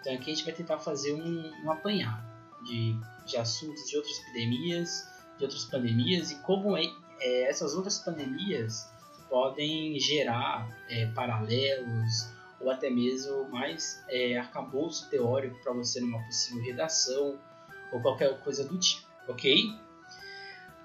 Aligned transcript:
então 0.03 0.13
aqui 0.15 0.33
a 0.33 0.35
gente 0.35 0.45
vai 0.45 0.53
tentar 0.53 0.79
fazer 0.79 1.15
um, 1.15 1.65
um 1.65 1.71
apanhado 1.71 2.27
de, 2.65 2.97
de 3.25 3.37
assuntos 3.37 3.89
de 3.89 3.97
outras 3.97 4.19
epidemias, 4.19 5.09
de 5.39 5.45
outras 5.45 5.65
pandemias 5.65 6.33
e 6.33 6.35
como 6.41 6.77
é, 6.77 6.83
é, 7.21 7.43
essas 7.45 7.75
outras 7.75 7.99
pandemias 7.99 8.93
podem 9.31 9.99
gerar 10.01 10.69
é, 10.91 11.07
paralelos 11.07 12.29
ou 12.61 12.69
até 12.71 12.91
mesmo 12.91 13.49
mais 13.49 14.05
é, 14.09 14.37
arcabouço 14.37 15.09
teórico 15.09 15.57
para 15.63 15.73
você 15.73 16.01
numa 16.01 16.23
possível 16.25 16.63
redação 16.65 17.39
ou 17.93 18.01
qualquer 18.01 18.37
coisa 18.41 18.65
do 18.65 18.79
tipo, 18.79 19.07
ok? 19.29 19.73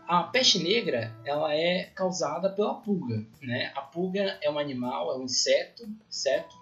A 0.07 0.23
peste 0.23 0.59
negra 0.59 1.13
ela 1.25 1.53
é 1.53 1.85
causada 1.95 2.49
pela 2.49 2.75
pulga, 2.75 3.25
né? 3.41 3.71
A 3.75 3.81
pulga 3.81 4.37
é 4.41 4.49
um 4.49 4.57
animal, 4.57 5.11
é 5.11 5.17
um 5.17 5.23
inseto, 5.23 5.83
certo? 6.07 6.55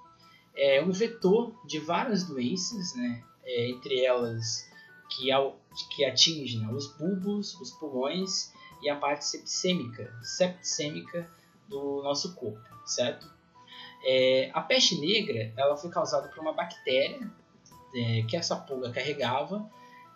É 0.58 0.82
um 0.82 0.92
vetor 0.92 1.54
de 1.66 1.80
várias 1.80 2.24
doenças, 2.24 2.96
né? 2.96 3.24
É, 3.44 3.70
entre 3.70 4.04
elas 4.04 4.70
que, 5.10 5.32
ao, 5.32 5.60
que 5.92 6.04
atingem 6.04 6.62
né? 6.62 6.74
os 6.74 6.88
bulbos, 6.98 7.54
os 7.60 7.72
pulmões 7.72 8.52
e 8.82 8.90
a 8.90 8.96
parte 8.96 9.26
sepsêmica, 9.26 10.12
septicêmica 10.24 11.30
do 11.68 12.02
nosso 12.04 12.36
corpo, 12.36 12.68
certo? 12.86 13.32
É, 14.04 14.52
a 14.54 14.62
peste 14.62 15.00
negra 15.00 15.52
ela 15.58 15.76
foi 15.76 15.90
causada 15.90 16.28
por 16.28 16.40
uma 16.40 16.54
bactéria 16.54 17.32
é, 17.96 18.24
que 18.24 18.36
essa 18.36 18.56
pulga 18.56 18.92
carregava 18.92 19.70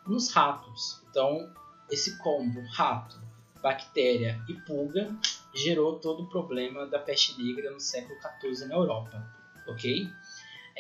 nos 0.06 0.32
ratos. 0.32 1.04
Então, 1.10 1.52
esse 1.90 2.18
combo 2.20 2.62
rato, 2.74 3.20
bactéria 3.62 4.40
e 4.48 4.54
pulga 4.54 5.10
gerou 5.54 6.00
todo 6.00 6.24
o 6.24 6.30
problema 6.30 6.86
da 6.86 7.00
peste 7.00 7.42
negra 7.42 7.72
no 7.72 7.80
século 7.80 8.16
XIV 8.40 8.68
na 8.68 8.76
Europa, 8.76 9.26
ok? 9.68 10.08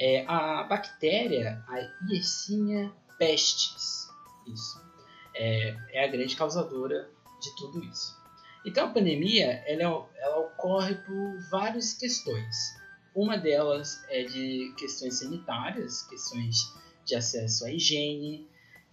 É, 0.01 0.23
a 0.27 0.63
bactéria, 0.63 1.61
a 1.67 1.77
Yersinia 2.09 2.89
pestis, 3.17 4.07
isso, 4.47 4.81
é, 5.35 5.75
é, 5.91 6.05
a 6.05 6.07
grande 6.07 6.37
causadora 6.37 7.11
de 7.41 7.55
tudo 7.57 7.83
isso. 7.83 8.17
Então 8.65 8.87
a 8.87 8.91
pandemia 8.93 9.61
ela, 9.67 10.09
ela 10.15 10.39
ocorre 10.39 10.95
por 10.95 11.49
várias 11.51 11.93
questões. 11.95 12.55
Uma 13.13 13.37
delas 13.37 14.01
é 14.07 14.23
de 14.23 14.73
questões 14.77 15.19
sanitárias, 15.19 16.03
questões 16.03 16.73
de 17.03 17.15
acesso 17.15 17.65
à 17.65 17.71
higiene, 17.71 18.47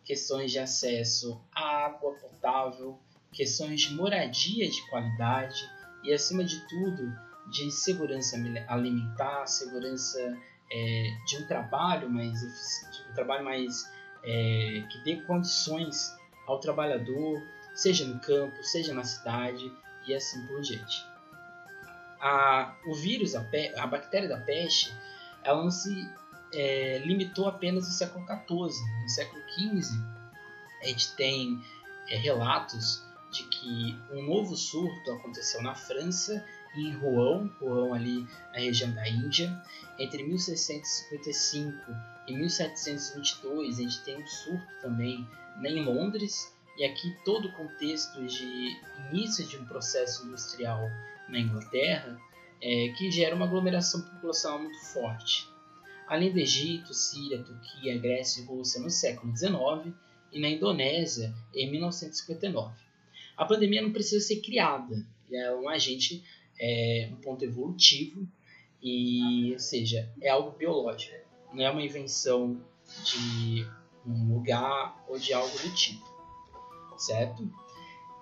questões 0.05 0.51
de 0.51 0.59
acesso 0.59 1.41
à 1.55 1.87
água 1.87 2.15
potável, 2.15 2.99
questões 3.33 3.83
de 3.83 3.95
moradia 3.95 4.69
de 4.69 4.89
qualidade 4.89 5.63
e, 6.03 6.13
acima 6.13 6.43
de 6.43 6.59
tudo, 6.67 7.13
de 7.49 7.71
segurança 7.71 8.37
alimentar, 8.67 9.47
segurança 9.47 10.37
é, 10.71 11.17
de 11.27 11.37
um 11.39 11.47
trabalho 11.47 12.11
mais 12.11 12.41
de 12.41 13.11
um 13.11 13.15
trabalho 13.15 13.45
mais 13.45 13.91
é, 14.25 14.85
que 14.91 14.99
dê 15.05 15.17
condições 15.23 16.17
ao 16.47 16.59
trabalhador, 16.59 17.43
seja 17.75 18.05
no 18.05 18.19
campo, 18.21 18.63
seja 18.63 18.93
na 18.95 19.05
cidade 19.05 19.73
e 20.07 20.15
assim 20.15 20.47
por 20.47 20.61
diante. 20.61 21.05
A, 22.21 22.75
o 22.87 22.95
vírus, 22.95 23.35
a, 23.35 23.43
pe, 23.43 23.75
a 23.77 23.87
bactéria 23.87 24.29
da 24.29 24.39
peste, 24.39 24.93
ela 25.43 25.63
não 25.63 25.71
se 25.71 26.09
é, 26.53 26.99
limitou 26.99 27.47
apenas 27.49 27.87
no 27.87 27.93
século 27.93 28.25
XIV. 28.25 28.85
No 29.03 29.09
século 29.09 29.43
XV, 29.51 30.03
a 30.83 30.87
gente 30.87 31.15
tem 31.15 31.63
é, 32.09 32.17
relatos 32.17 33.05
de 33.31 33.45
que 33.45 33.99
um 34.11 34.23
novo 34.23 34.57
surto 34.57 35.13
aconteceu 35.13 35.63
na 35.63 35.75
França, 35.75 36.45
em 36.81 36.93
Rouen, 36.93 37.51
Rouen 37.61 37.95
ali 37.95 38.27
na 38.53 38.59
região 38.59 38.91
da 38.93 39.09
Índia. 39.09 39.51
Entre 39.99 40.23
1655 40.23 41.73
e 42.29 42.37
1722, 42.37 43.79
a 43.79 43.83
gente 43.83 44.03
tem 44.05 44.23
um 44.23 44.27
surto 44.27 44.67
também 44.83 45.27
em 45.65 45.85
Londres, 45.85 46.55
e 46.77 46.85
aqui 46.85 47.17
todo 47.25 47.49
o 47.49 47.53
contexto 47.53 48.25
de 48.27 48.77
início 49.11 49.47
de 49.47 49.57
um 49.57 49.65
processo 49.65 50.27
industrial 50.27 50.81
na 51.29 51.39
Inglaterra, 51.39 52.21
é, 52.61 52.89
que 52.97 53.11
gera 53.11 53.35
uma 53.35 53.47
aglomeração 53.47 54.03
populacional 54.03 54.59
muito 54.61 54.79
forte. 54.93 55.49
Além 56.07 56.33
do 56.33 56.39
Egito, 56.39 56.95
Síria, 56.95 57.43
Turquia, 57.43 57.99
Grécia 57.99 58.43
e 58.43 58.45
Rússia 58.45 58.81
no 58.81 58.91
século 58.91 59.37
XIX 59.37 59.95
e 60.33 60.41
na 60.41 60.49
Indonésia 60.49 61.35
em 61.55 61.71
1959. 61.71 62.75
A 63.37 63.45
pandemia 63.45 63.83
não 63.83 63.93
precisa 63.93 64.25
ser 64.25 64.41
criada, 64.41 65.05
é 65.31 65.55
um 65.55 65.69
agente, 65.69 66.23
é, 66.59 67.09
um 67.13 67.17
ponto 67.17 67.45
evolutivo, 67.45 68.27
e, 68.83 69.53
ou 69.53 69.59
seja, 69.59 70.13
é 70.21 70.29
algo 70.29 70.51
biológico, 70.57 71.17
não 71.53 71.65
é 71.65 71.71
uma 71.71 71.83
invenção 71.83 72.61
de 73.05 73.67
um 74.07 74.35
lugar 74.35 75.05
ou 75.09 75.19
de 75.19 75.33
algo 75.33 75.57
do 75.59 75.75
tipo, 75.75 76.07
certo? 76.97 77.49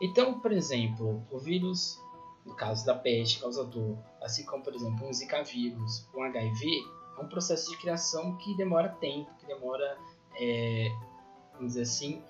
Então, 0.00 0.40
por 0.40 0.52
exemplo, 0.52 1.22
o 1.30 1.38
vírus 1.38 1.98
no 2.44 2.54
caso 2.54 2.84
da 2.84 2.94
peste 2.94 3.40
causador, 3.40 3.96
assim 4.20 4.44
como, 4.44 4.62
por 4.62 4.74
exemplo, 4.74 5.06
um 5.08 5.12
Zika 5.12 5.42
vírus, 5.42 6.06
um 6.14 6.22
HIV, 6.22 6.66
é 7.16 7.20
um 7.20 7.28
processo 7.28 7.70
de 7.70 7.78
criação 7.78 8.36
que 8.36 8.54
demora 8.56 8.88
tempo, 8.88 9.30
que 9.38 9.46
demora, 9.46 9.98
é, 10.38 10.88
vamos 11.54 11.68
dizer 11.68 11.82
assim, 11.82 12.22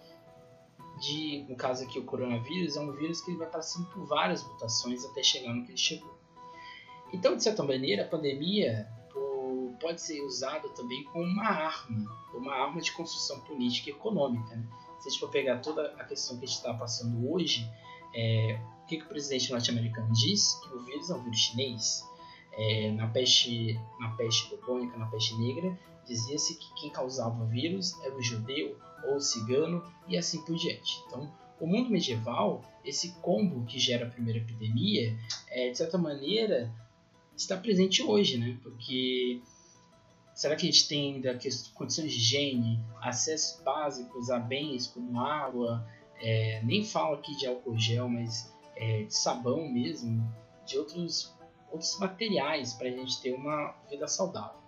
de, 1.00 1.44
no 1.48 1.56
caso 1.56 1.84
aqui 1.84 1.98
o 1.98 2.04
coronavírus, 2.04 2.76
é 2.76 2.80
um 2.80 2.92
vírus 2.92 3.20
que 3.20 3.34
vai 3.34 3.48
passando 3.48 3.86
por 3.86 4.04
várias 4.06 4.46
mutações 4.46 5.04
até 5.04 5.22
chegar 5.22 5.52
no 5.52 5.64
que 5.64 5.70
ele 5.72 5.78
chegou. 5.78 6.14
Então, 7.12 7.36
de 7.36 7.42
certa 7.42 7.62
maneira, 7.62 8.04
a 8.04 8.08
pandemia 8.08 8.88
pode 9.80 10.00
ser 10.00 10.20
usada 10.22 10.68
também 10.70 11.04
como 11.04 11.24
uma 11.24 11.46
arma, 11.46 12.10
uma 12.32 12.54
arma 12.54 12.80
de 12.80 12.92
construção 12.92 13.40
política 13.40 13.90
e 13.90 13.92
econômica. 13.92 14.54
Né? 14.56 14.66
Se 15.00 15.08
a 15.08 15.10
gente 15.10 15.20
for 15.20 15.30
pegar 15.30 15.58
toda 15.58 15.94
a 15.98 16.04
questão 16.04 16.38
que 16.38 16.44
a 16.44 16.48
gente 16.48 16.56
está 16.56 16.74
passando 16.74 17.30
hoje, 17.30 17.68
é, 18.14 18.58
o 18.82 18.86
que, 18.86 18.98
que 18.98 19.04
o 19.04 19.08
presidente 19.08 19.50
norte-americano 19.50 20.12
disse? 20.12 20.60
Que 20.60 20.74
o 20.74 20.80
vírus 20.84 21.10
é 21.10 21.14
um 21.14 21.22
vírus 21.22 21.38
chinês. 21.38 22.04
é, 22.56 22.92
na 22.92 23.08
peste 23.08 23.78
na 23.98 24.10
peste 24.10 24.48
bubônica, 24.50 24.96
na 24.96 25.06
peste 25.06 25.36
negra, 25.36 25.76
dizia-se 26.06 26.54
que 26.54 26.74
quem 26.74 26.90
causava 26.90 27.42
o 27.42 27.46
vírus 27.46 28.00
era 28.02 28.14
o 28.14 28.22
judeu 28.22 28.76
ou 29.08 29.20
cigano 29.20 29.84
e 30.08 30.16
assim 30.16 30.44
por 30.44 30.56
diante. 30.56 31.00
Então, 31.06 31.32
o 31.60 31.66
mundo 31.66 31.90
medieval, 31.90 32.62
esse 32.84 33.12
combo 33.20 33.64
que 33.64 33.78
gera 33.78 34.06
a 34.06 34.10
primeira 34.10 34.38
epidemia, 34.40 35.16
é, 35.48 35.70
de 35.70 35.78
certa 35.78 35.96
maneira 35.96 36.72
está 37.36 37.56
presente 37.56 38.02
hoje, 38.02 38.38
né? 38.38 38.58
Porque 38.62 39.40
será 40.34 40.56
que 40.56 40.68
a 40.68 40.70
gente 40.70 40.88
tem 40.88 41.14
ainda 41.14 41.38
condições 41.74 42.12
de 42.12 42.18
higiene, 42.18 42.84
acessos 43.00 43.60
básicos 43.62 44.30
a 44.30 44.38
bens 44.38 44.86
como 44.88 45.20
água, 45.20 45.86
é, 46.20 46.60
nem 46.64 46.84
falo 46.84 47.14
aqui 47.14 47.36
de 47.36 47.46
álcool 47.46 47.78
gel, 47.78 48.08
mas 48.08 48.52
é, 48.76 49.04
de 49.04 49.14
sabão 49.14 49.68
mesmo, 49.68 50.22
de 50.66 50.78
outros, 50.78 51.34
outros 51.70 51.98
materiais 51.98 52.72
para 52.72 52.88
a 52.88 52.90
gente 52.90 53.20
ter 53.20 53.32
uma 53.32 53.74
vida 53.88 54.08
saudável. 54.08 54.58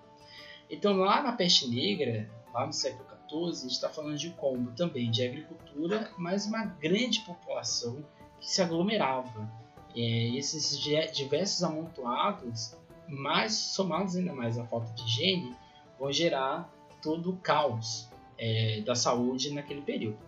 Então 0.71 0.97
lá 0.97 1.23
na 1.23 1.33
peste 1.33 1.69
negra, 1.69 2.31
lá 2.53 2.67
no 2.67 2.73
século 2.73 3.06
XIV, 3.29 3.49
a 3.49 3.63
gente 3.63 3.71
está 3.73 3.89
falando 3.89 4.17
de 4.17 4.31
combo 4.31 4.73
também 4.73 5.11
de 5.11 5.25
agricultura, 5.25 6.11
mas 6.17 6.47
uma 6.47 6.65
grande 6.65 7.21
população 7.21 8.05
que 8.41 8.49
se 8.49 8.63
aglomerava. 8.63 9.49
É, 9.95 10.37
esses 10.37 10.79
diversos 11.15 11.63
amontoados, 11.63 12.77
mais 13.09 13.55
somados 13.55 14.17
ainda 14.17 14.35
mais 14.35 14.59
à 14.59 14.67
falta 14.67 14.93
de 14.93 15.03
higiene, 15.05 15.57
vão 15.99 16.13
gerar 16.13 16.71
todo 17.03 17.31
o 17.31 17.37
caos 17.39 18.09
é, 18.39 18.83
da 18.83 18.95
saúde 18.95 19.53
naquele 19.53 19.81
período. 19.81 20.19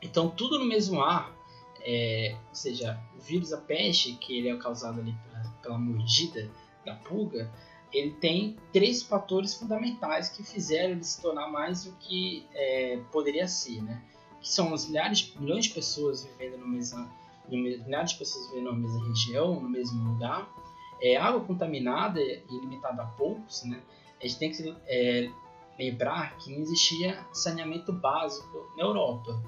Então 0.00 0.28
tudo 0.28 0.58
no 0.58 0.64
mesmo 0.64 1.00
ar, 1.02 1.34
é, 1.80 2.36
ou 2.48 2.54
seja, 2.54 3.00
o 3.16 3.20
vírus 3.20 3.50
da 3.50 3.58
peste, 3.58 4.12
que 4.14 4.38
ele 4.38 4.48
é 4.48 4.56
causado 4.56 5.00
ali 5.00 5.12
pela, 5.12 5.50
pela 5.62 5.78
mordida 5.78 6.48
da 6.84 6.94
pulga, 6.94 7.50
ele 7.94 8.10
tem 8.10 8.56
três 8.72 9.04
fatores 9.04 9.54
fundamentais 9.54 10.28
que 10.28 10.42
fizeram 10.42 10.90
ele 10.90 11.04
se 11.04 11.22
tornar 11.22 11.46
mais 11.48 11.84
do 11.84 11.92
que 11.92 12.44
é, 12.52 12.98
poderia 13.12 13.46
ser, 13.46 13.80
né? 13.82 14.02
Que 14.40 14.48
são 14.48 14.72
os 14.72 14.88
milhares, 14.88 15.32
milhões 15.38 15.66
de 15.66 15.74
pessoas 15.74 16.24
vivendo 16.24 16.58
no 16.58 16.66
mesmo, 16.66 17.08
milhares 17.48 18.10
de 18.10 18.18
pessoas 18.18 18.48
vivendo 18.48 18.72
na 18.72 18.72
mesma 18.72 19.06
região, 19.06 19.60
no 19.60 19.68
mesmo 19.68 20.12
lugar, 20.12 20.52
é, 21.00 21.16
água 21.16 21.40
contaminada 21.40 22.20
e 22.20 22.44
limitada 22.50 23.02
a 23.02 23.06
poucos, 23.06 23.62
né? 23.64 23.80
A 24.20 24.26
gente 24.26 24.38
tem 24.38 24.50
que 24.50 24.76
é, 24.86 25.30
lembrar 25.78 26.36
que 26.38 26.50
não 26.50 26.58
existia 26.60 27.24
saneamento 27.32 27.92
básico 27.92 28.72
na 28.76 28.82
Europa. 28.82 29.40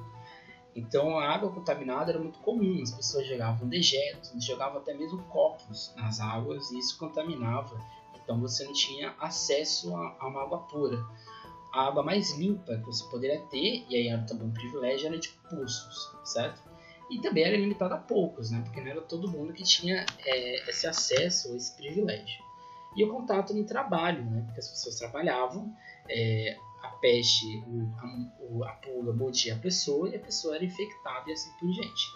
Então 0.74 1.18
a 1.18 1.28
água 1.28 1.50
contaminada 1.50 2.12
era 2.12 2.20
muito 2.20 2.38
comum, 2.40 2.80
as 2.82 2.92
pessoas 2.92 3.26
jogavam 3.26 3.66
dejetos, 3.66 4.32
jogavam 4.44 4.78
até 4.78 4.94
mesmo 4.94 5.22
copos 5.24 5.92
nas 5.96 6.20
águas 6.20 6.70
e 6.70 6.78
isso 6.78 6.98
contaminava 6.98 7.80
então 8.26 8.40
você 8.40 8.64
não 8.64 8.72
tinha 8.72 9.14
acesso 9.20 9.94
a, 9.94 10.16
a 10.18 10.26
uma 10.26 10.42
água 10.42 10.58
pura. 10.58 10.98
A 11.72 11.86
água 11.86 12.02
mais 12.02 12.36
limpa 12.36 12.76
que 12.76 12.86
você 12.86 13.04
poderia 13.08 13.40
ter, 13.42 13.86
e 13.88 13.94
aí 13.94 14.08
era 14.08 14.22
também 14.22 14.48
um 14.48 14.52
privilégio, 14.52 15.06
era 15.06 15.18
de 15.18 15.28
poços, 15.48 16.12
certo? 16.24 16.60
E 17.08 17.20
também 17.20 17.44
era 17.44 17.56
limitada 17.56 17.94
a 17.94 17.98
poucos, 17.98 18.50
né? 18.50 18.60
Porque 18.64 18.80
não 18.80 18.90
era 18.90 19.00
todo 19.00 19.30
mundo 19.30 19.52
que 19.52 19.62
tinha 19.62 20.04
é, 20.24 20.68
esse 20.68 20.88
acesso, 20.88 21.54
esse 21.54 21.76
privilégio. 21.76 22.44
E 22.96 23.04
o 23.04 23.12
contato 23.12 23.54
no 23.54 23.64
trabalho, 23.64 24.24
né? 24.24 24.42
Porque 24.44 24.58
as 24.58 24.68
pessoas 24.68 24.96
trabalhavam, 24.96 25.72
é, 26.08 26.58
a 26.82 26.88
peste, 26.88 27.62
o, 27.68 28.64
a, 28.64 28.70
a 28.70 28.72
pulga 28.72 29.12
mordia 29.12 29.54
a 29.54 29.58
pessoa 29.58 30.08
e 30.08 30.16
a 30.16 30.20
pessoa 30.20 30.56
era 30.56 30.64
infectada 30.64 31.30
e 31.30 31.32
assim 31.32 31.50
por 31.60 31.70
diante. 31.70 32.06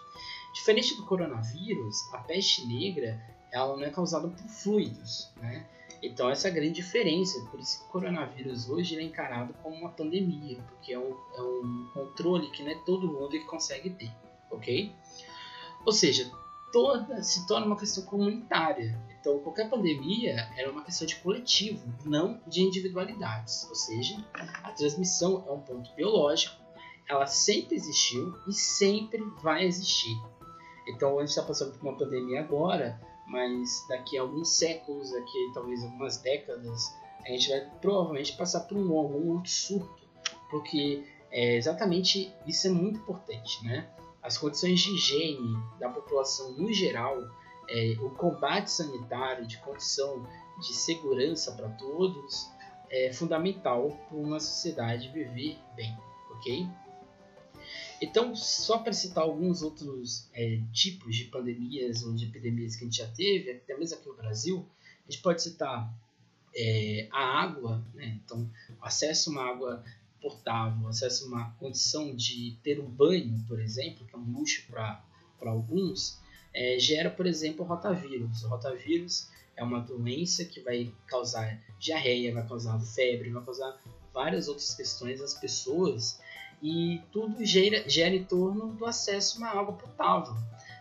Diferente 0.55 0.97
do 0.97 1.07
coronavírus, 1.07 1.97
a 2.13 2.19
peste 2.19 2.67
negra 2.67 3.21
ela 3.53 3.77
não 3.77 3.85
é 3.85 3.91
causada 3.91 4.29
por 4.29 4.49
fluidos, 4.49 5.31
né? 5.37 5.67
Então 6.03 6.31
essa 6.31 6.49
é 6.49 6.51
a 6.51 6.55
grande 6.55 6.73
diferença, 6.73 7.39
por 7.51 7.61
isso 7.61 7.81
que 7.81 7.85
o 7.87 7.89
coronavírus 7.89 8.69
hoje 8.69 8.99
é 8.99 9.03
encarado 9.03 9.53
como 9.63 9.77
uma 9.77 9.91
pandemia, 9.91 10.59
porque 10.69 10.93
é 10.93 10.99
um, 10.99 11.15
é 11.35 11.43
um 11.43 11.91
controle 11.93 12.51
que 12.51 12.63
não 12.63 12.71
é 12.71 12.75
todo 12.87 13.07
mundo 13.07 13.31
que 13.31 13.45
consegue 13.45 13.91
ter, 13.91 14.11
ok? 14.51 14.93
Ou 15.85 15.93
seja, 15.93 16.31
toda 16.73 17.23
se 17.23 17.47
torna 17.47 17.67
uma 17.67 17.77
questão 17.77 18.05
comunitária. 18.05 18.99
Então 19.21 19.39
qualquer 19.41 19.69
pandemia 19.69 20.49
era 20.57 20.71
uma 20.71 20.83
questão 20.83 21.07
de 21.07 21.17
coletivo, 21.17 21.93
não 22.05 22.41
de 22.47 22.63
individualidades. 22.63 23.67
Ou 23.69 23.75
seja, 23.75 24.17
a 24.63 24.73
transmissão 24.73 25.45
é 25.47 25.53
um 25.53 25.61
ponto 25.61 25.95
biológico, 25.95 26.57
ela 27.07 27.27
sempre 27.27 27.75
existiu 27.75 28.35
e 28.49 28.53
sempre 28.53 29.23
vai 29.43 29.67
existir. 29.67 30.17
Então 30.89 31.19
a 31.19 31.21
gente 31.21 31.31
está 31.31 31.43
passando 31.43 31.77
por 31.77 31.87
uma 31.87 31.97
pandemia 31.97 32.41
agora, 32.41 32.99
mas 33.31 33.87
daqui 33.89 34.19
a 34.19 34.23
alguns 34.23 34.51
séculos, 34.51 35.13
daqui 35.13 35.51
talvez 35.55 35.85
algumas 35.85 36.19
décadas, 36.19 36.93
a 37.25 37.29
gente 37.29 37.49
vai 37.49 37.61
provavelmente 37.81 38.37
passar 38.37 38.61
por 38.61 38.77
um 38.77 38.99
algum 38.99 39.35
outro 39.35 39.51
surto, 39.51 40.03
porque 40.51 41.05
é, 41.31 41.57
exatamente 41.57 42.35
isso 42.45 42.67
é 42.67 42.71
muito 42.71 42.99
importante, 42.99 43.65
né? 43.65 43.89
As 44.21 44.37
condições 44.37 44.81
de 44.81 44.91
higiene 44.91 45.57
da 45.79 45.89
população 45.89 46.53
no 46.53 46.73
geral, 46.73 47.17
é, 47.69 47.95
o 48.01 48.11
combate 48.11 48.69
sanitário, 48.69 49.47
de 49.47 49.59
condição 49.59 50.27
de 50.59 50.75
segurança 50.75 51.53
para 51.53 51.69
todos, 51.69 52.51
é 52.91 53.13
fundamental 53.13 53.97
para 54.09 54.19
uma 54.19 54.41
sociedade 54.41 55.09
viver 55.09 55.57
bem, 55.77 55.97
ok? 56.33 56.69
Então, 58.01 58.35
só 58.35 58.79
para 58.79 58.93
citar 58.93 59.25
alguns 59.25 59.63
outros 59.63 60.29
é, 60.33 60.61
tipos 60.73 61.15
de 61.15 61.25
pandemias 61.25 62.03
ou 62.03 62.15
de 62.15 62.25
epidemias 62.25 62.75
que 62.75 62.85
a 62.85 62.87
gente 62.87 62.97
já 62.97 63.07
teve, 63.09 63.53
até 63.53 63.77
mesmo 63.77 63.99
aqui 63.99 64.09
no 64.09 64.17
Brasil, 64.17 64.67
a 65.07 65.11
gente 65.11 65.23
pode 65.23 65.43
citar 65.43 65.93
é, 66.57 67.09
a 67.13 67.43
água, 67.43 67.85
né? 67.95 68.19
então, 68.25 68.51
acesso 68.81 69.31
a 69.31 69.33
uma 69.33 69.51
água 69.51 69.85
potável, 70.21 70.89
acesso 70.89 71.25
a 71.25 71.29
uma 71.29 71.51
condição 71.53 72.15
de 72.17 72.57
ter 72.63 72.81
um 72.81 72.89
banho, 72.89 73.45
por 73.47 73.61
exemplo, 73.61 74.07
que 74.07 74.15
é 74.15 74.19
um 74.19 74.33
luxo 74.33 74.67
para 74.69 75.03
alguns, 75.41 76.19
é, 76.55 76.79
gera, 76.79 77.11
por 77.11 77.27
exemplo, 77.27 77.65
rotavírus. 77.65 78.43
O 78.45 78.49
rotavírus 78.49 79.29
é 79.57 79.63
uma 79.63 79.81
doença 79.81 80.45
que 80.45 80.61
vai 80.61 80.93
causar 81.07 81.61
diarreia, 81.79 82.33
vai 82.33 82.47
causar 82.47 82.81
febre, 82.81 83.31
vai 83.31 83.45
causar 83.45 83.79
várias 84.13 84.49
outras 84.49 84.75
questões 84.75 85.21
às 85.21 85.35
pessoas 85.35 86.19
e 86.63 87.01
tudo 87.11 87.45
gera, 87.45 87.89
gera 87.89 88.15
em 88.15 88.25
torno 88.25 88.73
do 88.75 88.85
acesso 88.87 89.37
a 89.37 89.39
uma 89.39 89.61
água 89.61 89.75
potável. 89.75 90.35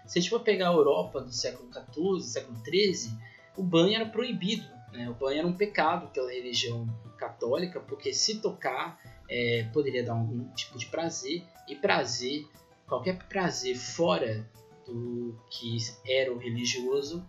Se 0.06 0.18
a 0.18 0.22
gente 0.22 0.30
for 0.30 0.42
pegar 0.42 0.70
a 0.70 0.74
Europa 0.74 1.22
do 1.22 1.32
século 1.32 1.70
XIV, 1.72 2.22
século 2.22 2.58
XIII, 2.66 3.14
o 3.56 3.64
banho 3.64 3.96
era 3.96 4.06
proibido. 4.06 4.68
Né? 4.92 5.10
O 5.10 5.14
banho 5.14 5.40
era 5.40 5.48
um 5.48 5.54
pecado 5.54 6.08
pela 6.08 6.32
religião 6.32 6.88
católica, 7.18 7.80
porque 7.80 8.14
se 8.14 8.40
tocar 8.40 9.00
é, 9.30 9.70
poderia 9.72 10.04
dar 10.04 10.14
algum 10.14 10.44
tipo 10.54 10.78
de 10.78 10.88
prazer, 10.88 11.44
e 11.68 11.76
prazer, 11.76 12.48
qualquer 12.88 13.18
prazer 13.28 13.78
fora 13.78 14.50
do 14.86 15.38
que 15.52 15.78
era 16.08 16.34
o 16.34 16.40
religioso, 16.40 17.24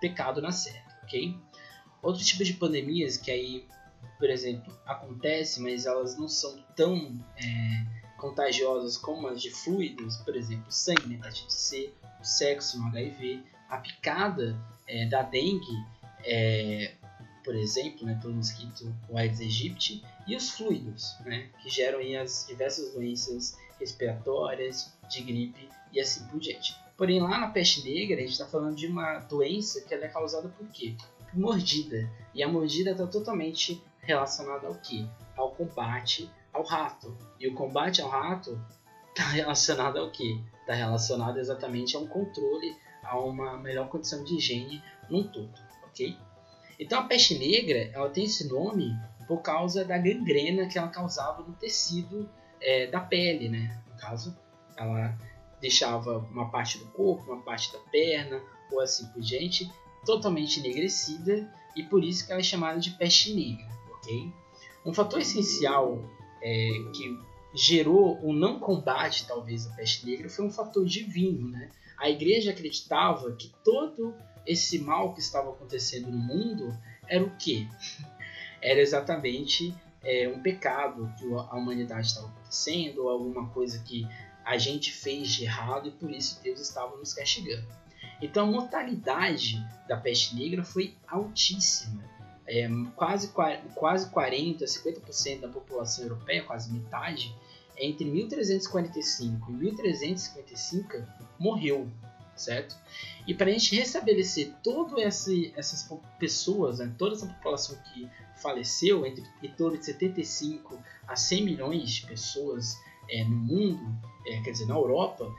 pecado 0.00 0.40
na 0.40 0.50
certa, 0.50 0.98
ok? 1.02 1.36
Outro 2.02 2.24
tipo 2.24 2.42
de 2.42 2.54
pandemias 2.54 3.18
que 3.18 3.30
aí 3.30 3.66
por 4.24 4.30
exemplo, 4.30 4.74
acontece, 4.86 5.60
mas 5.60 5.84
elas 5.84 6.16
não 6.16 6.28
são 6.28 6.56
tão 6.74 7.22
é, 7.36 7.84
contagiosas 8.16 8.96
como 8.96 9.28
as 9.28 9.42
de 9.42 9.50
fluidos, 9.50 10.16
por 10.16 10.34
exemplo, 10.34 10.64
sangue, 10.72 11.12
hepatite 11.12 11.52
C, 11.52 11.92
o 12.18 12.24
sexo 12.24 12.78
no 12.78 12.86
HIV, 12.86 13.42
a 13.68 13.76
picada 13.76 14.58
é, 14.88 15.04
da 15.04 15.20
dengue, 15.20 15.76
é, 16.24 16.94
por 17.44 17.54
exemplo, 17.54 18.06
né, 18.06 18.18
pelo 18.22 18.32
mosquito 18.32 18.96
Aedes 19.14 19.40
aegypti, 19.40 20.02
e 20.26 20.34
os 20.34 20.48
fluidos, 20.52 21.14
né, 21.26 21.50
que 21.62 21.68
geram 21.68 21.98
as 22.18 22.46
diversas 22.48 22.94
doenças 22.94 23.58
respiratórias, 23.78 24.90
de 25.10 25.20
gripe 25.20 25.68
e 25.92 26.00
assim 26.00 26.26
por 26.28 26.40
diante. 26.40 26.74
Porém, 26.96 27.20
lá 27.20 27.38
na 27.38 27.48
peste 27.48 27.84
negra, 27.84 28.16
a 28.16 28.20
gente 28.22 28.32
está 28.32 28.46
falando 28.46 28.74
de 28.74 28.86
uma 28.86 29.18
doença 29.18 29.82
que 29.82 29.92
é 29.92 30.08
causada 30.08 30.48
por 30.48 30.66
quê? 30.68 30.94
Por 31.30 31.38
mordida. 31.38 32.10
E 32.34 32.42
a 32.42 32.48
mordida 32.48 32.92
está 32.92 33.06
totalmente 33.06 33.82
relacionado 34.04 34.66
ao 34.66 34.74
que? 34.74 35.08
Ao 35.36 35.50
combate 35.50 36.30
ao 36.52 36.62
rato. 36.62 37.16
E 37.38 37.48
o 37.48 37.54
combate 37.54 38.00
ao 38.00 38.08
rato 38.08 38.60
está 39.10 39.24
relacionado 39.30 39.98
ao 39.98 40.10
que? 40.10 40.40
Está 40.60 40.74
relacionado 40.74 41.38
exatamente 41.38 41.96
a 41.96 42.00
um 42.00 42.06
controle, 42.06 42.76
a 43.02 43.18
uma 43.18 43.58
melhor 43.58 43.88
condição 43.88 44.24
de 44.24 44.36
higiene 44.36 44.82
num 45.10 45.24
todo, 45.24 45.52
ok? 45.84 46.16
Então 46.78 47.00
a 47.00 47.04
peste 47.04 47.38
negra 47.38 47.90
ela 47.92 48.08
tem 48.08 48.24
esse 48.24 48.48
nome 48.48 48.96
por 49.26 49.42
causa 49.42 49.84
da 49.84 49.98
gangrena 49.98 50.66
que 50.66 50.78
ela 50.78 50.88
causava 50.88 51.42
no 51.42 51.52
tecido 51.54 52.28
é, 52.60 52.86
da 52.86 53.00
pele, 53.00 53.48
né? 53.48 53.82
No 53.86 53.96
caso, 53.98 54.36
ela 54.76 55.16
deixava 55.60 56.18
uma 56.18 56.50
parte 56.50 56.78
do 56.78 56.86
corpo, 56.86 57.32
uma 57.32 57.42
parte 57.42 57.72
da 57.72 57.78
perna, 57.90 58.40
ou 58.70 58.80
assim 58.80 59.06
por 59.08 59.22
diante, 59.22 59.70
totalmente 60.04 60.60
enegrecida, 60.60 61.50
e 61.76 61.82
por 61.82 62.04
isso 62.04 62.26
que 62.26 62.32
ela 62.32 62.40
é 62.40 62.44
chamada 62.44 62.78
de 62.78 62.90
peste 62.90 63.34
negra. 63.34 63.66
Um 64.84 64.92
fator 64.92 65.20
essencial 65.20 66.02
é, 66.42 66.70
que 66.94 67.18
gerou 67.54 68.18
o 68.22 68.32
não 68.32 68.58
combate, 68.58 69.26
talvez, 69.26 69.66
à 69.66 69.70
peste 69.74 70.04
negra 70.06 70.28
foi 70.28 70.44
um 70.44 70.50
fator 70.50 70.84
divino. 70.84 71.48
Né? 71.48 71.70
A 71.98 72.10
igreja 72.10 72.50
acreditava 72.50 73.32
que 73.32 73.52
todo 73.62 74.14
esse 74.46 74.78
mal 74.78 75.14
que 75.14 75.20
estava 75.20 75.50
acontecendo 75.50 76.10
no 76.10 76.18
mundo 76.18 76.76
era 77.08 77.22
o 77.24 77.30
que? 77.36 77.68
Era 78.60 78.80
exatamente 78.80 79.74
é, 80.02 80.26
um 80.26 80.40
pecado 80.40 81.12
que 81.18 81.24
a 81.34 81.54
humanidade 81.54 82.06
estava 82.06 82.28
acontecendo, 82.28 83.02
ou 83.02 83.10
alguma 83.10 83.48
coisa 83.50 83.78
que 83.80 84.08
a 84.44 84.56
gente 84.56 84.90
fez 84.90 85.32
de 85.32 85.44
errado 85.44 85.88
e 85.88 85.90
por 85.90 86.10
isso 86.10 86.40
Deus 86.42 86.60
estava 86.60 86.96
nos 86.96 87.12
castigando. 87.12 87.66
Então 88.20 88.48
a 88.48 88.50
mortalidade 88.50 89.62
da 89.88 89.96
peste 89.96 90.34
negra 90.34 90.62
foi 90.64 90.94
altíssima. 91.06 92.02
É, 92.46 92.68
quase, 92.94 93.32
quase 93.74 94.10
40, 94.10 94.64
50% 94.64 95.40
da 95.40 95.48
população 95.48 96.04
europeia, 96.04 96.42
quase 96.42 96.72
metade, 96.72 97.34
entre 97.76 98.04
1345 98.04 99.50
e 99.50 99.54
1355 99.54 101.02
morreu, 101.38 101.88
certo? 102.36 102.76
E 103.26 103.34
para 103.34 103.48
a 103.48 103.52
gente 103.52 103.74
restabelecer 103.74 104.52
todas 104.62 105.26
essas 105.56 105.88
pessoas, 106.18 106.78
né, 106.78 106.92
toda 106.98 107.14
essa 107.14 107.26
população 107.26 107.76
que 107.92 108.08
faleceu, 108.36 109.06
entre 109.06 109.24
em 109.42 109.50
torno 109.52 109.78
de 109.78 109.86
75 109.86 110.78
a 111.06 111.16
100 111.16 111.44
milhões 111.44 111.90
de 111.90 112.06
pessoas 112.06 112.76
é, 113.08 113.24
no 113.24 113.36
mundo, 113.36 113.82
é, 114.26 114.40
quer 114.42 114.50
dizer, 114.50 114.66
na 114.66 114.74
Europa, 114.74 115.32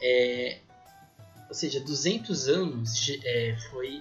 é, 0.00 0.60
ou 1.50 1.54
seja, 1.54 1.80
200 1.80 2.48
anos 2.48 3.10
é, 3.24 3.56
foi 3.70 4.00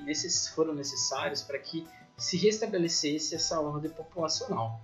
foram 0.54 0.76
necessários 0.76 1.42
para 1.42 1.58
que 1.58 1.86
se 2.16 2.38
restabelecesse 2.38 3.34
essa 3.34 3.60
ordem 3.60 3.90
populacional. 3.90 4.80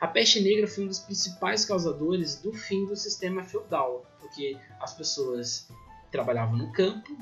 A 0.00 0.08
peste 0.08 0.40
negra 0.40 0.66
foi 0.66 0.84
um 0.84 0.88
dos 0.88 1.00
principais 1.00 1.66
causadores 1.66 2.36
do 2.40 2.54
fim 2.54 2.86
do 2.86 2.96
sistema 2.96 3.44
feudal, 3.44 4.02
porque 4.18 4.56
as 4.80 4.94
pessoas 4.94 5.68
trabalhavam 6.10 6.56
no 6.56 6.72
campo, 6.72 7.14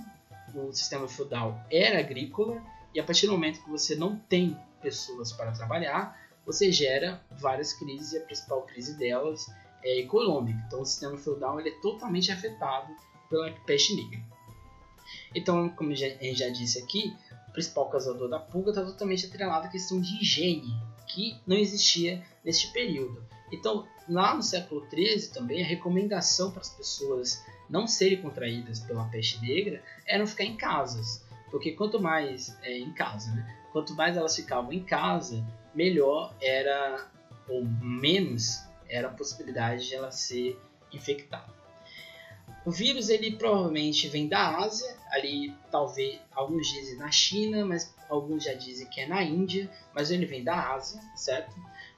o 0.55 0.73
sistema 0.73 1.09
feudal 1.09 1.61
era 1.69 1.99
agrícola, 1.99 2.63
e 2.95 3.01
a 3.01 3.05
partir 3.05 3.27
do 3.27 3.33
momento 3.33 3.65
que 3.65 3.71
você 3.71 3.97
não 3.97 4.17
tem 4.17 4.57
pessoas 4.81 5.33
para 5.33 5.51
trabalhar, 5.51 6.17
você 6.47 6.71
gera 6.71 7.21
várias 7.33 7.73
crises, 7.73 8.13
e 8.13 8.19
a 8.19 8.21
principal 8.21 8.63
crise 8.63 8.97
delas 8.97 9.45
é 9.83 9.99
econômica. 9.99 10.63
Então, 10.69 10.83
o 10.83 10.87
sistema 10.87 11.19
feudal 11.19 11.59
ele 11.59 11.71
é 11.71 11.81
totalmente 11.81 12.31
afetado 12.31 12.95
pela 13.29 13.51
peste 13.67 13.97
negra. 13.97 14.32
Então, 15.35 15.69
como 15.71 15.93
a 15.93 15.95
gente 15.95 16.35
já 16.35 16.49
disse 16.49 16.79
aqui, 16.79 17.17
o 17.49 17.53
principal 17.53 17.89
causador 17.89 18.29
da 18.29 18.39
pulga 18.39 18.71
está 18.71 18.85
totalmente 18.85 19.27
atrelado 19.27 19.67
à 19.67 19.71
questão 19.71 20.01
de 20.01 20.21
higiene, 20.21 20.75
que 21.07 21.37
não 21.47 21.57
existia 21.57 22.23
neste 22.45 22.73
período. 22.73 23.25
Então, 23.53 23.87
lá 24.09 24.35
no 24.35 24.43
século 24.43 24.87
XIII 24.89 25.29
também, 25.29 25.63
a 25.63 25.67
recomendação 25.67 26.51
para 26.51 26.61
as 26.61 26.71
pessoas 26.71 27.45
não 27.69 27.87
serem 27.87 28.21
contraídas 28.21 28.81
pela 28.81 29.05
peste 29.09 29.41
negra 29.41 29.83
era 30.07 30.27
ficar 30.27 30.45
em 30.45 30.57
casas, 30.57 31.25
porque 31.51 31.73
quanto 31.73 32.01
mais 32.01 32.57
é, 32.63 32.79
em 32.79 32.93
casa, 32.93 33.31
né? 33.33 33.59
quanto 33.73 33.95
mais 33.95 34.17
elas 34.17 34.35
ficavam 34.35 34.73
em 34.73 34.83
casa, 34.83 35.45
melhor 35.75 36.35
era 36.41 37.11
ou 37.49 37.65
menos 37.65 38.63
era 38.89 39.09
a 39.09 39.13
possibilidade 39.13 39.89
de 39.89 39.95
ela 39.95 40.11
ser 40.11 40.59
infectada. 40.93 41.62
O 42.65 42.71
vírus 42.71 43.09
ele 43.09 43.33
provavelmente 43.33 44.07
vem 44.09 44.29
da 44.29 44.59
Ásia, 44.59 44.97
ali 45.11 45.53
talvez 45.71 46.21
alguns 46.31 46.69
dizem 46.69 46.97
na 46.97 47.11
China, 47.11 47.65
mas 47.65 47.93
alguns 48.09 48.45
já 48.45 48.55
dizem 48.55 48.87
que 48.87 49.01
é 49.01 49.07
na 49.07 49.23
Índia, 49.23 49.69
mas 49.93 50.13
ele 50.13 50.27
vem 50.27 50.45
da 50.45 50.73
Ásia, 50.73 51.01
certo? 51.17 51.53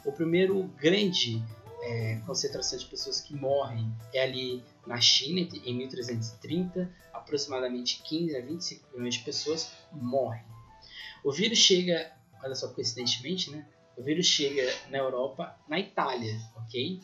O 0.06 0.12
primeiro 0.12 0.62
grande 0.78 1.42
é, 1.83 2.16
concentração 2.26 2.78
de 2.78 2.87
pessoas 2.87 3.21
que 3.21 3.35
morrem 3.35 3.94
é 4.14 4.23
ali 4.23 4.64
na 4.87 4.99
China, 5.00 5.47
em 5.64 5.75
1330, 5.76 6.90
aproximadamente 7.12 8.02
15 8.02 8.37
a 8.37 8.40
25 8.40 8.97
milhões 8.97 9.14
de 9.16 9.25
pessoas 9.25 9.71
morrem. 9.92 10.44
O 11.23 11.30
vírus 11.30 11.59
chega, 11.59 12.11
olha 12.42 12.54
só, 12.54 12.68
coincidentemente, 12.68 13.50
né? 13.50 13.66
O 13.97 14.02
vírus 14.02 14.26
chega 14.26 14.62
na 14.90 14.99
Europa, 14.99 15.59
na 15.68 15.78
Itália, 15.78 16.35
ok? 16.56 17.00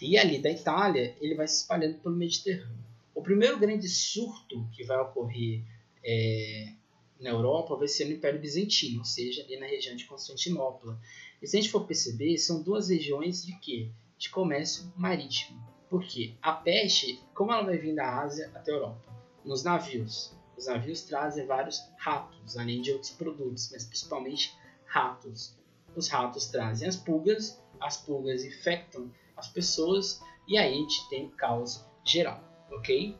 E 0.00 0.16
ali 0.18 0.38
da 0.38 0.50
Itália, 0.50 1.16
ele 1.20 1.34
vai 1.34 1.46
se 1.48 1.62
espalhando 1.62 1.98
pelo 1.98 2.16
Mediterrâneo. 2.16 2.89
O 3.14 3.22
primeiro 3.22 3.58
grande 3.58 3.88
surto 3.88 4.68
que 4.72 4.84
vai 4.84 4.98
ocorrer 4.98 5.62
é, 6.04 6.72
na 7.20 7.30
Europa 7.30 7.76
vai 7.76 7.88
ser 7.88 8.06
no 8.06 8.12
Império 8.12 8.40
Bizantino, 8.40 9.00
ou 9.00 9.04
seja, 9.04 9.42
ali 9.42 9.58
na 9.58 9.66
região 9.66 9.94
de 9.94 10.04
Constantinopla. 10.06 10.98
E 11.40 11.46
se 11.46 11.56
a 11.56 11.60
gente 11.60 11.70
for 11.70 11.86
perceber, 11.86 12.38
são 12.38 12.62
duas 12.62 12.88
regiões 12.88 13.44
de 13.44 13.58
quê? 13.58 13.90
De 14.16 14.30
comércio 14.30 14.92
marítimo. 14.96 15.60
Por 15.88 16.04
quê? 16.04 16.34
A 16.40 16.52
peste, 16.52 17.20
como 17.34 17.52
ela 17.52 17.64
vai 17.64 17.76
vir 17.76 17.94
da 17.94 18.20
Ásia 18.20 18.50
até 18.54 18.70
a 18.70 18.74
Europa? 18.74 19.12
Nos 19.44 19.62
navios. 19.62 20.32
Os 20.56 20.66
navios 20.66 21.02
trazem 21.02 21.46
vários 21.46 21.82
ratos, 21.98 22.56
além 22.56 22.82
de 22.82 22.92
outros 22.92 23.10
produtos, 23.12 23.70
mas 23.72 23.84
principalmente 23.84 24.54
ratos. 24.84 25.58
Os 25.96 26.08
ratos 26.08 26.46
trazem 26.46 26.86
as 26.86 26.96
pulgas, 26.96 27.60
as 27.80 27.96
pulgas 27.96 28.44
infectam 28.44 29.10
as 29.36 29.48
pessoas 29.48 30.20
e 30.46 30.58
aí 30.58 30.74
a 30.74 30.76
gente 30.76 31.08
tem 31.08 31.28
caos 31.30 31.84
geral, 32.04 32.42
ok? 32.70 33.16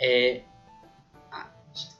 É, 0.00 0.42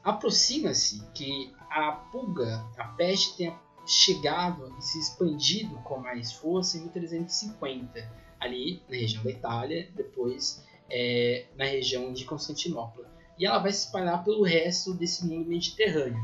Aproxima-se 0.03 1.03
que 1.13 1.53
a 1.71 1.93
pulga, 1.93 2.65
a 2.77 2.85
peste, 2.85 3.37
tenha 3.37 3.59
chegado 3.87 4.75
e 4.79 4.83
se 4.83 4.99
expandido 4.99 5.77
com 5.81 5.99
mais 5.99 6.33
força 6.33 6.79
em 6.79 6.83
1350, 6.83 8.11
ali 8.41 8.83
na 8.89 8.97
região 8.97 9.23
da 9.23 9.31
Itália, 9.31 9.91
depois 9.95 10.65
é, 10.91 11.47
na 11.57 11.65
região 11.65 12.13
de 12.13 12.25
Constantinopla. 12.25 13.07
E 13.39 13.47
ela 13.47 13.59
vai 13.59 13.73
se 13.73 13.87
espalhar 13.87 14.25
pelo 14.25 14.43
resto 14.43 14.95
desse 14.95 15.27
mundo 15.27 15.49
mediterrâneo, 15.49 16.23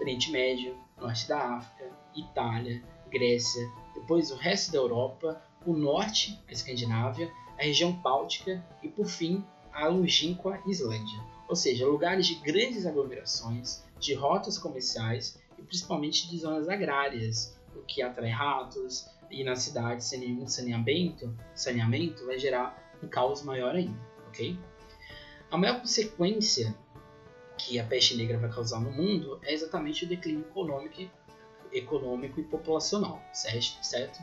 Oriente 0.00 0.30
Médio, 0.30 0.76
Norte 0.98 1.28
da 1.28 1.56
África, 1.56 1.90
Itália, 2.14 2.82
Grécia, 3.10 3.70
depois 3.94 4.30
o 4.30 4.36
resto 4.36 4.72
da 4.72 4.78
Europa, 4.78 5.42
o 5.64 5.72
norte, 5.74 6.42
a 6.48 6.52
Escandinávia, 6.52 7.30
a 7.58 7.62
região 7.62 7.92
Báltica 7.92 8.64
e, 8.82 8.88
por 8.88 9.06
fim, 9.06 9.44
a 9.76 9.86
longínqua 9.88 10.60
Islândia 10.66 11.36
ou 11.48 11.54
seja, 11.54 11.86
lugares 11.86 12.26
de 12.26 12.34
grandes 12.36 12.86
aglomerações, 12.86 13.84
de 13.98 14.14
rotas 14.14 14.58
comerciais 14.58 15.40
e 15.58 15.62
principalmente 15.62 16.28
de 16.28 16.38
zonas 16.38 16.68
agrárias, 16.68 17.56
o 17.74 17.82
que 17.82 18.02
atrai 18.02 18.30
ratos 18.30 19.08
e 19.30 19.44
na 19.44 19.54
cidade 19.54 20.04
sem 20.04 20.20
nenhum 20.20 20.46
saneamento, 20.46 21.34
saneamento 21.54 22.26
vai 22.26 22.38
gerar 22.38 22.76
um 23.02 23.08
caos 23.08 23.42
maior 23.42 23.74
ainda, 23.74 23.98
ok? 24.28 24.58
A 25.50 25.56
maior 25.56 25.80
consequência 25.80 26.74
que 27.56 27.78
a 27.78 27.84
peste 27.84 28.16
negra 28.16 28.38
vai 28.38 28.50
causar 28.50 28.80
no 28.80 28.90
mundo 28.90 29.38
é 29.42 29.52
exatamente 29.52 30.04
o 30.04 30.08
declínio 30.08 30.40
econômico, 30.40 31.10
econômico 31.72 32.40
e 32.40 32.44
populacional, 32.44 33.22
certo? 33.32 34.22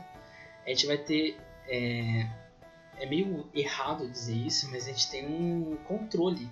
A 0.66 0.70
gente 0.70 0.86
vai 0.86 0.98
ter 0.98 1.38
é, 1.68 2.30
é 3.04 3.06
meio 3.06 3.46
errado 3.54 4.08
dizer 4.08 4.36
isso, 4.36 4.72
mas 4.72 4.86
a 4.86 4.92
gente 4.92 5.12
tem 5.12 5.28
um 5.28 5.76
controle 5.88 6.50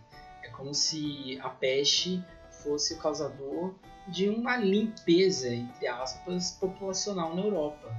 como 0.62 0.74
se 0.74 1.39
a 1.41 1.50
peste 1.50 2.24
fosse 2.63 2.93
o 2.93 2.98
causador 2.98 3.74
de 4.08 4.29
uma 4.29 4.58
limpeza, 4.58 5.53
entre 5.53 5.88
aspas, 5.88 6.51
populacional 6.51 7.36
na 7.36 7.41
Europa. 7.41 7.91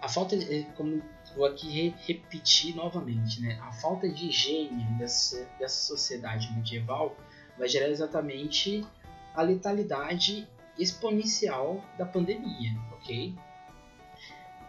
A 0.00 0.08
falta, 0.08 0.36
de, 0.36 0.64
como 0.76 1.02
vou 1.34 1.44
aqui 1.44 1.94
repetir 2.06 2.74
novamente, 2.76 3.40
né? 3.40 3.58
a 3.62 3.72
falta 3.72 4.08
de 4.08 4.28
higiene 4.28 4.84
dessa, 4.98 5.44
dessa 5.58 5.86
sociedade 5.86 6.52
medieval 6.52 7.16
vai 7.58 7.68
gerar 7.68 7.88
exatamente 7.88 8.86
a 9.34 9.42
letalidade 9.42 10.48
exponencial 10.78 11.82
da 11.98 12.06
pandemia, 12.06 12.72
ok? 12.92 13.34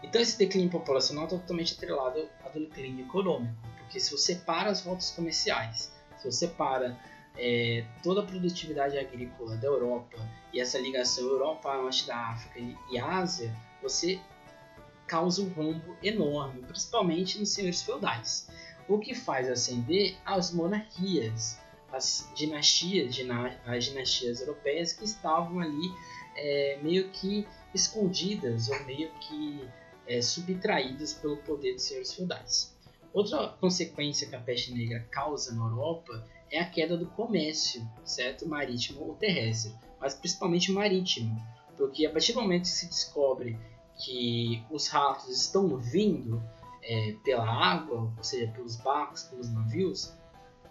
Então 0.02 0.20
esse 0.20 0.36
declínio 0.36 0.70
populacional 0.70 1.24
está 1.24 1.36
totalmente 1.38 1.74
atrelado 1.74 2.28
ao 2.44 2.52
declínio 2.52 3.04
econômico, 3.04 3.54
porque 3.78 4.00
se 4.00 4.10
você 4.10 4.34
para 4.34 4.70
as 4.70 4.82
rotas 4.82 5.10
comerciais, 5.10 5.92
se 6.18 6.30
você 6.30 6.48
para 6.48 6.98
é, 7.36 7.84
toda 8.02 8.20
a 8.20 8.24
produtividade 8.24 8.98
agrícola 8.98 9.56
da 9.56 9.66
Europa 9.66 10.18
e 10.52 10.60
essa 10.60 10.78
ligação 10.78 11.24
Europa, 11.24 11.74
Norte 11.76 12.06
da 12.06 12.16
África 12.16 12.58
e 12.90 12.98
Ásia, 12.98 13.54
você 13.80 14.20
causa 15.06 15.42
um 15.42 15.48
rombo 15.48 15.96
enorme, 16.02 16.62
principalmente 16.62 17.38
nos 17.38 17.50
senhores 17.50 17.82
feudais, 17.82 18.48
o 18.88 18.98
que 18.98 19.14
faz 19.14 19.48
acender 19.48 20.16
as 20.24 20.52
monarquias, 20.52 21.58
as 21.92 22.30
dinastias, 22.34 23.14
as 23.66 23.84
dinastias 23.84 24.40
europeias 24.40 24.92
que 24.92 25.04
estavam 25.04 25.60
ali 25.60 25.92
é, 26.34 26.78
meio 26.82 27.10
que 27.10 27.46
escondidas 27.74 28.68
ou 28.68 28.84
meio 28.84 29.10
que 29.20 29.68
é, 30.06 30.20
subtraídas 30.20 31.12
pelo 31.14 31.36
poder 31.38 31.74
dos 31.74 31.82
senhores 31.82 32.12
feudais. 32.12 32.76
Outra 33.12 33.48
consequência 33.60 34.26
que 34.26 34.34
a 34.34 34.40
peste 34.40 34.72
negra 34.72 35.06
causa 35.10 35.54
na 35.54 35.64
Europa 35.64 36.26
é 36.50 36.60
a 36.60 36.68
queda 36.68 36.96
do 36.96 37.06
comércio, 37.06 37.86
certo? 38.04 38.48
Marítimo 38.48 39.02
ou 39.02 39.14
terrestre, 39.14 39.74
mas 40.00 40.14
principalmente 40.14 40.72
marítimo, 40.72 41.36
porque 41.76 42.06
a 42.06 42.10
partir 42.10 42.32
do 42.32 42.40
momento 42.40 42.62
que 42.62 42.68
se 42.68 42.86
descobre 42.86 43.58
que 43.98 44.64
os 44.70 44.88
ratos 44.88 45.28
estão 45.28 45.76
vindo 45.76 46.42
é, 46.82 47.14
pela 47.24 47.44
água, 47.44 48.12
ou 48.16 48.24
seja, 48.24 48.50
pelos 48.52 48.76
barcos, 48.76 49.24
pelos 49.24 49.50
navios, 49.50 50.12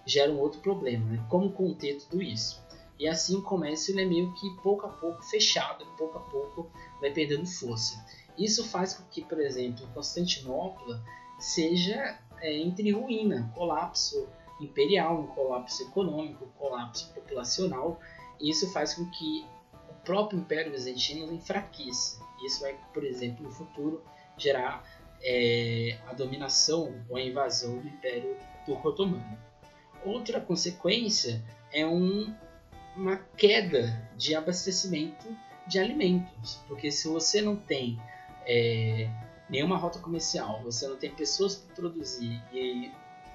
gera 0.05 0.31
um 0.31 0.39
outro 0.39 0.59
problema, 0.61 1.05
né? 1.05 1.25
Como 1.29 1.51
conter 1.51 1.97
tudo 1.99 2.21
isso? 2.21 2.61
E 2.99 3.07
assim 3.07 3.35
o 3.35 3.41
comércio 3.41 3.99
é 3.99 4.05
meio 4.05 4.31
que 4.35 4.49
pouco 4.61 4.85
a 4.85 4.89
pouco 4.89 5.23
fechado, 5.23 5.85
pouco 5.97 6.17
a 6.17 6.21
pouco 6.21 6.69
vai 6.99 7.11
perdendo 7.11 7.47
força. 7.47 8.03
Isso 8.37 8.67
faz 8.67 8.93
com 8.93 9.03
que, 9.05 9.21
por 9.21 9.39
exemplo, 9.39 9.87
Constantinopla 9.93 11.01
seja 11.39 12.19
é, 12.39 12.57
entre 12.57 12.91
ruína, 12.91 13.51
colapso 13.55 14.27
imperial, 14.59 15.21
um 15.21 15.27
colapso 15.27 15.83
econômico, 15.83 16.45
um 16.45 16.59
colapso 16.59 17.11
populacional. 17.13 17.99
Isso 18.39 18.71
faz 18.71 18.93
com 18.93 19.09
que 19.09 19.45
o 19.89 19.93
próprio 20.05 20.39
Império 20.39 20.71
Bizantino 20.71 21.31
enfraqueça. 21.33 22.21
Isso 22.43 22.61
vai, 22.61 22.77
por 22.93 23.03
exemplo, 23.03 23.43
no 23.43 23.51
futuro 23.51 24.03
gerar 24.37 24.83
é, 25.23 25.99
a 26.07 26.13
dominação 26.13 26.93
ou 27.09 27.17
a 27.17 27.21
invasão 27.21 27.77
do 27.77 27.87
Império 27.87 28.35
Turco-Otomano. 28.65 29.37
Outra 30.03 30.41
consequência 30.41 31.43
é 31.71 31.85
um, 31.85 32.33
uma 32.95 33.17
queda 33.37 34.09
de 34.17 34.35
abastecimento 34.35 35.27
de 35.67 35.79
alimentos, 35.79 36.59
porque 36.67 36.91
se 36.91 37.07
você 37.07 37.41
não 37.41 37.55
tem 37.55 37.99
é, 38.45 39.09
nenhuma 39.49 39.77
rota 39.77 39.99
comercial, 39.99 40.61
você 40.63 40.87
não 40.87 40.97
tem 40.97 41.11
pessoas 41.11 41.55
para 41.55 41.75
produzir, 41.75 42.41
e, 42.53 42.91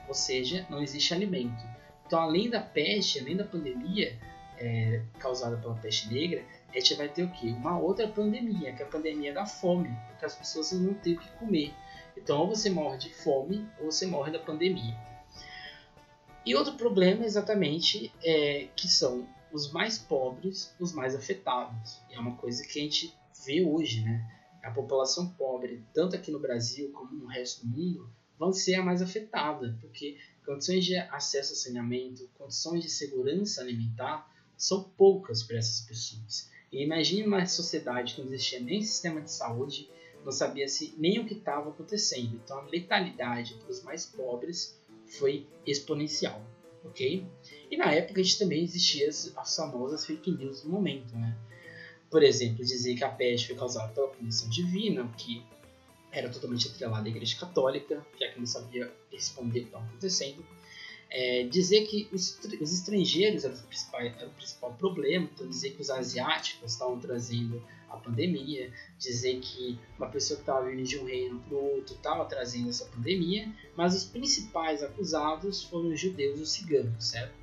ou 0.09 0.15
seja, 0.15 0.67
não 0.71 0.83
existe 0.83 1.13
alimento. 1.13 1.65
Então, 2.07 2.21
além 2.21 2.49
da 2.49 2.61
peste, 2.61 3.19
além 3.19 3.37
da 3.37 3.45
pandemia 3.45 4.19
é, 4.59 5.03
causada 5.19 5.57
pela 5.57 5.75
peste 5.75 6.13
negra, 6.13 6.45
a 6.71 6.79
gente 6.79 6.95
vai 6.95 7.09
ter 7.09 7.25
o 7.25 7.31
quê? 7.31 7.49
Uma 7.49 7.79
outra 7.79 8.09
pandemia, 8.09 8.73
que 8.73 8.83
é 8.83 8.87
a 8.87 8.89
pandemia 8.89 9.33
da 9.33 9.47
fome, 9.47 9.91
porque 10.09 10.25
as 10.25 10.35
pessoas 10.35 10.73
não 10.73 10.95
têm 10.95 11.15
o 11.15 11.19
que 11.19 11.29
comer. 11.33 11.75
Então, 12.17 12.39
ou 12.41 12.49
você 12.49 12.71
morre 12.71 12.99
de 12.99 13.13
fome, 13.13 13.67
ou 13.81 13.91
você 13.91 14.07
morre 14.07 14.31
da 14.31 14.39
pandemia. 14.39 14.97
E 16.45 16.55
outro 16.55 16.75
problema, 16.75 17.25
exatamente, 17.25 18.13
é 18.23 18.69
que 18.77 18.89
são 18.89 19.27
os 19.53 19.73
mais 19.73 19.99
pobres 19.99 20.75
os 20.79 20.93
mais 20.93 21.15
afetados. 21.15 22.01
E 22.11 22.15
é 22.15 22.21
uma 22.21 22.37
coisa 22.37 22.63
que 22.63 22.79
a 22.79 22.83
gente 22.83 23.13
vê 23.45 23.63
hoje, 23.63 24.03
né? 24.03 24.25
A 24.67 24.73
população 24.73 25.29
pobre, 25.29 25.85
tanto 25.95 26.17
aqui 26.17 26.33
no 26.33 26.41
Brasil 26.41 26.91
como 26.91 27.15
no 27.15 27.27
resto 27.27 27.65
do 27.65 27.71
mundo, 27.71 28.11
vão 28.37 28.53
ser 28.53 28.75
a 28.75 28.83
mais 28.83 29.01
afetada, 29.01 29.79
porque 29.81 30.19
condições 30.45 30.85
de 30.85 30.97
acesso 30.97 31.53
a 31.53 31.57
saneamento, 31.57 32.29
condições 32.35 32.83
de 32.83 32.91
segurança 32.91 33.61
alimentar 33.61 34.29
são 34.57 34.83
poucas 34.83 35.45
para 35.45 35.57
essas 35.57 35.87
pessoas. 35.87 36.51
E 36.73 36.83
imagine 36.83 37.29
uma 37.29 37.47
sociedade 37.47 38.15
que 38.15 38.21
não 38.21 38.33
existia 38.33 38.59
nem 38.59 38.83
sistema 38.83 39.21
de 39.21 39.31
saúde, 39.31 39.89
não 40.25 40.33
sabia-se 40.33 40.97
nem 40.99 41.21
o 41.21 41.27
que 41.27 41.35
estava 41.35 41.71
acontecendo. 41.71 42.35
Então 42.35 42.59
a 42.59 42.63
letalidade 42.63 43.55
para 43.55 43.71
os 43.71 43.85
mais 43.85 44.05
pobres 44.05 44.77
foi 45.07 45.47
exponencial, 45.65 46.45
ok? 46.85 47.25
E 47.71 47.77
na 47.77 47.93
época 47.93 48.21
a 48.21 48.25
gente 48.25 48.37
também 48.41 48.65
existia 48.65 49.09
as, 49.09 49.33
as 49.37 49.55
famosas 49.55 50.05
fake 50.05 50.33
news 50.33 50.63
do 50.63 50.71
momento, 50.71 51.15
né? 51.15 51.39
Por 52.11 52.23
exemplo, 52.23 52.65
dizer 52.65 52.95
que 52.95 53.05
a 53.05 53.09
peste 53.09 53.49
foi 53.49 53.57
causada 53.57 53.93
pela 53.93 54.09
punição 54.09 54.49
divina, 54.49 55.03
o 55.03 55.09
que 55.11 55.43
era 56.13 56.29
totalmente 56.29 56.69
atrelado 56.69 57.07
à 57.07 57.11
Igreja 57.11 57.37
Católica, 57.39 58.07
já 58.19 58.29
que 58.29 58.39
não 58.39 58.47
sabia 58.47 58.93
responder 59.11 59.61
o 59.61 59.63
que 59.63 59.69
estava 59.69 59.85
acontecendo 59.85 60.45
é, 61.11 61.45
dizer 61.45 61.87
que 61.87 62.09
os, 62.13 62.39
os 62.61 62.73
estrangeiros 62.73 63.45
eram 63.45 63.55
o, 63.55 63.63
principal, 63.63 64.01
era 64.01 64.27
o 64.27 64.31
principal 64.31 64.73
problema, 64.75 65.29
então 65.33 65.49
dizer 65.49 65.71
que 65.71 65.83
os 65.83 65.91
asiáticos 65.91 66.73
estavam 66.73 66.99
trazendo 66.99 67.63
a 67.89 67.97
pandemia, 67.97 68.73
dizer 68.99 69.39
que 69.41 69.79
uma 69.97 70.09
pessoa 70.09 70.37
que 70.37 70.43
estava 70.43 70.69
vindo 70.69 70.83
de 70.83 70.99
um 70.99 71.05
reino 71.05 71.41
para 71.41 71.57
o 71.57 71.77
outro 71.77 71.95
estava 71.95 72.25
trazendo 72.25 72.69
essa 72.69 72.85
pandemia, 72.87 73.51
mas 73.77 73.95
os 73.95 74.05
principais 74.05 74.83
acusados 74.83 75.63
foram 75.63 75.91
os 75.91 76.01
judeus 76.01 76.39
e 76.39 76.43
os 76.43 76.51
ciganos, 76.51 77.09
certo? 77.09 77.35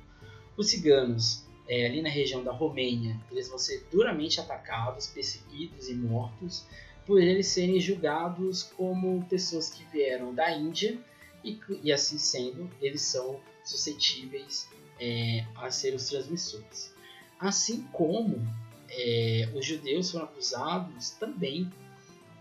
Os 0.56 0.68
ciganos, 0.68 1.43
é, 1.68 1.86
ali 1.86 2.02
na 2.02 2.08
região 2.08 2.44
da 2.44 2.52
Romênia, 2.52 3.18
eles 3.30 3.48
vão 3.48 3.58
ser 3.58 3.86
duramente 3.90 4.40
atacados, 4.40 5.06
perseguidos 5.06 5.88
e 5.88 5.94
mortos, 5.94 6.66
por 7.06 7.20
eles 7.20 7.48
serem 7.48 7.80
julgados 7.80 8.62
como 8.62 9.24
pessoas 9.26 9.70
que 9.70 9.84
vieram 9.84 10.34
da 10.34 10.50
Índia 10.50 10.98
e, 11.42 11.58
e 11.82 11.92
assim 11.92 12.18
sendo, 12.18 12.70
eles 12.80 13.02
são 13.02 13.40
suscetíveis 13.64 14.68
é, 15.00 15.44
a 15.56 15.70
ser 15.70 15.94
os 15.94 16.08
transmissores. 16.08 16.94
Assim 17.38 17.82
como 17.92 18.46
é, 18.88 19.50
os 19.54 19.64
judeus 19.64 20.10
foram 20.10 20.26
acusados 20.26 21.10
também 21.10 21.70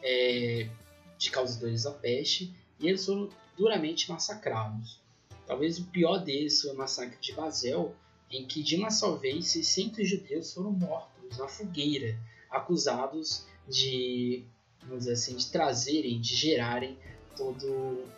é, 0.01 0.69
de 1.17 1.31
causadores 1.31 1.83
da 1.83 1.91
peste 1.91 2.53
e 2.79 2.87
eles 2.87 3.05
foram 3.05 3.29
duramente 3.57 4.09
massacrados. 4.09 5.01
Talvez 5.45 5.77
o 5.79 5.85
pior 5.85 6.19
deles 6.19 6.61
foi 6.61 6.71
o 6.71 6.77
massacre 6.77 7.17
de 7.19 7.33
Basel, 7.33 7.93
em 8.33 8.45
que 8.45 8.63
de 8.63 8.75
uma 8.75 8.89
só 8.89 9.15
vez 9.15 9.47
600 9.47 10.09
judeus 10.09 10.53
foram 10.53 10.71
mortos 10.71 11.37
na 11.37 11.47
fogueira, 11.47 12.17
acusados 12.49 13.45
de, 13.67 14.43
vamos 14.81 14.99
dizer 14.99 15.13
assim, 15.13 15.35
de 15.35 15.47
trazerem, 15.47 16.19
de 16.19 16.35
gerarem 16.35 16.97
toda 17.37 17.67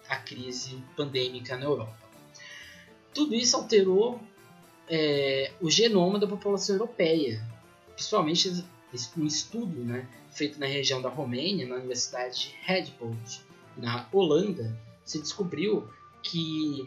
a 0.08 0.16
crise 0.16 0.82
pandêmica 0.96 1.58
na 1.58 1.66
Europa. 1.66 1.98
Tudo 3.14 3.36
isso 3.36 3.56
alterou 3.56 4.20
é, 4.88 5.52
o 5.62 5.70
genoma 5.70 6.18
da 6.18 6.28
população 6.28 6.76
europeia, 6.76 7.46
principalmente 7.94 8.64
um 9.18 9.26
estudo 9.26 9.84
né, 9.84 10.08
feito 10.32 10.60
na 10.60 10.66
região 10.66 11.02
da 11.02 11.10
Romênia, 11.10 11.68
na 11.68 11.76
Universidade 11.76 12.40
de 12.40 12.56
Radboud, 12.66 13.42
na 13.78 14.08
Holanda, 14.12 14.78
se 15.04 15.20
descobriu 15.20 15.88
que 16.24 16.84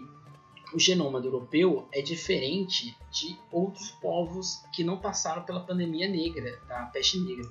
o 0.73 0.79
genoma 0.79 1.21
do 1.21 1.29
europeu 1.29 1.89
é 1.93 2.03
diferente 2.03 2.97
de 3.11 3.39
outros 3.51 3.91
povos 3.93 4.63
que 4.73 4.85
não 4.85 4.99
passaram 4.99 5.43
pela 5.45 5.61
pandemia 5.61 6.09
negra, 6.09 6.61
da 6.69 6.87
peste 6.87 7.19
negra. 7.19 7.49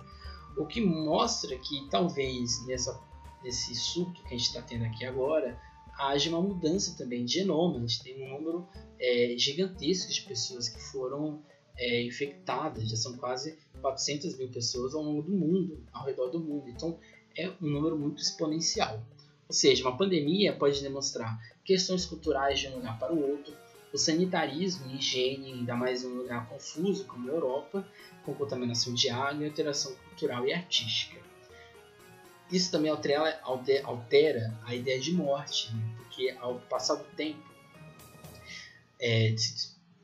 O 0.55 0.65
que 0.65 0.81
mostra 0.81 1.57
que 1.57 1.87
talvez 1.89 2.65
nessa, 2.65 2.99
nesse 3.43 3.73
surto 3.75 4.21
que 4.23 4.27
a 4.27 4.37
gente 4.37 4.47
está 4.47 4.61
tendo 4.61 4.85
aqui 4.85 5.05
agora, 5.05 5.59
haja 5.97 6.29
uma 6.29 6.41
mudança 6.41 6.95
também 6.97 7.25
de 7.25 7.33
genoma. 7.33 7.77
A 7.77 7.79
gente 7.81 8.03
tem 8.03 8.23
um 8.23 8.37
número 8.37 8.67
é, 8.99 9.35
gigantesco 9.37 10.11
de 10.11 10.21
pessoas 10.21 10.69
que 10.69 10.81
foram 10.81 11.41
é, 11.75 12.03
infectadas, 12.03 12.89
já 12.89 12.95
são 12.95 13.17
quase 13.17 13.57
400 13.81 14.37
mil 14.37 14.49
pessoas 14.49 14.93
ao 14.93 15.01
longo 15.01 15.23
do 15.23 15.31
mundo, 15.31 15.83
ao 15.91 16.05
redor 16.05 16.29
do 16.29 16.39
mundo. 16.39 16.69
Então 16.69 16.99
é 17.35 17.49
um 17.61 17.67
número 17.67 17.97
muito 17.97 18.21
exponencial. 18.21 19.03
Ou 19.47 19.53
seja, 19.53 19.83
uma 19.83 19.97
pandemia 19.97 20.53
pode 20.53 20.81
demonstrar 20.81 21.39
questões 21.67 22.05
culturais 22.05 22.59
de 22.59 22.69
um 22.69 22.75
lugar 22.75 22.97
para 22.97 23.13
o 23.13 23.31
outro, 23.31 23.53
o 23.93 23.97
sanitarismo 23.97 24.89
higiene, 24.89 25.51
ainda 25.51 25.75
mais 25.75 26.01
em 26.01 26.07
um 26.07 26.15
lugar 26.15 26.47
confuso 26.47 27.05
como 27.05 27.29
a 27.29 27.33
Europa, 27.33 27.85
com 28.23 28.33
contaminação 28.33 28.93
de 28.93 29.09
água 29.09 29.43
e 29.43 29.49
alteração 29.49 29.93
cultural 30.07 30.47
e 30.47 30.53
artística. 30.53 31.21
Isso 32.49 32.71
também 32.71 32.89
altera, 32.89 33.41
altera 33.83 34.57
a 34.63 34.73
ideia 34.73 34.97
de 34.97 35.11
morte, 35.11 35.75
né? 35.75 35.95
porque 35.97 36.33
ao 36.39 36.57
passar 36.61 36.95
do 36.95 37.03
tempo, 37.15 37.45
é, 38.99 39.35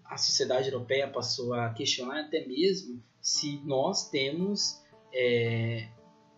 a 0.03 0.17
sociedade 0.17 0.69
europeia 0.69 1.07
passou 1.07 1.53
a 1.53 1.69
questionar 1.69 2.25
até 2.25 2.45
mesmo 2.45 3.01
se 3.21 3.61
nós 3.63 4.09
temos. 4.09 4.81
É, 5.13 5.87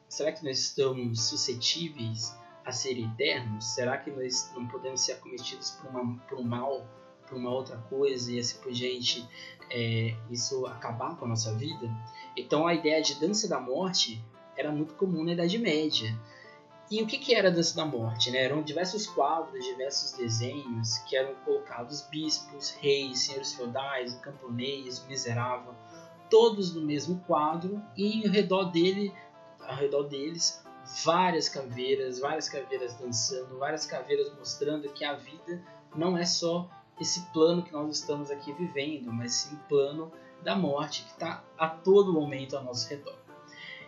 será 0.07 0.31
que 0.31 0.45
nós 0.45 0.59
estamos 0.59 1.29
suscetíveis 1.29 2.31
a 2.65 2.71
ser 2.71 2.97
eternos? 2.99 3.65
Será 3.65 3.97
que 3.97 4.09
nós 4.09 4.51
não 4.55 4.67
podemos 4.67 5.01
ser 5.01 5.13
acometidos 5.13 5.71
por, 5.71 5.89
uma, 5.89 6.17
por 6.27 6.39
um 6.39 6.43
mal, 6.43 6.85
por 7.27 7.37
uma 7.37 7.51
outra 7.51 7.77
coisa 7.89 8.31
e 8.31 8.39
assim 8.39 8.59
por 8.59 8.71
diante, 8.71 9.27
é, 9.69 10.15
isso 10.29 10.65
acabar 10.65 11.15
com 11.17 11.25
a 11.25 11.27
nossa 11.29 11.53
vida? 11.53 11.89
Então 12.35 12.65
a 12.65 12.73
ideia 12.73 13.01
de 13.01 13.19
dança 13.19 13.47
da 13.47 13.59
morte 13.59 14.23
era 14.57 14.71
muito 14.71 14.95
comum 14.95 15.23
na 15.23 15.33
Idade 15.33 15.57
Média. 15.57 16.17
E 16.89 17.01
o 17.01 17.07
que, 17.07 17.17
que 17.17 17.33
era 17.33 17.49
a 17.49 17.51
dança 17.51 17.75
da 17.75 17.85
morte? 17.85 18.29
Né? 18.29 18.43
Eram 18.43 18.61
diversos 18.61 19.07
quadros, 19.07 19.65
diversos 19.65 20.11
desenhos 20.11 20.99
que 20.99 21.15
eram 21.15 21.33
colocados 21.43 22.01
bispos, 22.01 22.71
reis, 22.79 23.21
senhores 23.21 23.53
feudais, 23.53 24.13
o 24.13 24.21
camponês, 24.21 25.03
miserável, 25.07 25.73
todos 26.29 26.75
no 26.75 26.81
mesmo 26.81 27.19
quadro 27.25 27.81
e 27.97 28.25
ao 28.25 28.31
redor 28.31 28.65
dele, 28.65 29.11
ao 29.59 29.75
redor 29.75 30.03
deles, 30.03 30.63
várias 31.03 31.49
caveiras, 31.49 32.19
várias 32.19 32.47
caveiras 32.47 32.93
dançando, 32.95 33.57
várias 33.57 33.85
caveiras 33.85 34.31
mostrando 34.37 34.89
que 34.89 35.03
a 35.03 35.13
vida 35.13 35.61
não 35.95 36.17
é 36.17 36.25
só 36.25 36.69
esse 36.99 37.21
plano 37.31 37.63
que 37.63 37.73
nós 37.73 37.99
estamos 37.99 38.29
aqui 38.29 38.53
vivendo, 38.53 39.11
mas 39.11 39.33
sim 39.33 39.55
o 39.55 39.59
plano 39.67 40.11
da 40.43 40.55
morte 40.55 41.03
que 41.03 41.11
está 41.11 41.43
a 41.57 41.67
todo 41.67 42.13
momento 42.13 42.55
ao 42.55 42.63
nosso 42.63 42.87
redor. 42.89 43.17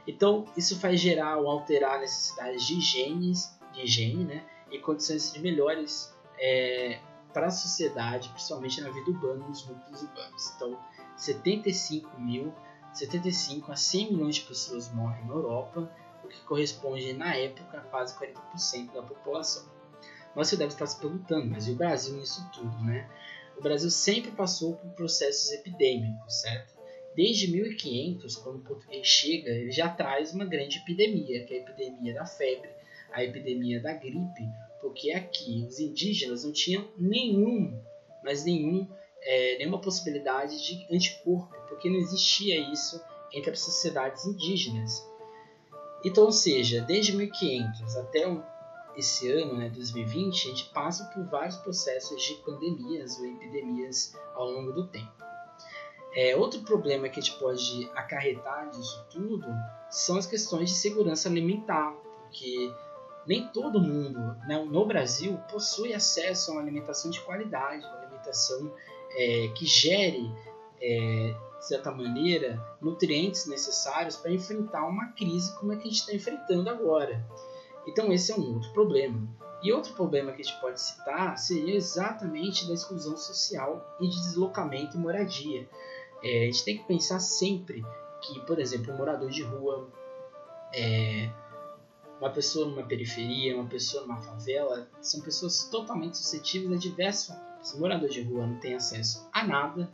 Então, 0.07 0.45
isso 0.55 0.79
faz 0.79 0.99
gerar 0.99 1.37
ou 1.37 1.49
alterar 1.49 1.99
necessidades 1.99 2.65
de 2.65 2.75
higiene, 2.75 3.33
de 3.73 3.81
higiene 3.81 4.23
né, 4.23 4.45
e 4.71 4.79
condições 4.79 5.31
de 5.33 5.39
melhores 5.39 6.15
é, 6.39 6.99
para 7.33 7.47
a 7.47 7.51
sociedade, 7.51 8.29
principalmente 8.29 8.81
na 8.81 8.89
vida 8.89 9.11
urbana, 9.11 9.45
nos 9.45 9.67
núcleos 9.67 10.01
urbanos. 10.01 10.53
Então, 10.55 10.79
75 11.17 12.19
mil, 12.19 12.53
75 12.93 13.71
a 13.71 13.75
100 13.75 14.13
milhões 14.13 14.35
de 14.35 14.41
pessoas 14.41 14.91
morrem 14.93 15.25
na 15.25 15.33
Europa, 15.33 15.91
o 16.27 16.29
que 16.29 16.41
corresponde, 16.41 17.13
na 17.13 17.35
época, 17.35 17.79
a 17.79 17.81
quase 17.81 18.15
40% 18.17 18.93
da 18.93 19.01
população. 19.01 19.65
Mas 20.35 20.49
você 20.49 20.55
deve 20.55 20.73
estar 20.73 20.85
se 20.85 20.99
perguntando, 20.99 21.47
mas 21.47 21.67
e 21.67 21.71
o 21.71 21.75
Brasil 21.75 22.15
nisso 22.15 22.47
tudo, 22.53 22.77
né? 22.83 23.09
O 23.57 23.61
Brasil 23.61 23.89
sempre 23.89 24.31
passou 24.31 24.75
por 24.75 24.91
processos 24.91 25.51
epidêmicos, 25.51 26.41
certo? 26.41 26.77
desde 27.17 27.51
1500, 27.51 28.35
quando 28.35 28.57
o 28.57 28.61
português 28.61 29.07
chega, 29.07 29.49
ele 29.49 29.71
já 29.71 29.89
traz 29.89 30.35
uma 30.35 30.45
grande 30.45 30.77
epidemia, 30.77 31.43
que 31.45 31.55
é 31.55 31.57
a 31.57 31.61
epidemia 31.61 32.13
da 32.13 32.27
febre, 32.27 32.69
a 33.11 33.23
epidemia 33.23 33.81
da 33.81 33.91
gripe, 33.93 34.47
porque 34.79 35.09
aqui 35.09 35.65
os 35.67 35.79
indígenas 35.79 36.43
não 36.43 36.53
tinham 36.53 36.87
nenhum, 36.95 37.81
mas 38.23 38.45
nenhum, 38.45 38.87
é, 39.23 39.57
nenhuma 39.57 39.81
possibilidade 39.81 40.63
de 40.63 40.85
anticorpo, 40.95 41.57
porque 41.67 41.89
não 41.89 41.97
existia 41.97 42.55
isso 42.71 43.01
entre 43.33 43.49
as 43.49 43.61
sociedades 43.61 44.23
indígenas. 44.27 45.03
Então, 46.03 46.25
ou 46.25 46.31
seja, 46.31 46.81
desde 46.81 47.15
1500 47.15 47.95
até 47.97 48.25
esse 48.95 49.31
ano, 49.31 49.55
né, 49.55 49.69
2020, 49.69 50.47
a 50.47 50.49
gente 50.49 50.65
passa 50.69 51.05
por 51.05 51.23
vários 51.25 51.55
processos 51.57 52.21
de 52.23 52.33
pandemias 52.35 53.17
ou 53.19 53.25
epidemias 53.25 54.13
ao 54.33 54.49
longo 54.49 54.71
do 54.71 54.87
tempo. 54.87 55.11
É, 56.15 56.35
outro 56.35 56.61
problema 56.61 57.07
que 57.09 57.19
a 57.19 57.23
gente 57.23 57.37
pode 57.37 57.89
acarretar 57.93 58.71
disso 58.71 59.05
tudo 59.11 59.45
são 59.89 60.17
as 60.17 60.25
questões 60.25 60.69
de 60.69 60.75
segurança 60.75 61.29
alimentar, 61.29 61.91
porque 62.21 62.73
nem 63.27 63.47
todo 63.49 63.79
mundo 63.79 64.19
né, 64.47 64.57
no 64.63 64.85
Brasil 64.85 65.37
possui 65.51 65.93
acesso 65.93 66.49
a 66.49 66.53
uma 66.55 66.61
alimentação 66.61 67.11
de 67.11 67.21
qualidade, 67.21 67.85
uma 67.85 67.99
alimentação 67.99 68.73
é, 69.11 69.49
que 69.49 69.65
gere, 69.65 70.31
é, 70.81 71.35
de 71.59 71.67
certa 71.67 71.91
maneira, 71.91 72.61
nutrientes 72.81 73.47
necessários 73.47 74.15
para 74.15 74.31
enfrentar 74.31 74.85
uma 74.85 75.11
crise 75.13 75.55
como 75.57 75.71
a 75.71 75.75
que 75.75 75.87
a 75.87 75.91
gente 75.91 75.99
está 75.99 76.13
enfrentando 76.13 76.69
agora. 76.69 77.25
Então 77.87 78.11
esse 78.11 78.31
é 78.31 78.35
um 78.35 78.53
outro 78.53 78.71
problema. 78.73 79.27
E 79.63 79.71
outro 79.73 79.93
problema 79.93 80.31
que 80.31 80.41
a 80.41 80.45
gente 80.45 80.61
pode 80.61 80.79
citar 80.79 81.37
seria 81.37 81.75
exatamente 81.75 82.67
da 82.67 82.73
exclusão 82.73 83.17
social 83.17 83.97
e 83.99 84.07
de 84.07 84.15
deslocamento 84.15 84.95
e 84.95 84.99
moradia. 84.99 85.67
É, 86.23 86.43
a 86.43 86.45
gente 86.45 86.63
tem 86.63 86.77
que 86.77 86.83
pensar 86.83 87.19
sempre 87.19 87.83
que, 88.21 88.39
por 88.41 88.59
exemplo, 88.59 88.93
um 88.93 88.97
morador 88.97 89.29
de 89.29 89.43
rua, 89.43 89.89
é, 90.73 91.29
uma 92.19 92.29
pessoa 92.29 92.67
numa 92.67 92.83
periferia, 92.83 93.55
uma 93.55 93.67
pessoa 93.67 94.03
numa 94.03 94.21
favela, 94.21 94.87
são 95.01 95.21
pessoas 95.21 95.65
totalmente 95.65 96.17
suscetíveis 96.17 96.71
a 96.71 96.75
diversos 96.75 97.27
fatores. 97.27 97.73
O 97.73 97.79
morador 97.79 98.09
de 98.09 98.21
rua 98.21 98.45
não 98.45 98.59
tem 98.59 98.75
acesso 98.75 99.27
a 99.31 99.43
nada, 99.43 99.89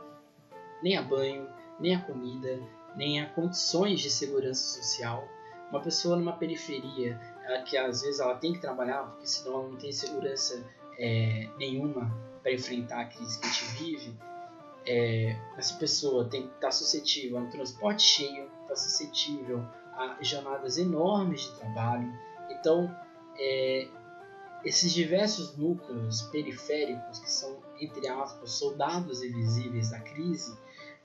nem 0.84 0.98
a 0.98 1.02
banho, 1.02 1.48
nem 1.80 1.96
a 1.96 2.02
comida, 2.02 2.60
nem 2.96 3.22
a 3.22 3.30
condições 3.30 4.02
de 4.02 4.10
segurança 4.10 4.82
social. 4.82 5.28
Uma 5.70 5.82
pessoa 5.82 6.16
numa 6.16 6.34
periferia, 6.34 7.20
que 7.66 7.76
às 7.78 8.02
vezes 8.02 8.20
ela 8.20 8.36
tem 8.36 8.54
que 8.54 8.60
trabalhar, 8.60 9.04
porque 9.04 9.26
senão 9.26 9.62
ela 9.62 9.70
não 9.70 9.78
tem 9.78 9.92
segurança 9.92 10.64
é, 11.00 11.50
nenhuma 11.58 12.16
para 12.44 12.52
enfrentar 12.52 13.02
a 13.02 13.06
crise 13.06 13.40
que 13.40 13.48
a 13.48 13.50
gente 13.50 13.66
vive, 13.78 14.14
é, 14.86 15.36
essa 15.58 15.76
pessoa 15.76 16.26
tem 16.26 16.48
que 16.48 16.56
estar 16.56 16.72
suscetível 16.72 17.38
a 17.38 17.42
um 17.42 17.50
transporte 17.50 18.04
cheio, 18.04 18.50
está 18.62 18.76
suscetível 18.76 19.66
a 19.96 20.18
jornadas 20.22 20.78
enormes 20.78 21.42
de 21.42 21.52
trabalho. 21.56 22.12
Então, 22.50 22.94
é, 23.38 23.88
esses 24.66 24.94
diversos 24.94 25.56
núcleos 25.58 26.24
periféricos, 26.24 27.20
que 27.20 27.32
são, 27.32 27.58
entre 27.80 28.08
aspas, 28.08 28.52
soldados 28.52 29.24
invisíveis 29.24 29.90
da 29.90 30.00
crise, 30.00 30.58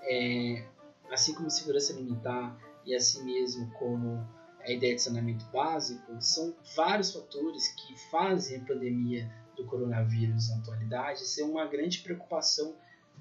é, 0.08 0.66
assim 1.10 1.34
como 1.34 1.50
segurança 1.50 1.92
alimentar 1.92 2.58
e 2.84 2.94
assim 2.94 3.24
mesmo 3.24 3.70
como 3.72 4.26
a 4.60 4.70
ideia 4.70 4.94
de 4.94 5.02
saneamento 5.02 5.44
básico, 5.46 6.20
são 6.20 6.54
vários 6.74 7.12
fatores 7.12 7.68
que 7.68 7.96
fazem 8.10 8.58
a 8.58 8.64
pandemia 8.64 9.30
do 9.56 9.64
coronavírus 9.64 10.48
na 10.48 10.56
atualidade 10.56 11.26
ser 11.26 11.42
uma 11.42 11.66
grande 11.66 12.00
preocupação 12.00 12.76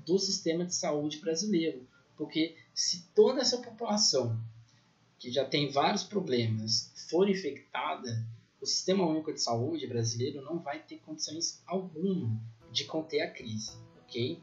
do 0.05 0.17
sistema 0.17 0.65
de 0.65 0.73
saúde 0.73 1.19
brasileiro. 1.19 1.87
Porque 2.15 2.55
se 2.73 3.07
toda 3.13 3.41
essa 3.41 3.59
população, 3.59 4.39
que 5.19 5.31
já 5.31 5.45
tem 5.45 5.71
vários 5.71 6.03
problemas, 6.03 6.91
for 7.09 7.29
infectada, 7.29 8.25
o 8.61 8.65
Sistema 8.65 9.05
Único 9.05 9.33
de 9.33 9.41
Saúde 9.41 9.87
brasileiro 9.87 10.41
não 10.41 10.59
vai 10.59 10.79
ter 10.79 10.97
condições 10.99 11.61
alguma 11.65 12.39
de 12.71 12.85
conter 12.85 13.21
a 13.21 13.31
crise, 13.31 13.77
ok? 14.01 14.41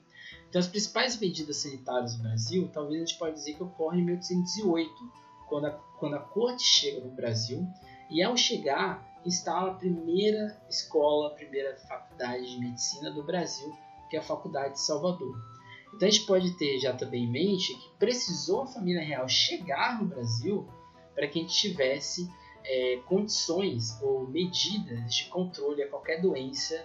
Então, 0.54 0.60
as 0.60 0.68
principais 0.68 1.18
medidas 1.18 1.56
sanitárias 1.56 2.14
do 2.14 2.22
Brasil, 2.22 2.70
talvez 2.72 3.02
a 3.02 3.04
gente 3.04 3.18
pode 3.18 3.34
dizer 3.34 3.54
que 3.54 3.62
ocorrem 3.64 4.02
em 4.02 4.04
1808, 4.04 5.12
quando 5.48 5.64
a, 5.66 5.70
quando 5.98 6.14
a 6.14 6.20
corte 6.20 6.62
chega 6.62 7.00
no 7.00 7.10
Brasil 7.10 7.66
e, 8.08 8.22
ao 8.22 8.36
chegar, 8.36 9.04
instala 9.26 9.72
a 9.72 9.74
primeira 9.74 10.56
escola, 10.70 11.26
a 11.26 11.34
primeira 11.34 11.76
faculdade 11.88 12.48
de 12.48 12.60
medicina 12.60 13.10
do 13.10 13.24
Brasil, 13.24 13.76
que 14.08 14.14
é 14.16 14.20
a 14.20 14.22
Faculdade 14.22 14.74
de 14.74 14.80
Salvador. 14.82 15.36
Então 15.92 16.06
a 16.06 16.10
gente 16.12 16.24
pode 16.24 16.56
ter 16.56 16.78
já 16.78 16.92
também 16.92 17.24
em 17.24 17.32
mente 17.32 17.74
que 17.74 17.90
precisou 17.98 18.62
a 18.62 18.66
família 18.68 19.02
real 19.02 19.28
chegar 19.28 20.00
no 20.00 20.06
Brasil 20.06 20.68
para 21.16 21.26
que 21.26 21.40
a 21.40 21.42
gente 21.42 21.56
tivesse 21.56 22.30
é, 22.62 23.00
condições 23.08 24.00
ou 24.00 24.28
medidas 24.28 25.16
de 25.16 25.24
controle 25.24 25.82
a 25.82 25.88
qualquer 25.88 26.22
doença 26.22 26.80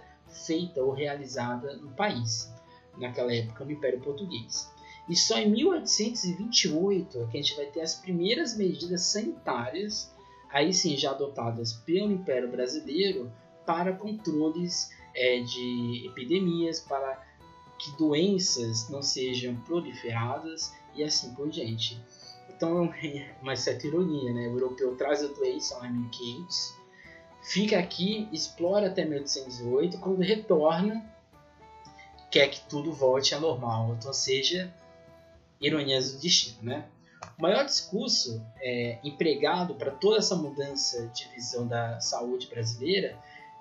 feita 0.47 0.81
ou 0.81 0.91
realizada 0.91 1.77
no 1.77 1.91
país, 1.91 2.51
naquela 2.99 3.33
época 3.33 3.65
no 3.65 3.71
Império 3.71 3.99
Português. 3.99 4.71
E 5.07 5.15
só 5.15 5.39
em 5.39 5.49
1828 5.49 7.21
é 7.21 7.25
que 7.25 7.37
a 7.37 7.41
gente 7.41 7.55
vai 7.55 7.65
ter 7.65 7.81
as 7.81 7.95
primeiras 7.95 8.55
medidas 8.55 9.01
sanitárias, 9.03 10.13
aí 10.51 10.71
sim 10.71 10.95
já 10.95 11.11
adotadas 11.11 11.73
pelo 11.73 12.11
Império 12.11 12.49
Brasileiro, 12.49 13.31
para 13.65 13.93
controles 13.93 14.91
é, 15.15 15.39
de 15.39 16.05
epidemias, 16.05 16.79
para 16.79 17.27
que 17.79 17.95
doenças 17.97 18.89
não 18.89 19.01
sejam 19.01 19.55
proliferadas 19.61 20.73
e 20.93 21.03
assim 21.03 21.33
por 21.33 21.49
diante. 21.49 21.99
Então, 22.49 22.93
uma 23.41 23.55
certa 23.55 23.87
ironia, 23.87 24.33
né? 24.33 24.47
O 24.49 24.57
europeu 24.57 24.95
traz 24.95 25.23
a 25.23 25.27
doença 25.27 25.77
lá 25.77 25.87
em 25.87 25.93
1500, 25.93 26.75
fica 27.41 27.79
aqui, 27.79 28.27
explora 28.31 28.87
até 28.87 29.05
1808, 29.05 29.97
quando 29.99 30.19
retorna, 30.19 31.03
quer 32.31 32.47
que 32.49 32.61
tudo 32.61 32.93
volte 32.93 33.33
ao 33.33 33.41
normal. 33.41 33.95
Então, 33.97 34.13
seja 34.13 34.73
ironias 35.59 36.13
do 36.13 36.19
destino, 36.19 36.57
né? 36.63 36.87
O 37.37 37.41
maior 37.41 37.65
discurso 37.65 38.41
é, 38.61 38.99
empregado 39.03 39.75
para 39.75 39.91
toda 39.91 40.17
essa 40.17 40.35
mudança 40.35 41.07
de 41.07 41.27
visão 41.29 41.67
da 41.67 41.99
saúde 41.99 42.47
brasileira 42.47 43.17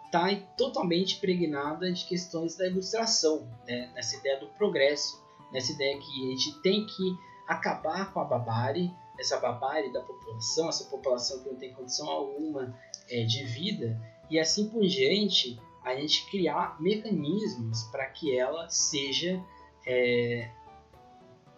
está 0.06 0.34
totalmente 0.56 1.16
impregnada 1.16 1.92
de 1.92 2.04
questões 2.04 2.56
da 2.56 2.66
ilustração, 2.66 3.46
né? 3.66 3.90
nessa 3.94 4.16
ideia 4.16 4.38
do 4.40 4.46
progresso, 4.48 5.22
nessa 5.52 5.72
ideia 5.72 5.98
que 5.98 6.26
a 6.26 6.30
gente 6.30 6.62
tem 6.62 6.86
que 6.86 7.16
acabar 7.46 8.12
com 8.12 8.20
a 8.20 8.24
barbárie, 8.24 8.92
essa 9.18 9.38
barbárie 9.38 9.92
da 9.92 10.00
população, 10.00 10.68
essa 10.68 10.84
população 10.84 11.42
que 11.42 11.48
não 11.48 11.56
tem 11.56 11.72
condição 11.72 12.08
alguma 12.08 12.74
é, 13.10 13.24
de 13.24 13.44
vida, 13.44 14.00
e 14.30 14.38
assim 14.38 14.68
por 14.68 14.86
diante, 14.86 15.60
a 15.92 16.00
gente 16.00 16.28
criar 16.30 16.80
mecanismos 16.80 17.84
para 17.84 18.06
que 18.06 18.36
ela 18.36 18.68
seja 18.68 19.42
é, 19.86 20.50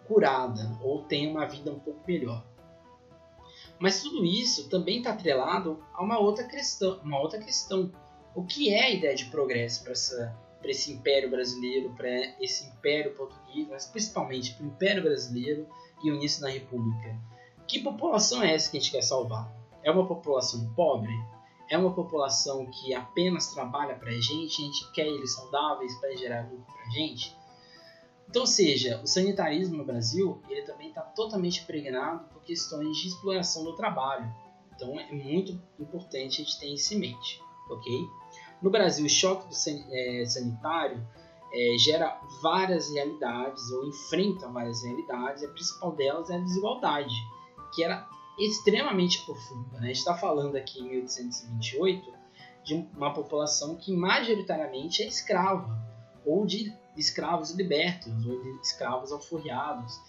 curada 0.07 0.77
ou 0.81 1.03
tenha 1.03 1.29
uma 1.29 1.45
vida 1.45 1.71
um 1.71 1.79
pouco 1.79 2.01
melhor. 2.07 2.45
Mas 3.79 4.01
tudo 4.01 4.23
isso 4.23 4.69
também 4.69 4.99
está 4.99 5.11
atrelado 5.11 5.83
a 5.93 6.03
uma 6.03 6.19
outra 6.19 6.43
questão, 6.43 6.99
uma 7.03 7.19
outra 7.19 7.39
questão 7.39 7.91
o 8.33 8.43
que 8.43 8.73
é 8.73 8.83
a 8.83 8.89
ideia 8.89 9.15
de 9.15 9.25
progresso 9.25 9.83
para 9.83 10.71
esse 10.71 10.91
império 10.91 11.29
brasileiro, 11.29 11.93
para 11.95 12.09
esse 12.39 12.65
império 12.67 13.13
português, 13.13 13.67
mas 13.67 13.85
principalmente 13.87 14.53
para 14.53 14.63
o 14.63 14.67
império 14.67 15.03
brasileiro 15.03 15.67
e 16.03 16.11
o 16.11 16.15
início 16.15 16.41
da 16.41 16.49
república. 16.49 17.17
Que 17.67 17.79
população 17.79 18.41
é 18.41 18.53
essa 18.53 18.69
que 18.69 18.77
a 18.77 18.79
gente 18.79 18.91
quer 18.91 19.01
salvar? 19.01 19.51
É 19.83 19.91
uma 19.91 20.07
população 20.07 20.73
pobre? 20.73 21.11
É 21.71 21.77
uma 21.77 21.93
população 21.93 22.65
que 22.67 22.93
apenas 22.93 23.47
trabalha 23.53 23.95
para 23.95 24.09
a 24.09 24.21
gente, 24.21 24.61
a 24.61 24.65
gente 24.65 24.91
quer 24.91 25.07
eles 25.07 25.33
saudáveis 25.33 25.95
para 25.99 26.15
gerar 26.15 26.49
lucro 26.51 26.65
para 26.65 26.83
a 26.85 26.89
gente? 26.89 27.35
Então, 28.29 28.45
seja, 28.45 29.01
o 29.01 29.07
sanitarismo 29.07 29.77
no 29.77 29.85
Brasil 29.85 30.41
ele 30.47 30.61
também 30.61 30.89
está 30.89 31.01
totalmente 31.01 31.61
impregnado 31.63 32.27
por 32.29 32.43
questões 32.43 32.97
de 32.97 33.07
exploração 33.07 33.63
do 33.63 33.75
trabalho. 33.75 34.31
Então, 34.75 34.99
é 34.99 35.11
muito 35.11 35.59
importante 35.79 36.41
a 36.41 36.45
gente 36.45 36.59
ter 36.59 36.67
isso 36.67 36.93
em 36.93 36.99
mente 36.99 37.41
ok? 37.73 38.09
No 38.61 38.69
Brasil, 38.69 39.05
o 39.05 39.09
choque 39.09 39.47
é, 39.91 40.25
sanitário 40.25 41.05
é, 41.53 41.77
gera 41.77 42.19
várias 42.41 42.91
realidades 42.93 43.71
ou 43.71 43.87
enfrenta 43.87 44.47
várias 44.49 44.83
realidades, 44.83 45.41
e 45.41 45.45
a 45.45 45.49
principal 45.49 45.91
delas 45.93 46.29
é 46.29 46.35
a 46.35 46.39
desigualdade, 46.39 47.15
que 47.73 47.83
era 47.83 48.07
extremamente 48.45 49.23
profunda. 49.25 49.79
Né? 49.79 49.83
A 49.83 49.87
gente 49.87 49.97
está 49.97 50.15
falando 50.15 50.55
aqui 50.55 50.79
em 50.79 50.89
1828 50.89 52.13
de 52.63 52.87
uma 52.95 53.13
população 53.13 53.75
que 53.75 53.95
majoritariamente 53.95 55.03
é 55.03 55.07
escrava, 55.07 55.79
ou 56.25 56.45
de 56.45 56.73
escravos 56.95 57.51
libertos, 57.51 58.25
ou 58.25 58.41
de 58.41 58.61
escravos 58.61 59.11
alforriados. 59.11 59.99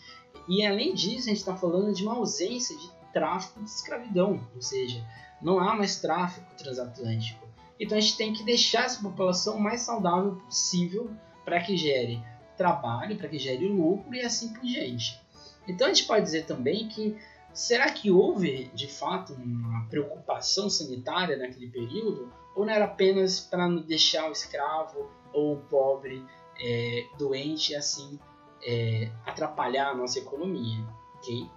E 0.48 0.64
além 0.66 0.94
disso, 0.94 1.26
a 1.26 1.30
gente 1.30 1.38
está 1.38 1.56
falando 1.56 1.94
de 1.94 2.02
uma 2.02 2.14
ausência 2.14 2.76
de 2.76 2.90
tráfico 3.12 3.60
de 3.60 3.70
escravidão, 3.70 4.46
ou 4.54 4.62
seja, 4.62 5.04
não 5.40 5.58
há 5.58 5.74
mais 5.74 6.00
tráfico 6.00 6.54
transatlântico. 6.56 7.46
Então 7.78 7.98
a 7.98 8.00
gente 8.00 8.16
tem 8.16 8.32
que 8.32 8.44
deixar 8.44 8.84
essa 8.84 9.02
população 9.02 9.58
mais 9.58 9.82
saudável 9.82 10.36
possível 10.36 11.10
para 11.44 11.60
que 11.60 11.76
gere 11.76 12.22
trabalho, 12.56 13.16
para 13.16 13.28
que 13.28 13.38
gere 13.38 13.66
lucro 13.66 14.14
e 14.14 14.20
assim 14.20 14.52
por 14.52 14.62
diante. 14.62 15.20
Então 15.66 15.86
a 15.86 15.92
gente 15.92 16.06
pode 16.06 16.24
dizer 16.24 16.44
também 16.46 16.88
que 16.88 17.16
será 17.52 17.90
que 17.90 18.10
houve 18.10 18.70
de 18.74 18.88
fato 18.88 19.34
uma 19.34 19.86
preocupação 19.88 20.70
sanitária 20.70 21.36
naquele 21.36 21.68
período 21.68 22.32
ou 22.54 22.64
não 22.64 22.72
era 22.72 22.84
apenas 22.84 23.40
para 23.40 23.68
não 23.68 23.82
deixar 23.82 24.28
o 24.28 24.32
escravo 24.32 25.10
ou 25.32 25.54
o 25.54 25.60
pobre 25.62 26.24
é, 26.60 27.06
doente 27.18 27.74
assim 27.74 28.18
é, 28.64 29.10
atrapalhar 29.26 29.90
a 29.90 29.94
nossa 29.94 30.18
economia, 30.18 30.86
ok? 31.16 31.48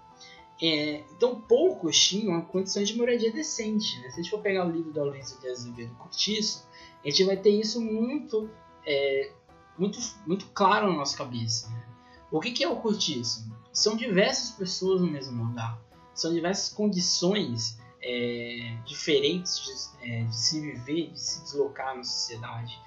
É, 0.62 1.04
então 1.16 1.42
poucos 1.42 2.00
tinham 2.00 2.42
condições 2.42 2.88
de 2.88 2.98
moradia 2.98 3.32
decente. 3.32 4.00
Né? 4.00 4.10
Se 4.10 4.20
a 4.20 4.24
gente 4.24 4.32
for 4.32 4.42
pegar 4.42 4.66
o 4.66 4.72
livro 4.72 4.92
do 4.92 5.02
Aloysio 5.02 5.40
de 5.40 5.50
Azevedo 5.50 5.94
Curtiço, 5.96 6.68
a 7.04 7.10
gente 7.10 7.24
vai 7.26 7.38
ter 7.38 7.50
isso 7.50 7.82
muito, 7.82 8.50
é, 8.86 9.32
muito, 9.78 10.00
muito 10.26 10.48
claro 10.48 10.88
na 10.88 10.94
nossa 10.94 11.18
cabeça. 11.18 11.70
Né? 11.70 11.86
O 12.32 12.40
que, 12.40 12.52
que 12.52 12.64
é 12.64 12.70
o 12.70 12.78
cortiço? 12.78 13.48
São 13.76 13.98
diversas 13.98 14.52
pessoas 14.52 15.02
no 15.02 15.08
mesmo 15.08 15.44
lugar. 15.44 15.78
São 16.14 16.34
diversas 16.34 16.74
condições 16.74 17.78
é, 18.02 18.78
diferentes 18.86 19.60
de, 20.00 20.10
é, 20.10 20.24
de 20.24 20.36
se 20.36 20.62
viver, 20.62 21.12
de 21.12 21.20
se 21.20 21.44
deslocar 21.44 21.94
na 21.94 22.02
sociedade. 22.02 22.80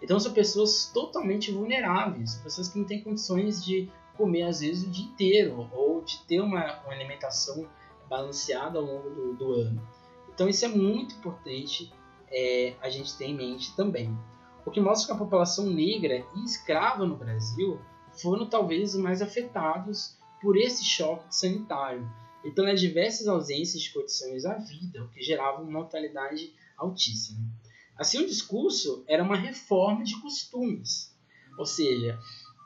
Então 0.00 0.20
são 0.20 0.32
pessoas 0.32 0.88
totalmente 0.94 1.50
vulneráveis, 1.50 2.36
pessoas 2.36 2.68
que 2.68 2.78
não 2.78 2.86
têm 2.86 3.02
condições 3.02 3.64
de 3.64 3.90
comer 4.16 4.44
às 4.44 4.60
vezes 4.60 4.86
o 4.86 4.90
dia 4.90 5.04
inteiro 5.04 5.68
ou 5.72 6.00
de 6.02 6.18
ter 6.26 6.40
uma, 6.40 6.80
uma 6.82 6.92
alimentação 6.92 7.66
balanceada 8.08 8.78
ao 8.78 8.84
longo 8.84 9.10
do, 9.10 9.32
do, 9.34 9.52
ano. 9.52 9.82
Então 10.32 10.48
isso 10.48 10.64
é 10.64 10.68
muito 10.68 11.16
importante 11.16 11.92
é, 12.30 12.76
a 12.80 12.88
gente 12.88 13.16
ter 13.16 13.24
em 13.24 13.34
mente 13.34 13.74
também. 13.74 14.16
O 14.64 14.70
que 14.70 14.80
mostra 14.80 15.08
que 15.08 15.12
a 15.12 15.24
população 15.24 15.66
negra 15.66 16.24
e 16.36 16.44
escrava 16.44 17.04
no 17.04 17.16
Brasil 17.16 17.80
foram 18.12 18.46
talvez 18.46 18.94
os 18.94 19.00
mais 19.00 19.20
afetados 19.20 20.16
por 20.46 20.56
esse 20.56 20.84
choque 20.84 21.34
sanitário 21.34 22.08
e 22.44 22.52
pelas 22.52 22.80
diversas 22.80 23.26
ausências 23.26 23.82
de 23.82 23.92
condições 23.92 24.44
à 24.44 24.54
vida, 24.54 25.02
o 25.02 25.08
que 25.08 25.20
gerava 25.20 25.60
uma 25.60 25.72
mortalidade 25.72 26.54
altíssima. 26.78 27.40
Assim, 27.98 28.22
o 28.22 28.26
discurso 28.28 29.04
era 29.08 29.24
uma 29.24 29.34
reforma 29.34 30.04
de 30.04 30.16
costumes, 30.20 31.12
ou 31.58 31.66
seja, 31.66 32.16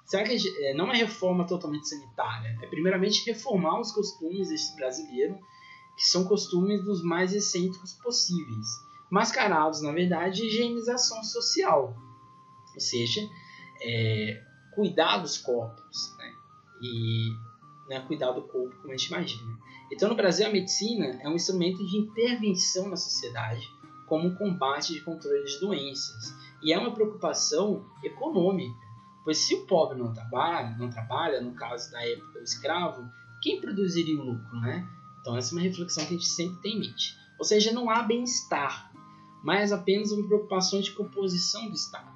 será 0.05 0.25
que 0.25 0.37
é, 0.67 0.75
não 0.75 0.93
é 0.93 0.97
reforma 0.99 1.47
totalmente 1.47 1.89
sanitária? 1.89 2.55
É 2.61 2.67
primeiramente 2.67 3.25
reformar 3.25 3.81
os 3.81 3.93
costumes 3.93 4.51
desse 4.51 4.77
brasileiro, 4.77 5.39
que 5.97 6.05
são 6.05 6.25
costumes 6.25 6.85
dos 6.85 7.03
mais 7.03 7.33
excêntricos 7.33 7.95
possíveis, 7.95 8.67
mascarados, 9.11 9.81
na 9.81 9.93
verdade, 9.93 10.43
de 10.43 10.49
higienização 10.49 11.25
social, 11.25 11.97
ou 12.75 12.81
seja, 12.81 13.27
é, 13.81 14.39
cuidar 14.75 15.17
dos 15.17 15.39
corpos, 15.39 16.15
né? 16.19 16.31
e 16.83 17.50
né, 17.91 18.01
cuidar 18.07 18.31
do 18.31 18.43
corpo 18.43 18.77
como 18.77 18.93
a 18.93 18.97
gente 18.97 19.09
imagina. 19.09 19.59
Então, 19.91 20.09
no 20.09 20.15
Brasil, 20.15 20.47
a 20.47 20.51
medicina 20.51 21.19
é 21.21 21.29
um 21.29 21.35
instrumento 21.35 21.85
de 21.85 21.97
intervenção 21.99 22.89
na 22.89 22.97
sociedade, 22.97 23.69
como 24.07 24.29
um 24.29 24.37
combate 24.37 24.95
de 24.95 25.01
controle 25.01 25.45
de 25.45 25.59
doenças, 25.59 26.33
e 26.63 26.73
é 26.73 26.79
uma 26.79 26.95
preocupação 26.95 27.85
econômica, 28.05 28.79
pois 29.25 29.39
se 29.39 29.57
o 29.57 29.67
pobre 29.67 29.99
não 29.99 30.13
trabalha, 30.13 30.77
não 30.79 30.89
trabalha, 30.89 31.41
no 31.41 31.53
caso 31.55 31.91
da 31.91 32.01
época 32.07 32.39
do 32.39 32.45
escravo, 32.45 33.11
quem 33.43 33.61
produziria 33.61 34.21
o 34.21 34.25
lucro, 34.25 34.61
né? 34.61 34.89
Então 35.21 35.37
essa 35.37 35.53
é 35.53 35.59
uma 35.59 35.63
reflexão 35.63 36.07
que 36.07 36.15
a 36.15 36.17
gente 36.17 36.29
sempre 36.29 36.63
tem 36.63 36.77
em 36.77 36.81
mente. 36.81 37.17
Ou 37.39 37.45
seja, 37.45 37.73
não 37.73 37.91
há 37.91 38.03
bem-estar, 38.03 38.93
mas 39.43 39.73
apenas 39.73 40.13
uma 40.13 40.27
preocupação 40.27 40.81
de 40.81 40.93
composição 40.93 41.67
do 41.69 41.75
Estado. 41.75 42.11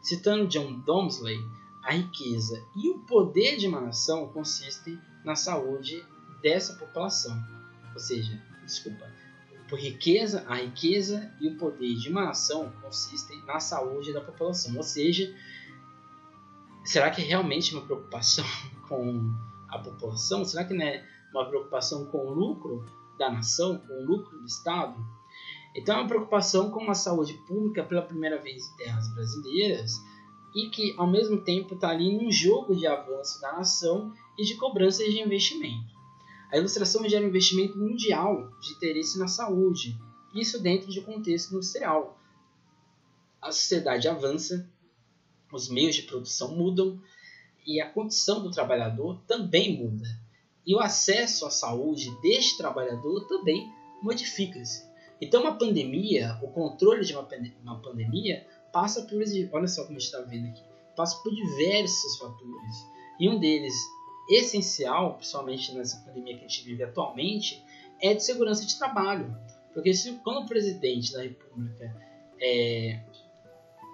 Citando 0.00 0.46
John 0.46 0.80
Domsley, 0.80 1.38
a 1.82 1.92
riqueza 1.92 2.62
e 2.76 2.88
o 2.88 3.00
poder 3.00 3.56
de 3.56 3.66
uma 3.66 3.80
nação 3.80 4.28
consistem 4.28 4.98
na 5.24 5.34
saúde 5.34 6.04
dessa 6.42 6.74
população. 6.74 7.36
Ou 7.92 7.98
seja, 7.98 8.40
desculpa, 8.64 9.06
por 9.68 9.78
riqueza, 9.78 10.44
a 10.48 10.56
riqueza 10.56 11.32
e 11.40 11.48
o 11.48 11.56
poder 11.56 11.94
de 11.94 12.10
uma 12.10 12.24
nação 12.24 12.72
consistem 12.82 13.40
na 13.44 13.60
saúde 13.60 14.12
da 14.12 14.20
população. 14.20 14.76
Ou 14.76 14.82
seja, 14.82 15.32
será 16.84 17.10
que 17.10 17.22
é 17.22 17.24
realmente 17.24 17.72
uma 17.74 17.84
preocupação 17.84 18.44
com 18.88 19.32
a 19.68 19.78
população? 19.78 20.44
Será 20.44 20.64
que 20.64 20.74
não 20.74 20.84
é 20.84 21.06
uma 21.32 21.46
preocupação 21.46 22.06
com 22.06 22.26
o 22.26 22.34
lucro 22.34 22.84
da 23.18 23.30
nação, 23.30 23.78
com 23.78 23.92
o 23.92 24.04
lucro 24.04 24.38
do 24.38 24.46
Estado? 24.46 24.96
Então, 25.74 25.96
é 25.96 26.00
uma 26.00 26.08
preocupação 26.08 26.70
com 26.70 26.82
uma 26.82 26.96
saúde 26.96 27.34
pública 27.46 27.84
pela 27.84 28.02
primeira 28.02 28.38
vez 28.42 28.66
em 28.66 28.76
terras 28.76 29.06
brasileiras 29.14 29.92
e 30.54 30.68
que, 30.68 30.94
ao 30.96 31.06
mesmo 31.06 31.42
tempo, 31.42 31.74
está 31.74 31.90
ali 31.90 32.12
num 32.12 32.30
jogo 32.30 32.74
de 32.74 32.86
avanço 32.86 33.40
da 33.40 33.52
nação 33.52 34.12
e 34.38 34.44
de 34.44 34.56
cobrança 34.56 35.04
de 35.04 35.20
investimento. 35.20 35.94
A 36.50 36.56
ilustração 36.56 37.08
gera 37.08 37.24
investimento 37.24 37.78
mundial 37.78 38.50
de 38.60 38.72
interesse 38.72 39.18
na 39.18 39.28
saúde, 39.28 39.96
isso 40.34 40.60
dentro 40.60 40.90
de 40.90 41.00
um 41.00 41.04
contexto 41.04 41.52
industrial. 41.54 42.18
A 43.40 43.52
sociedade 43.52 44.08
avança, 44.08 44.68
os 45.52 45.68
meios 45.68 45.94
de 45.94 46.02
produção 46.02 46.56
mudam 46.56 47.00
e 47.66 47.80
a 47.80 47.88
condição 47.88 48.42
do 48.42 48.50
trabalhador 48.50 49.20
também 49.26 49.78
muda. 49.78 50.08
E 50.66 50.74
o 50.74 50.80
acesso 50.80 51.46
à 51.46 51.50
saúde 51.50 52.10
deste 52.20 52.56
trabalhador 52.56 53.26
também 53.26 53.70
modifica-se. 54.02 54.88
Então, 55.20 55.42
uma 55.42 55.56
pandemia, 55.56 56.38
o 56.42 56.48
controle 56.48 57.04
de 57.04 57.12
uma, 57.12 57.78
pandemia, 57.80 58.46
passa 58.72 59.02
por. 59.02 59.20
Olha 59.52 59.68
só 59.68 59.84
como 59.84 59.98
está 59.98 60.20
vendo 60.22 60.48
aqui. 60.48 60.62
Passa 60.96 61.20
por 61.22 61.34
diversos 61.34 62.18
fatores. 62.18 62.86
E 63.18 63.28
um 63.28 63.38
deles, 63.38 63.74
essencial, 64.28 65.14
principalmente 65.14 65.72
nessa 65.72 66.02
pandemia 66.04 66.38
que 66.38 66.44
a 66.44 66.48
gente 66.48 66.64
vive 66.64 66.82
atualmente, 66.82 67.62
é 68.00 68.14
de 68.14 68.24
segurança 68.24 68.64
de 68.64 68.78
trabalho. 68.78 69.36
Porque 69.72 69.94
se, 69.94 70.12
quando 70.24 70.44
o 70.44 70.46
presidente 70.46 71.12
da 71.12 71.22
República 71.22 71.94
é, 72.40 73.00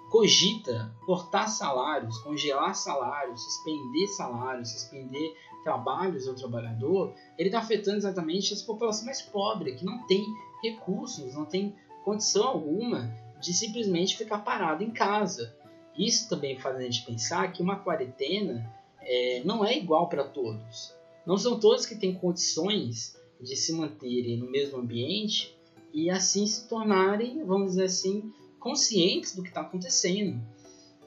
cogita 0.09 0.91
cortar 1.05 1.47
salários, 1.47 2.17
congelar 2.19 2.73
salários, 2.75 3.43
suspender 3.43 4.07
salários, 4.07 4.71
suspender 4.71 5.35
trabalhos 5.63 6.25
do 6.25 6.33
trabalhador, 6.33 7.13
ele 7.37 7.49
está 7.49 7.59
afetando 7.59 7.97
exatamente 7.97 8.53
as 8.53 8.61
populações 8.61 9.05
mais 9.05 9.21
pobres, 9.21 9.77
que 9.77 9.85
não 9.85 10.05
tem 10.07 10.25
recursos, 10.63 11.33
não 11.35 11.45
tem 11.45 11.75
condição 12.03 12.47
alguma 12.47 13.13
de 13.39 13.53
simplesmente 13.53 14.17
ficar 14.17 14.39
parado 14.39 14.83
em 14.83 14.91
casa. 14.91 15.55
Isso 15.97 16.29
também 16.29 16.59
faz 16.59 16.77
a 16.77 16.81
gente 16.81 17.05
pensar 17.05 17.51
que 17.51 17.61
uma 17.61 17.77
quarentena 17.77 18.71
é, 19.01 19.41
não 19.43 19.65
é 19.65 19.77
igual 19.77 20.09
para 20.09 20.23
todos. 20.23 20.93
Não 21.25 21.37
são 21.37 21.59
todos 21.59 21.85
que 21.85 21.95
têm 21.95 22.13
condições 22.13 23.19
de 23.41 23.55
se 23.55 23.73
manterem 23.73 24.37
no 24.37 24.49
mesmo 24.49 24.79
ambiente 24.79 25.55
e 25.93 26.09
assim 26.09 26.45
se 26.45 26.67
tornarem, 26.67 27.43
vamos 27.45 27.71
dizer 27.71 27.85
assim, 27.85 28.31
conscientes 28.59 29.35
do 29.35 29.41
que 29.41 29.49
está 29.49 29.61
acontecendo. 29.61 30.41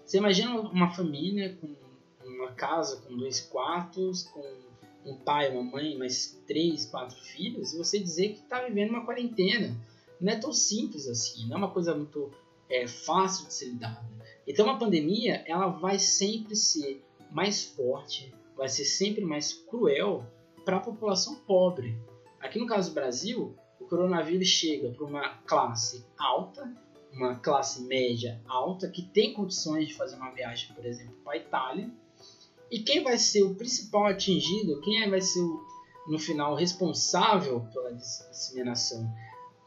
Você 0.05 0.19
imagina 0.19 0.59
uma 0.61 0.91
família 0.91 1.57
com 1.61 1.75
uma 2.25 2.53
casa 2.53 3.01
com 3.03 3.17
dois 3.17 3.41
quartos, 3.41 4.25
com 4.25 4.43
um 5.05 5.17
pai, 5.17 5.51
uma 5.51 5.63
mãe, 5.63 5.97
mais 5.97 6.41
três, 6.47 6.87
quatro 6.87 7.17
filhos, 7.23 7.73
e 7.73 7.79
você 7.79 7.99
dizer 7.99 8.31
que 8.31 8.41
está 8.41 8.63
vivendo 8.63 8.91
uma 8.91 9.05
quarentena. 9.05 9.77
Não 10.21 10.33
é 10.33 10.37
tão 10.37 10.53
simples 10.53 11.09
assim, 11.09 11.47
não 11.47 11.57
é 11.57 11.59
uma 11.59 11.71
coisa 11.71 11.95
muito 11.95 12.31
é, 12.69 12.87
fácil 12.87 13.47
de 13.47 13.55
ser 13.55 13.67
lidada. 13.67 14.05
Então, 14.47 14.67
uma 14.67 14.79
pandemia 14.79 15.43
ela 15.47 15.69
vai 15.69 15.99
sempre 15.99 16.57
ser 16.57 17.05
mais 17.31 17.65
forte, 17.65 18.35
vai 18.57 18.69
ser 18.69 18.85
sempre 18.85 19.25
mais 19.25 19.53
cruel 19.53 20.25
para 20.65 20.77
a 20.77 20.81
população 20.81 21.37
pobre. 21.37 21.97
Aqui 22.41 22.59
no 22.59 22.67
caso 22.67 22.91
do 22.91 22.95
Brasil, 22.95 23.57
o 23.81 23.85
coronavírus 23.85 24.49
chega 24.49 24.91
para 24.91 25.05
uma 25.05 25.37
classe 25.47 26.05
alta, 26.19 26.71
uma 27.13 27.37
classe 27.37 27.83
média 27.83 28.41
alta, 28.47 28.89
que 28.89 29.03
tem 29.03 29.33
condições 29.33 29.89
de 29.89 29.95
fazer 29.95 30.17
uma 30.17 30.31
viagem, 30.31 30.75
por 30.75 30.85
exemplo, 30.85 31.15
para 31.25 31.35
a 31.35 31.37
Itália. 31.37 31.91
E 32.71 32.81
quem 32.81 33.03
vai 33.03 33.19
ser 33.19 33.43
o 33.43 33.55
principal 33.55 34.07
atingido, 34.07 34.81
quem 34.81 35.09
vai 35.11 35.21
ser 35.21 35.41
o, 35.41 35.65
no 36.07 36.19
final 36.19 36.55
responsável 36.55 37.67
pela 37.73 37.93
disseminação 37.93 39.11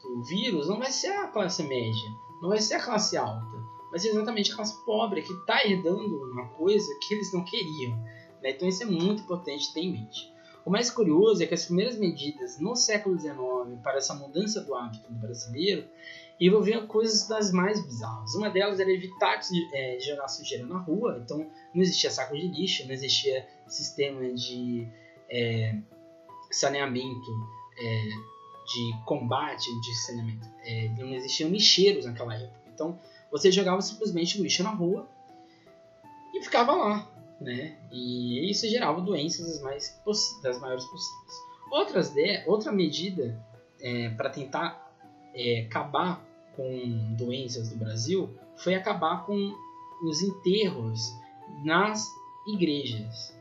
do 0.08 0.22
vírus, 0.22 0.68
não 0.68 0.78
vai 0.78 0.90
ser 0.90 1.08
a 1.08 1.28
classe 1.28 1.62
média, 1.62 2.10
não 2.40 2.48
vai 2.48 2.60
ser 2.60 2.74
a 2.74 2.82
classe 2.82 3.16
alta 3.16 3.64
mas 3.94 4.04
é 4.04 4.08
exatamente 4.08 4.50
a 4.50 4.56
classe 4.56 4.84
pobre 4.84 5.22
que 5.22 5.32
está 5.32 5.64
herdando 5.64 6.32
uma 6.32 6.48
coisa 6.48 6.92
que 7.00 7.14
eles 7.14 7.32
não 7.32 7.44
queriam. 7.44 7.96
Né? 8.42 8.50
Então 8.50 8.66
isso 8.66 8.82
é 8.82 8.86
muito 8.86 9.22
importante 9.22 9.72
ter 9.72 9.82
em 9.82 9.92
mente. 9.92 10.34
O 10.66 10.70
mais 10.70 10.90
curioso 10.90 11.40
é 11.40 11.46
que 11.46 11.54
as 11.54 11.66
primeiras 11.66 11.96
medidas 11.96 12.58
no 12.58 12.74
século 12.74 13.16
XIX 13.16 13.36
para 13.84 13.98
essa 13.98 14.12
mudança 14.12 14.62
do 14.62 14.74
hábito 14.74 15.12
do 15.12 15.20
brasileiro 15.20 15.86
envolviam 16.40 16.88
coisas 16.88 17.28
das 17.28 17.52
mais 17.52 17.80
bizarras. 17.86 18.34
Uma 18.34 18.50
delas 18.50 18.80
era 18.80 18.90
evitar 18.90 19.36
de, 19.36 19.70
é, 19.72 20.00
jogar 20.00 20.26
sujeira 20.26 20.66
na 20.66 20.78
rua, 20.78 21.20
então 21.22 21.48
não 21.72 21.80
existia 21.80 22.10
saco 22.10 22.34
de 22.34 22.48
lixo, 22.48 22.84
não 22.86 22.94
existia 22.94 23.46
sistema 23.68 24.34
de 24.34 24.88
é, 25.30 25.78
saneamento, 26.50 27.30
é, 27.78 28.08
de 28.66 29.04
combate 29.04 29.68
de 29.80 29.94
saneamento, 29.96 30.48
é, 30.62 30.88
não 30.96 31.14
existiam 31.14 31.50
lixeiros 31.50 32.06
naquela 32.06 32.34
época. 32.34 32.60
Então 32.72 32.98
você 33.30 33.50
jogava 33.50 33.80
simplesmente 33.80 34.40
lixo 34.40 34.62
na 34.62 34.70
rua 34.70 35.08
e 36.32 36.42
ficava 36.42 36.72
lá. 36.72 37.10
né? 37.40 37.76
E 37.90 38.50
isso 38.50 38.68
gerava 38.68 39.00
doenças 39.00 39.46
das, 39.46 39.62
mais 39.62 40.00
das 40.42 40.58
maiores 40.60 40.84
possíveis. 40.84 41.32
Outras 41.70 42.14
outra 42.46 42.70
medida 42.70 43.38
é, 43.80 44.10
para 44.10 44.30
tentar 44.30 44.92
é, 45.34 45.66
acabar 45.66 46.24
com 46.56 47.14
doenças 47.16 47.70
do 47.70 47.76
Brasil 47.76 48.30
foi 48.56 48.74
acabar 48.74 49.26
com 49.26 49.52
os 50.04 50.22
enterros 50.22 51.12
nas 51.64 52.06
igrejas. 52.46 53.36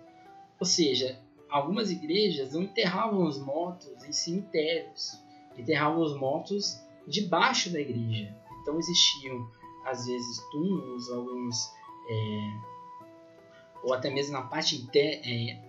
Ou 0.59 0.65
seja, 0.65 1.19
algumas 1.53 1.91
igrejas 1.91 2.53
não 2.53 2.63
enterravam 2.63 3.27
os 3.27 3.37
mortos 3.37 4.03
em 4.03 4.11
cemitérios, 4.11 5.11
enterravam 5.55 6.01
os 6.01 6.17
mortos 6.17 6.81
debaixo 7.07 7.69
da 7.71 7.79
igreja. 7.79 8.35
Então 8.59 8.79
existiam 8.79 9.47
às 9.85 10.07
vezes 10.07 10.39
túmulos, 10.51 11.11
alguns 11.11 11.71
é, 12.09 12.73
ou 13.83 13.93
até 13.93 14.09
mesmo 14.09 14.33
na 14.33 14.41
parte 14.41 14.77
inter, 14.77 15.21
é, 15.23 15.59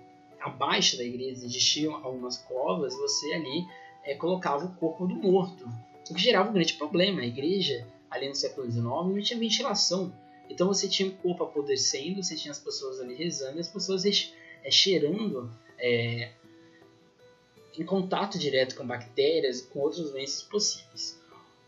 abaixo 0.40 0.96
da 0.96 1.04
igreja 1.04 1.44
existiam 1.44 1.94
algumas 2.02 2.38
covas. 2.38 2.96
Você 2.96 3.34
ali 3.34 3.66
é, 4.04 4.14
colocava 4.14 4.64
o 4.64 4.74
corpo 4.76 5.06
do 5.06 5.14
morto, 5.16 5.68
o 6.08 6.14
que 6.14 6.22
gerava 6.22 6.48
um 6.48 6.54
grande 6.54 6.72
problema. 6.74 7.20
A 7.20 7.26
igreja 7.26 7.86
ali 8.10 8.26
no 8.26 8.34
século 8.34 8.70
XIX 8.70 8.84
não 8.84 9.20
tinha 9.20 9.38
ventilação, 9.38 10.14
então 10.48 10.66
você 10.66 10.88
tinha 10.88 11.10
o 11.10 11.14
corpo 11.16 11.44
apodrecendo, 11.44 12.22
você 12.22 12.36
tinha 12.36 12.52
as 12.52 12.58
pessoas 12.58 13.00
ali 13.00 13.14
rezando, 13.14 13.60
as 13.60 13.68
pessoas 13.68 14.06
é, 14.06 14.70
cheirando 14.70 15.52
é, 15.78 16.32
em 17.78 17.84
contato 17.84 18.38
direto 18.38 18.76
com 18.76 18.86
bactérias 18.86 19.60
e 19.60 19.66
com 19.66 19.80
outras 19.80 20.10
doenças 20.10 20.42
possíveis. 20.42 21.20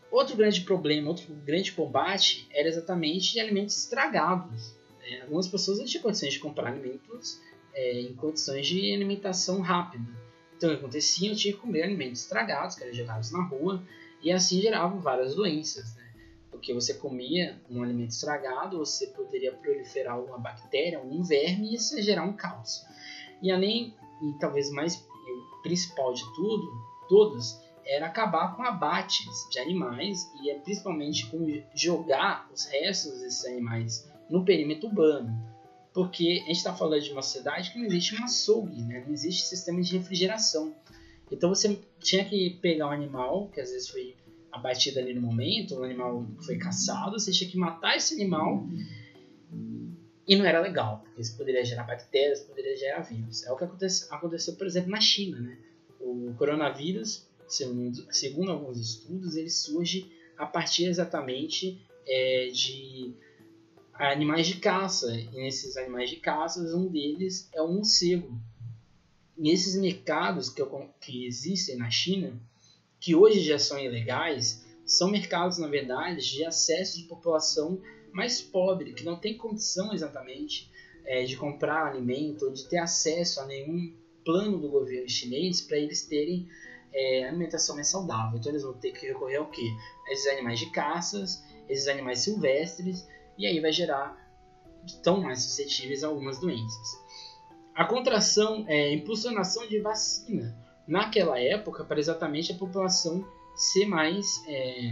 Outro 0.09 0.37
grande 0.37 0.61
problema, 0.61 1.09
outro 1.09 1.33
grande 1.45 1.71
combate 1.73 2.47
era 2.51 2.67
exatamente 2.67 3.33
de 3.33 3.39
alimentos 3.39 3.77
estragados. 3.77 4.73
É, 5.03 5.21
algumas 5.21 5.47
pessoas 5.47 5.79
não 5.79 5.85
tinham 5.85 6.01
condições 6.03 6.33
de 6.33 6.39
comprar 6.39 6.71
alimentos 6.71 7.41
é, 7.73 8.01
em 8.01 8.13
condições 8.15 8.65
de 8.67 8.93
alimentação 8.93 9.61
rápida. 9.61 10.09
Então 10.55 10.69
o 10.69 10.73
que 10.73 10.79
acontecia? 10.79 11.29
Eu 11.29 11.35
tinha 11.35 11.53
que 11.53 11.59
comer 11.59 11.83
alimentos 11.83 12.21
estragados, 12.21 12.75
que 12.75 12.83
eram 12.83 12.93
jogados 12.93 13.31
na 13.31 13.43
rua, 13.43 13.83
e 14.21 14.31
assim 14.31 14.61
geravam 14.61 14.99
várias 14.99 15.35
doenças. 15.35 15.93
Né? 15.95 16.07
Porque 16.49 16.73
você 16.73 16.95
comia 16.95 17.61
um 17.69 17.83
alimento 17.83 18.11
estragado, 18.11 18.79
você 18.79 19.07
poderia 19.07 19.51
proliferar 19.51 20.19
uma 20.19 20.39
bactéria, 20.39 20.99
um 20.99 21.21
verme, 21.21 21.71
e 21.71 21.75
isso 21.75 21.95
ia 21.95 22.01
gerar 22.01 22.23
um 22.23 22.33
caos. 22.33 22.83
E 23.41 23.51
além, 23.51 23.93
e 24.21 24.33
talvez 24.39 24.71
mais 24.71 25.05
principal 25.61 26.13
de 26.13 26.23
tudo, 26.35 26.71
todos, 27.07 27.59
era 27.85 28.07
acabar 28.07 28.55
com 28.55 28.63
abates 28.63 29.47
de 29.49 29.59
animais 29.59 30.29
e 30.41 30.49
é 30.49 30.55
principalmente 30.59 31.27
com 31.27 31.45
jogar 31.73 32.49
os 32.53 32.65
restos 32.65 33.21
desses 33.21 33.45
animais 33.45 34.11
no 34.29 34.43
perímetro 34.43 34.89
urbano. 34.89 35.31
Porque 35.93 36.41
a 36.43 36.47
gente 36.47 36.57
está 36.57 36.73
falando 36.73 37.01
de 37.01 37.11
uma 37.11 37.21
cidade 37.21 37.71
que 37.71 37.79
não 37.79 37.85
existe 37.85 38.15
um 38.15 38.23
açougue, 38.23 38.81
né? 38.83 39.03
não 39.05 39.13
existe 39.13 39.43
sistema 39.43 39.81
de 39.81 39.97
refrigeração. 39.97 40.75
Então 41.31 41.49
você 41.49 41.81
tinha 41.99 42.23
que 42.23 42.51
pegar 42.61 42.87
um 42.87 42.91
animal, 42.91 43.49
que 43.49 43.59
às 43.59 43.71
vezes 43.71 43.89
foi 43.89 44.15
abatido 44.51 44.99
ali 44.99 45.13
no 45.13 45.21
momento, 45.21 45.75
um 45.75 45.83
animal 45.83 46.25
que 46.37 46.45
foi 46.45 46.57
caçado, 46.57 47.19
você 47.19 47.31
tinha 47.31 47.49
que 47.49 47.57
matar 47.57 47.95
esse 47.95 48.13
animal 48.15 48.67
e 50.27 50.35
não 50.35 50.45
era 50.45 50.59
legal, 50.59 50.99
porque 51.03 51.21
isso 51.21 51.37
poderia 51.37 51.63
gerar 51.63 51.83
bactérias, 51.83 52.41
poderia 52.41 52.75
gerar 52.75 52.99
vírus. 52.99 53.45
É 53.45 53.51
o 53.51 53.55
que 53.55 53.63
aconteceu, 53.63 54.13
aconteceu 54.13 54.55
por 54.55 54.67
exemplo, 54.67 54.91
na 54.91 54.99
China. 54.99 55.39
Né? 55.39 55.57
O 56.01 56.33
coronavírus, 56.37 57.25
segundo, 57.47 58.13
segundo 58.13 58.51
alguns 58.51 58.77
estudos, 58.77 59.37
ele 59.37 59.49
surge 59.49 60.11
a 60.37 60.45
partir 60.45 60.85
exatamente 60.85 61.81
é, 62.05 62.47
de 62.47 63.13
animais 63.93 64.47
de 64.47 64.55
caça. 64.57 65.15
E 65.15 65.29
nesses 65.31 65.77
animais 65.77 66.09
de 66.09 66.17
caça, 66.17 66.59
um 66.75 66.87
deles 66.87 67.49
é 67.53 67.61
o 67.61 67.71
morcego. 67.71 68.37
E 69.37 69.49
esses 69.49 69.79
mercados 69.79 70.49
que, 70.49 70.61
que 70.99 71.25
existem 71.25 71.77
na 71.77 71.89
China, 71.89 72.37
que 72.99 73.15
hoje 73.15 73.39
já 73.39 73.57
são 73.57 73.79
ilegais, 73.79 74.65
são 74.85 75.09
mercados, 75.09 75.57
na 75.57 75.67
verdade, 75.67 76.21
de 76.29 76.43
acesso 76.43 76.97
de 76.97 77.03
população 77.03 77.81
mais 78.13 78.41
pobre, 78.41 78.93
que 78.93 79.03
não 79.03 79.19
tem 79.19 79.37
condição 79.37 79.93
exatamente 79.93 80.69
é, 81.05 81.23
de 81.23 81.37
comprar 81.37 81.87
alimento 81.87 82.45
ou 82.45 82.53
de 82.53 82.67
ter 82.67 82.77
acesso 82.77 83.39
a 83.39 83.45
nenhum 83.45 83.95
plano 84.25 84.59
do 84.59 84.69
governo 84.69 85.07
chinês 85.07 85.61
para 85.61 85.77
eles 85.77 86.05
terem 86.05 86.47
é, 86.93 87.25
alimentação 87.25 87.75
mais 87.75 87.87
saudável. 87.87 88.37
Então 88.37 88.51
eles 88.51 88.63
vão 88.63 88.73
ter 88.73 88.91
que 88.91 89.07
recorrer 89.07 89.37
ao 89.37 89.49
quê? 89.49 89.67
A 90.07 90.13
esses 90.13 90.27
animais 90.27 90.59
de 90.59 90.69
caças, 90.71 91.43
esses 91.69 91.87
animais 91.87 92.19
silvestres 92.19 93.07
e 93.37 93.45
aí 93.45 93.59
vai 93.59 93.71
gerar 93.71 94.17
tão 95.03 95.21
mais 95.21 95.41
suscetíveis 95.43 96.03
a 96.03 96.07
algumas 96.07 96.39
doenças. 96.39 96.97
A 97.75 97.85
contração 97.85 98.65
é 98.67 98.93
impulsionação 98.93 99.67
de 99.67 99.79
vacina 99.79 100.57
naquela 100.87 101.39
época 101.39 101.83
para 101.83 101.99
exatamente 101.99 102.51
a 102.51 102.55
população 102.55 103.25
ser 103.55 103.85
mais 103.85 104.43
é, 104.47 104.91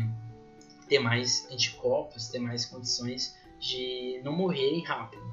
ter 0.87 0.99
mais 0.99 1.47
anticorpos, 1.51 2.27
ter 2.27 2.39
mais 2.39 2.65
condições 2.65 3.35
de 3.59 4.21
não 4.23 4.33
morrerem 4.33 4.83
rápido. 4.83 5.23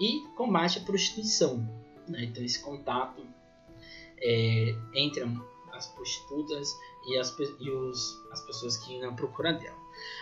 E 0.00 0.26
combate 0.34 0.78
à 0.78 0.82
prostituição. 0.82 1.58
Né? 2.08 2.24
Então 2.24 2.42
esse 2.42 2.60
contato 2.60 3.22
é, 4.18 4.74
entre 4.94 5.24
as 5.72 5.86
prostitutas 5.88 6.76
e, 7.06 7.18
as, 7.18 7.36
e 7.38 7.70
os, 7.70 8.22
as 8.30 8.40
pessoas 8.42 8.76
que 8.78 8.94
iam 8.94 9.10
à 9.10 9.12
procura 9.12 9.52
dela. 9.52 9.78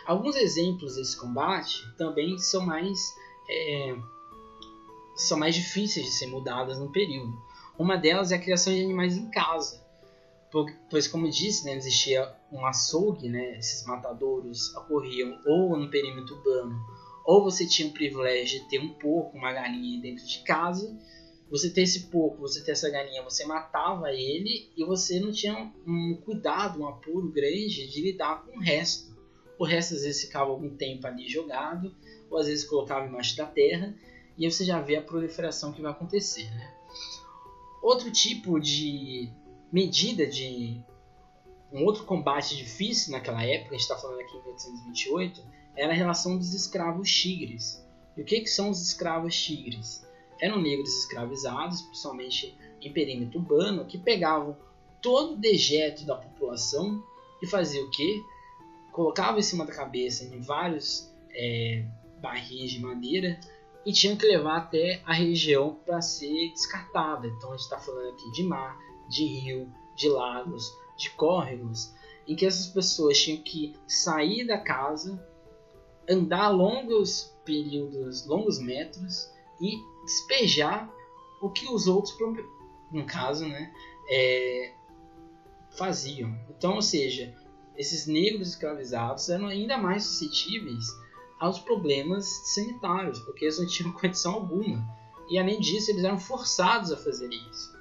Alguns 0.06 0.36
exemplos 0.36 0.96
desse 0.96 1.16
combate 1.16 1.84
também 1.96 2.38
são 2.38 2.64
mais 2.64 3.16
é, 3.48 3.96
são 5.14 5.38
mais 5.38 5.54
difíceis 5.54 6.06
de 6.06 6.12
ser 6.12 6.26
mudadas 6.28 6.78
no 6.78 6.90
período. 6.90 7.36
Uma 7.78 7.96
delas 7.96 8.32
é 8.32 8.36
a 8.36 8.40
criação 8.40 8.72
de 8.72 8.82
animais 8.82 9.16
em 9.16 9.30
casa, 9.30 9.84
pois 10.90 11.06
como 11.06 11.28
disse, 11.28 11.64
né, 11.64 11.76
existia 11.76 12.34
um 12.50 12.64
açougue, 12.64 13.28
né, 13.28 13.58
esses 13.58 13.86
matadouros 13.86 14.74
ocorriam 14.74 15.38
ou 15.46 15.76
no 15.76 15.90
perímetro 15.90 16.36
urbano, 16.36 16.78
ou 17.24 17.44
você 17.44 17.66
tinha 17.66 17.88
o 17.88 17.92
privilégio 17.92 18.60
de 18.60 18.68
ter 18.68 18.78
um 18.78 18.94
porco, 18.94 19.36
uma 19.36 19.52
galinha 19.52 20.00
dentro 20.00 20.26
de 20.26 20.38
casa. 20.38 20.98
Você 21.50 21.70
ter 21.70 21.82
esse 21.82 22.06
porco, 22.08 22.40
você 22.40 22.62
ter 22.62 22.72
essa 22.72 22.90
galinha, 22.90 23.22
você 23.22 23.44
matava 23.44 24.10
ele 24.12 24.70
e 24.76 24.84
você 24.84 25.20
não 25.20 25.30
tinha 25.30 25.72
um 25.86 26.18
cuidado, 26.24 26.80
um 26.80 26.88
apuro 26.88 27.30
grande 27.30 27.86
de 27.86 28.00
lidar 28.02 28.44
com 28.44 28.56
o 28.56 28.60
resto. 28.60 29.14
O 29.58 29.64
resto 29.64 29.94
às 29.94 30.02
vezes 30.02 30.22
ficava 30.22 30.50
algum 30.50 30.74
tempo 30.76 31.06
ali 31.06 31.28
jogado, 31.28 31.94
ou 32.30 32.38
às 32.38 32.46
vezes 32.46 32.64
colocava 32.64 33.06
embaixo 33.06 33.36
da 33.36 33.44
terra, 33.44 33.94
e 34.38 34.50
você 34.50 34.64
já 34.64 34.80
vê 34.80 34.96
a 34.96 35.02
proliferação 35.02 35.72
que 35.72 35.82
vai 35.82 35.90
acontecer. 35.90 36.44
Né? 36.50 36.74
Outro 37.82 38.10
tipo 38.10 38.58
de 38.60 39.30
medida 39.72 40.26
de 40.26 40.80
um 41.72 41.84
outro 41.84 42.04
combate 42.04 42.56
difícil 42.56 43.12
naquela 43.12 43.44
época, 43.44 43.70
a 43.70 43.78
gente 43.78 43.82
está 43.82 43.96
falando 43.96 44.20
aqui 44.20 44.36
em 44.36 44.42
1828, 44.42 45.42
era 45.76 45.92
a 45.92 45.96
relação 45.96 46.36
dos 46.36 46.54
escravos 46.54 47.10
tigres. 47.10 47.84
E 48.16 48.22
o 48.22 48.24
que, 48.24 48.40
que 48.40 48.48
são 48.48 48.70
os 48.70 48.80
escravos 48.80 49.36
tigres? 49.40 50.06
Eram 50.40 50.60
negros 50.60 50.96
escravizados, 50.98 51.82
principalmente 51.82 52.56
em 52.80 52.92
perímetro 52.92 53.40
urbano, 53.40 53.84
que 53.84 53.98
pegavam 53.98 54.56
todo 55.00 55.34
o 55.34 55.36
dejeto 55.36 56.04
da 56.04 56.16
população 56.16 57.02
e 57.42 57.46
faziam 57.46 57.86
o 57.86 57.90
quê? 57.90 58.22
colocava 58.98 59.38
em 59.38 59.42
cima 59.42 59.64
da 59.64 59.72
cabeça 59.72 60.24
em 60.24 60.40
vários 60.40 61.08
é, 61.30 61.84
barris 62.20 62.72
de 62.72 62.80
madeira 62.80 63.38
e 63.86 63.92
tinham 63.92 64.16
que 64.16 64.26
levar 64.26 64.56
até 64.56 65.00
a 65.06 65.12
região 65.12 65.78
para 65.86 66.02
ser 66.02 66.50
descartada. 66.50 67.28
Então 67.28 67.50
a 67.50 67.52
gente 67.52 67.62
está 67.62 67.78
falando 67.78 68.08
aqui 68.08 68.32
de 68.32 68.42
mar, 68.42 68.76
de 69.08 69.24
rio, 69.24 69.72
de 69.94 70.08
lagos, 70.08 70.72
de 70.96 71.10
córregos, 71.10 71.92
em 72.26 72.36
que 72.36 72.44
essas 72.44 72.66
pessoas 72.66 73.18
tinham 73.18 73.42
que 73.42 73.74
sair 73.86 74.46
da 74.46 74.58
casa, 74.58 75.22
andar 76.08 76.48
longos 76.50 77.34
períodos, 77.44 78.26
longos 78.26 78.58
metros 78.58 79.30
e 79.60 79.76
despejar 80.04 80.92
o 81.40 81.50
que 81.50 81.66
os 81.68 81.86
outros, 81.86 82.14
no 82.92 83.04
caso, 83.06 83.46
né, 83.46 83.72
é, 84.10 84.72
faziam. 85.70 86.36
Então, 86.50 86.74
ou 86.74 86.82
seja, 86.82 87.34
esses 87.76 88.06
negros 88.06 88.48
escravizados 88.48 89.28
eram 89.28 89.46
ainda 89.46 89.78
mais 89.78 90.04
suscetíveis 90.04 90.84
aos 91.38 91.60
problemas 91.60 92.26
sanitários, 92.52 93.20
porque 93.20 93.44
eles 93.44 93.58
não 93.58 93.66
tinham 93.66 93.92
condição 93.96 94.34
alguma. 94.34 94.84
E 95.30 95.38
além 95.38 95.60
disso, 95.60 95.90
eles 95.90 96.04
eram 96.04 96.18
forçados 96.18 96.90
a 96.90 96.96
fazer 96.96 97.28
isso. 97.28 97.77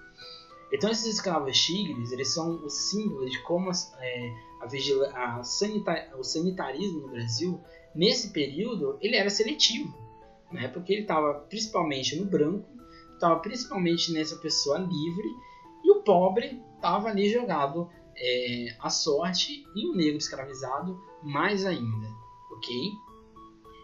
Então 0.72 0.90
esses 0.90 1.06
escravos 1.06 1.58
tigres, 1.58 2.12
eles 2.12 2.34
são 2.34 2.64
o 2.64 2.70
símbolo 2.70 3.30
de 3.30 3.42
como 3.44 3.72
é, 3.72 4.36
a, 4.62 5.38
a 5.38 5.44
sanita, 5.44 6.16
o 6.18 6.24
sanitarismo 6.24 7.02
no 7.02 7.10
Brasil, 7.10 7.62
nesse 7.96 8.32
período, 8.32 8.98
ele 9.02 9.16
era 9.16 9.30
seletivo. 9.30 9.94
Né? 10.52 10.68
Porque 10.68 10.94
ele 10.94 11.02
estava 11.04 11.34
principalmente 11.50 12.16
no 12.18 12.26
branco, 12.26 12.68
estava 13.14 13.40
principalmente 13.40 14.12
nessa 14.12 14.36
pessoa 14.38 14.78
livre, 14.78 15.28
e 15.84 15.92
o 15.92 16.02
pobre 16.04 16.62
estava 16.76 17.10
ali 17.10 17.30
jogado 17.30 17.90
é, 18.16 18.76
a 18.80 18.90
sorte 18.90 19.64
e 19.76 19.88
o 19.88 19.96
negro 19.96 20.18
escravizado 20.18 21.00
mais 21.24 21.66
ainda, 21.66 22.08
ok? 22.52 22.92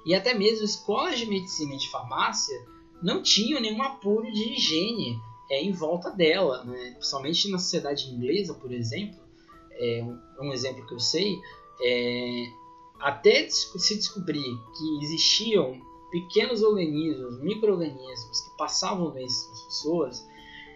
E 0.05 0.13
até 0.13 0.33
mesmo 0.33 0.65
escolas 0.65 1.17
de 1.17 1.25
medicina 1.25 1.75
e 1.75 1.77
de 1.77 1.89
farmácia 1.89 2.55
não 3.01 3.21
tinham 3.21 3.61
nenhum 3.61 3.81
apuro 3.81 4.29
de 4.31 4.53
higiene 4.53 5.21
é, 5.49 5.61
em 5.61 5.71
volta 5.71 6.09
dela, 6.09 6.63
né? 6.63 6.91
principalmente 6.91 7.49
na 7.49 7.57
sociedade 7.57 8.09
inglesa, 8.09 8.53
por 8.53 8.71
exemplo, 8.71 9.21
é 9.71 10.03
um, 10.03 10.47
um 10.47 10.53
exemplo 10.53 10.85
que 10.85 10.93
eu 10.93 10.99
sei, 10.99 11.35
é, 11.81 12.45
até 12.99 13.49
se 13.49 13.95
descobrir 13.95 14.43
que 14.77 15.03
existiam 15.03 15.81
pequenos 16.11 16.61
organismos, 16.61 17.41
micro-organismos 17.41 18.41
que 18.41 18.57
passavam 18.57 19.09
doenças 19.11 19.45
para 19.45 19.53
as 19.53 19.63
pessoas, 19.63 20.27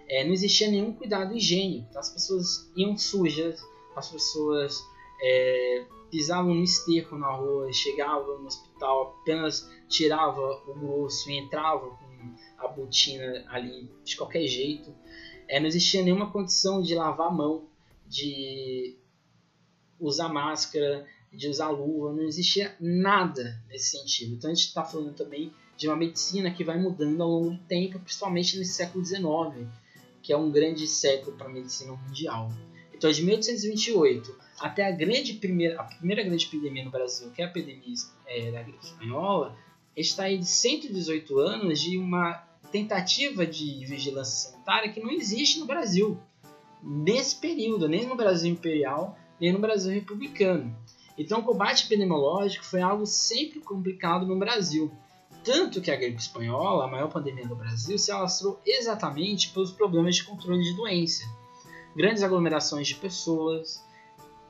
é, 0.09 0.23
não 0.23 0.33
existia 0.33 0.69
nenhum 0.69 0.93
cuidado 0.93 1.35
higiênico. 1.35 1.97
As 1.97 2.09
pessoas 2.09 2.71
iam 2.75 2.97
sujas, 2.97 3.61
as 3.95 4.09
pessoas 4.09 4.83
é, 5.21 5.85
pisavam 6.09 6.55
no 6.55 6.63
esterco 6.63 7.15
na 7.17 7.31
rua, 7.31 7.71
chegavam 7.71 8.39
no 8.39 8.47
hospital, 8.47 9.17
apenas 9.21 9.69
tirava 9.87 10.63
o 10.67 10.73
grosso 10.73 11.29
e 11.29 11.37
entrava 11.37 11.89
com 11.89 12.06
a 12.57 12.67
botina 12.67 13.45
ali 13.47 13.89
de 14.03 14.15
qualquer 14.15 14.45
jeito. 14.47 14.93
É, 15.47 15.59
não 15.59 15.67
existia 15.67 16.01
nenhuma 16.01 16.31
condição 16.31 16.81
de 16.81 16.93
lavar 16.95 17.27
a 17.27 17.31
mão, 17.31 17.65
de 18.05 18.97
usar 19.99 20.29
máscara, 20.29 21.05
de 21.31 21.47
usar 21.47 21.69
luva, 21.69 22.13
não 22.13 22.23
existia 22.23 22.75
nada 22.79 23.61
nesse 23.69 23.97
sentido. 23.97 24.35
Então 24.35 24.49
a 24.49 24.53
gente 24.53 24.67
está 24.67 24.83
falando 24.83 25.13
também 25.13 25.51
de 25.75 25.87
uma 25.87 25.95
medicina 25.95 26.51
que 26.51 26.63
vai 26.63 26.79
mudando 26.79 27.21
ao 27.21 27.29
longo 27.29 27.51
do 27.51 27.63
tempo, 27.63 27.99
principalmente 27.99 28.57
nesse 28.57 28.73
século 28.73 29.05
XIX, 29.05 29.67
que 30.21 30.33
é 30.33 30.37
um 30.37 30.51
grande 30.51 30.87
século 30.87 31.37
para 31.37 31.47
a 31.47 31.51
medicina 31.51 31.93
mundial. 31.93 32.51
Então 32.93 33.11
de 33.11 33.23
1828 33.23 34.35
até 34.59 34.87
a 34.87 34.91
grande 34.91 35.33
primeira, 35.33 35.79
a 35.79 35.83
primeira 35.83 36.23
grande 36.23 36.45
epidemia 36.47 36.83
no 36.83 36.89
Brasil, 36.89 37.29
que 37.31 37.41
é 37.41 37.45
a 37.45 37.47
epidemia 37.47 37.93
é, 38.25 38.51
da 38.51 38.63
gripe 38.63 38.83
espanhola, 38.83 39.55
está 40.01 40.23
aí 40.23 40.37
de 40.37 40.45
118 40.45 41.39
anos 41.39 41.81
de 41.81 41.97
uma 41.97 42.33
tentativa 42.71 43.45
de 43.45 43.85
vigilância 43.85 44.51
sanitária 44.51 44.91
que 44.91 44.99
não 44.99 45.09
existe 45.09 45.59
no 45.59 45.65
Brasil. 45.65 46.19
Nesse 46.83 47.35
período, 47.35 47.89
nem 47.89 48.05
no 48.05 48.15
Brasil 48.15 48.51
imperial, 48.51 49.17
nem 49.41 49.51
no 49.51 49.59
Brasil 49.59 49.91
republicano. 49.91 50.75
Então, 51.17 51.39
o 51.39 51.43
combate 51.43 51.85
epidemiológico 51.85 52.63
foi 52.63 52.81
algo 52.81 53.05
sempre 53.05 53.59
complicado 53.59 54.27
no 54.27 54.37
Brasil. 54.37 54.91
Tanto 55.43 55.81
que 55.81 55.89
a 55.89 55.95
gripe 55.95 56.21
espanhola, 56.21 56.85
a 56.85 56.87
maior 56.87 57.09
pandemia 57.09 57.47
do 57.47 57.55
Brasil, 57.55 57.97
se 57.97 58.11
alastrou 58.11 58.59
exatamente 58.65 59.49
pelos 59.49 59.71
problemas 59.71 60.17
de 60.17 60.25
controle 60.25 60.61
de 60.61 60.75
doença. 60.75 61.23
Grandes 61.95 62.21
aglomerações 62.21 62.87
de 62.87 62.95
pessoas, 62.95 63.83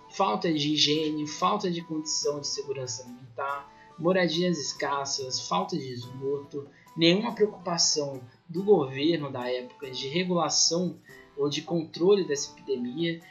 falta 0.09 0.51
de 0.51 0.73
higiene, 0.73 1.25
falta 1.25 1.71
de 1.71 1.81
condição 1.81 2.41
de 2.41 2.47
segurança 2.47 3.03
alimentar, 3.03 3.71
moradias 3.97 4.57
escassas, 4.57 5.47
falta 5.47 5.77
de 5.77 5.91
esgoto, 5.91 6.67
nenhuma 6.95 7.33
preocupação 7.33 8.21
do 8.47 8.63
governo 8.63 9.31
da 9.31 9.49
época 9.51 9.89
de 9.91 10.07
regulação 10.07 10.97
ou 11.35 11.49
de 11.49 11.61
controle 11.61 12.27
dessa 12.27 12.51
epidemia 12.51 13.21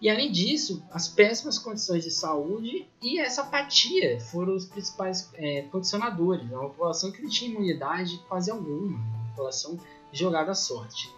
e 0.00 0.08
além 0.08 0.30
disso, 0.30 0.82
as 0.92 1.08
péssimas 1.08 1.58
condições 1.58 2.04
de 2.04 2.10
saúde 2.10 2.88
e 3.02 3.18
essa 3.18 3.42
apatia 3.42 4.20
foram 4.20 4.54
os 4.54 4.64
principais 4.64 5.28
é, 5.34 5.62
condicionadores. 5.62 6.50
É 6.50 6.56
uma 6.56 6.68
população 6.68 7.10
que 7.10 7.20
não 7.20 7.28
tinha 7.28 7.50
imunidade 7.50 8.22
quase 8.28 8.48
alguma, 8.50 8.96
uma 8.96 9.28
população 9.30 9.78
jogada 10.12 10.52
à 10.52 10.54
sorte. 10.54 11.12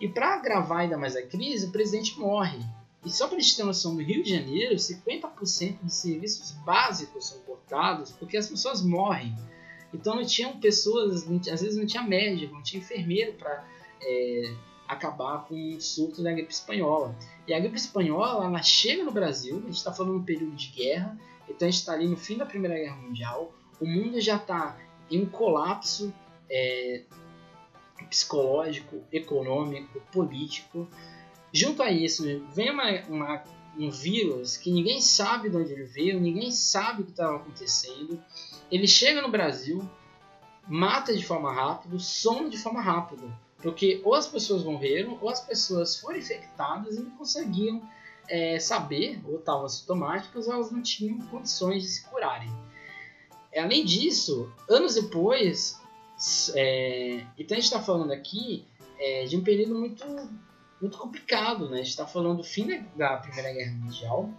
E 0.00 0.08
para 0.08 0.34
agravar 0.34 0.80
ainda 0.80 0.96
mais 0.96 1.14
a 1.14 1.22
crise, 1.22 1.66
o 1.66 1.70
presidente 1.70 2.18
morre. 2.18 2.58
E 3.04 3.10
só 3.10 3.28
para 3.28 3.36
a 3.36 3.40
gente 3.40 3.54
ter 3.54 3.64
noção, 3.64 3.94
no 3.94 4.02
Rio 4.02 4.22
de 4.22 4.30
Janeiro, 4.30 4.74
50% 4.74 5.80
dos 5.82 5.94
serviços 5.94 6.52
básicos 6.64 7.28
são 7.28 7.38
porque 8.12 8.36
as 8.36 8.48
pessoas 8.48 8.82
morrem. 8.82 9.34
Então 9.92 10.16
não 10.16 10.24
tinham 10.24 10.58
pessoas, 10.58 11.26
às 11.50 11.62
vezes 11.62 11.76
não 11.76 11.86
tinha 11.86 12.02
médico, 12.02 12.54
não 12.54 12.62
tinha 12.62 12.82
enfermeiro 12.82 13.32
para 13.34 13.64
é, 14.02 14.54
acabar 14.86 15.44
com 15.46 15.54
o 15.54 15.80
surto 15.80 16.22
da 16.22 16.32
gripe 16.32 16.52
espanhola. 16.52 17.14
E 17.46 17.54
a 17.54 17.58
gripe 17.58 17.76
espanhola, 17.76 18.44
ela 18.44 18.62
chega 18.62 19.04
no 19.04 19.10
Brasil, 19.10 19.56
a 19.58 19.60
gente 19.66 19.76
está 19.76 19.92
falando 19.92 20.14
de 20.14 20.20
um 20.20 20.24
período 20.24 20.54
de 20.54 20.68
guerra, 20.68 21.18
então 21.48 21.66
a 21.66 21.70
gente 21.70 21.80
está 21.80 21.92
ali 21.92 22.08
no 22.08 22.16
fim 22.16 22.36
da 22.36 22.46
Primeira 22.46 22.76
Guerra 22.76 22.96
Mundial, 22.96 23.52
o 23.80 23.86
mundo 23.86 24.20
já 24.20 24.36
está 24.36 24.76
em 25.10 25.22
um 25.22 25.26
colapso 25.26 26.12
é, 26.50 27.02
psicológico, 28.08 29.02
econômico, 29.12 30.00
político. 30.12 30.88
Junto 31.52 31.82
a 31.82 31.90
isso, 31.90 32.24
vem 32.52 32.70
uma, 32.70 32.90
uma, 33.08 33.44
um 33.78 33.90
vírus 33.90 34.56
que 34.56 34.70
ninguém 34.70 35.00
sabe 35.00 35.50
de 35.50 35.56
onde 35.56 35.72
ele 35.72 35.84
veio, 35.84 36.20
ninguém 36.20 36.50
sabe 36.50 37.02
o 37.02 37.04
que 37.04 37.10
estava 37.10 37.36
acontecendo. 37.36 38.22
Ele 38.70 38.88
chega 38.88 39.22
no 39.22 39.30
Brasil, 39.30 39.88
mata 40.66 41.14
de 41.16 41.24
forma 41.24 41.52
rápida, 41.52 41.98
some 41.98 42.48
de 42.50 42.58
forma 42.58 42.80
rápida. 42.80 43.26
Porque 43.62 44.00
ou 44.04 44.14
as 44.14 44.26
pessoas 44.26 44.64
morreram, 44.64 45.18
ou 45.20 45.28
as 45.28 45.40
pessoas 45.40 45.96
foram 45.98 46.18
infectadas 46.18 46.96
e 46.96 47.00
não 47.00 47.10
conseguiam 47.12 47.82
é, 48.28 48.58
saber, 48.58 49.20
ou 49.26 49.38
estavam 49.38 49.64
assintomáticas, 49.64 50.46
ou 50.46 50.54
elas 50.54 50.70
não 50.70 50.82
tinham 50.82 51.18
condições 51.28 51.82
de 51.82 51.88
se 51.88 52.04
curarem. 52.04 52.50
É, 53.52 53.60
além 53.60 53.84
disso, 53.84 54.52
anos 54.68 54.94
depois, 54.94 55.80
é, 56.54 57.24
então 57.38 57.56
a 57.56 57.60
gente 57.60 57.64
está 57.64 57.80
falando 57.80 58.12
aqui 58.12 58.66
é, 58.98 59.24
de 59.24 59.36
um 59.36 59.42
período 59.42 59.74
muito, 59.78 60.04
muito 60.80 60.98
complicado, 60.98 61.68
né? 61.68 61.76
A 61.76 61.78
gente 61.78 61.90
está 61.90 62.06
falando 62.06 62.38
do 62.38 62.44
fim 62.44 62.66
da 62.96 63.16
Primeira 63.16 63.52
Guerra 63.52 63.72
Mundial, 63.72 64.30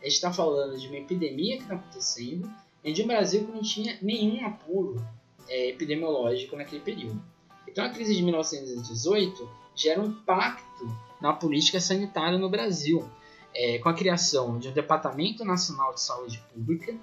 a 0.00 0.04
gente 0.04 0.14
está 0.14 0.32
falando 0.32 0.78
de 0.78 0.86
uma 0.88 0.96
epidemia 0.96 1.56
que 1.56 1.62
está 1.62 1.74
acontecendo, 1.74 2.50
e 2.82 2.92
de 2.92 3.02
um 3.02 3.06
Brasil 3.06 3.46
que 3.46 3.52
não 3.52 3.62
tinha 3.62 3.98
nenhum 4.02 4.46
apuro 4.46 5.04
é, 5.48 5.70
epidemiológico 5.70 6.56
naquele 6.56 6.82
período. 6.82 7.22
Então 7.66 7.84
a 7.84 7.88
crise 7.88 8.14
de 8.14 8.22
1918 8.22 9.48
gera 9.74 10.00
um 10.00 10.06
impacto 10.06 10.86
na 11.20 11.32
política 11.32 11.80
sanitária 11.80 12.38
no 12.38 12.50
Brasil, 12.50 13.08
é, 13.54 13.78
com 13.78 13.88
a 13.88 13.94
criação 13.94 14.58
de 14.58 14.68
um 14.68 14.72
Departamento 14.72 15.44
Nacional 15.44 15.94
de 15.94 16.02
Saúde 16.02 16.42
Pública, 16.52 16.94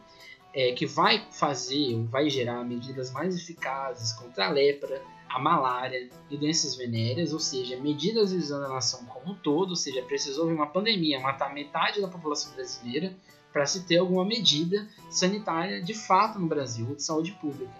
é, 0.53 0.73
que 0.73 0.85
vai 0.85 1.25
fazer, 1.31 1.95
vai 2.03 2.29
gerar 2.29 2.63
medidas 2.63 3.11
mais 3.11 3.35
eficazes 3.35 4.13
contra 4.13 4.47
a 4.47 4.49
lepra, 4.51 5.01
a 5.33 5.39
malária 5.39 6.09
e 6.29 6.37
doenças 6.37 6.75
venéreas, 6.75 7.31
ou 7.31 7.39
seja, 7.39 7.77
medidas 7.77 8.33
visando 8.33 8.65
a 8.65 8.69
nação 8.69 9.05
como 9.05 9.33
um 9.33 9.35
todo, 9.35 9.69
ou 9.69 9.75
seja, 9.75 10.01
precisou 10.01 10.47
de 10.47 10.53
uma 10.53 10.67
pandemia 10.67 11.19
matar 11.19 11.53
metade 11.53 12.01
da 12.01 12.07
população 12.07 12.53
brasileira 12.53 13.15
para 13.51 13.65
se 13.65 13.85
ter 13.85 13.97
alguma 13.97 14.25
medida 14.25 14.87
sanitária 15.09 15.81
de 15.81 15.93
fato 15.93 16.37
no 16.37 16.47
Brasil 16.47 16.95
de 16.95 17.03
saúde 17.03 17.31
pública. 17.33 17.73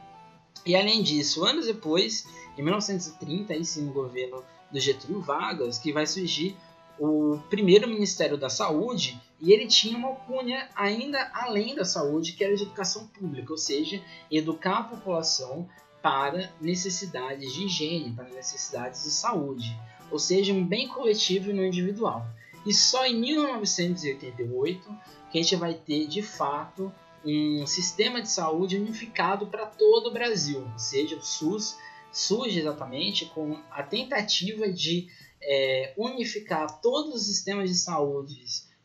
E 0.65 0.75
além 0.75 1.01
disso, 1.01 1.43
anos 1.43 1.65
depois, 1.65 2.25
em 2.57 2.61
1930, 2.61 3.53
aí 3.53 3.65
sim, 3.65 3.85
no 3.85 3.93
governo 3.93 4.43
do 4.71 4.79
Getúlio 4.79 5.21
Vargas, 5.21 5.77
que 5.77 5.91
vai 5.91 6.05
surgir 6.05 6.55
o 6.99 7.39
primeiro 7.49 7.87
Ministério 7.87 8.37
da 8.37 8.49
Saúde, 8.49 9.19
e 9.39 9.51
ele 9.51 9.65
tinha 9.65 9.97
uma 9.97 10.09
alcunha 10.09 10.69
ainda 10.75 11.31
além 11.33 11.73
da 11.73 11.83
saúde, 11.83 12.33
que 12.33 12.43
era 12.43 12.55
de 12.55 12.63
educação 12.63 13.07
pública, 13.07 13.51
ou 13.51 13.57
seja, 13.57 14.01
educar 14.29 14.77
a 14.77 14.83
população 14.83 15.67
para 16.01 16.51
necessidades 16.59 17.53
de 17.53 17.65
higiene, 17.65 18.13
para 18.13 18.29
necessidades 18.29 19.03
de 19.03 19.11
saúde, 19.11 19.77
ou 20.09 20.19
seja, 20.19 20.53
um 20.53 20.65
bem 20.65 20.87
coletivo 20.87 21.49
e 21.49 21.53
não 21.53 21.65
individual. 21.65 22.25
E 22.65 22.73
só 22.73 23.05
em 23.05 23.19
1988 23.19 24.97
que 25.31 25.39
a 25.39 25.41
gente 25.41 25.55
vai 25.55 25.73
ter 25.73 26.07
de 26.07 26.21
fato 26.21 26.91
um 27.23 27.65
sistema 27.65 28.21
de 28.21 28.29
saúde 28.29 28.77
unificado 28.77 29.47
para 29.47 29.65
todo 29.65 30.07
o 30.07 30.13
Brasil, 30.13 30.67
ou 30.71 30.79
seja, 30.79 31.15
o 31.15 31.21
SUS 31.21 31.77
surge 32.11 32.59
exatamente 32.59 33.25
com 33.27 33.59
a 33.69 33.83
tentativa 33.83 34.67
de 34.71 35.07
é, 35.41 35.93
unificar 35.97 36.81
todos 36.81 37.15
os 37.15 37.25
sistemas 37.25 37.69
de 37.69 37.75
saúde 37.75 38.43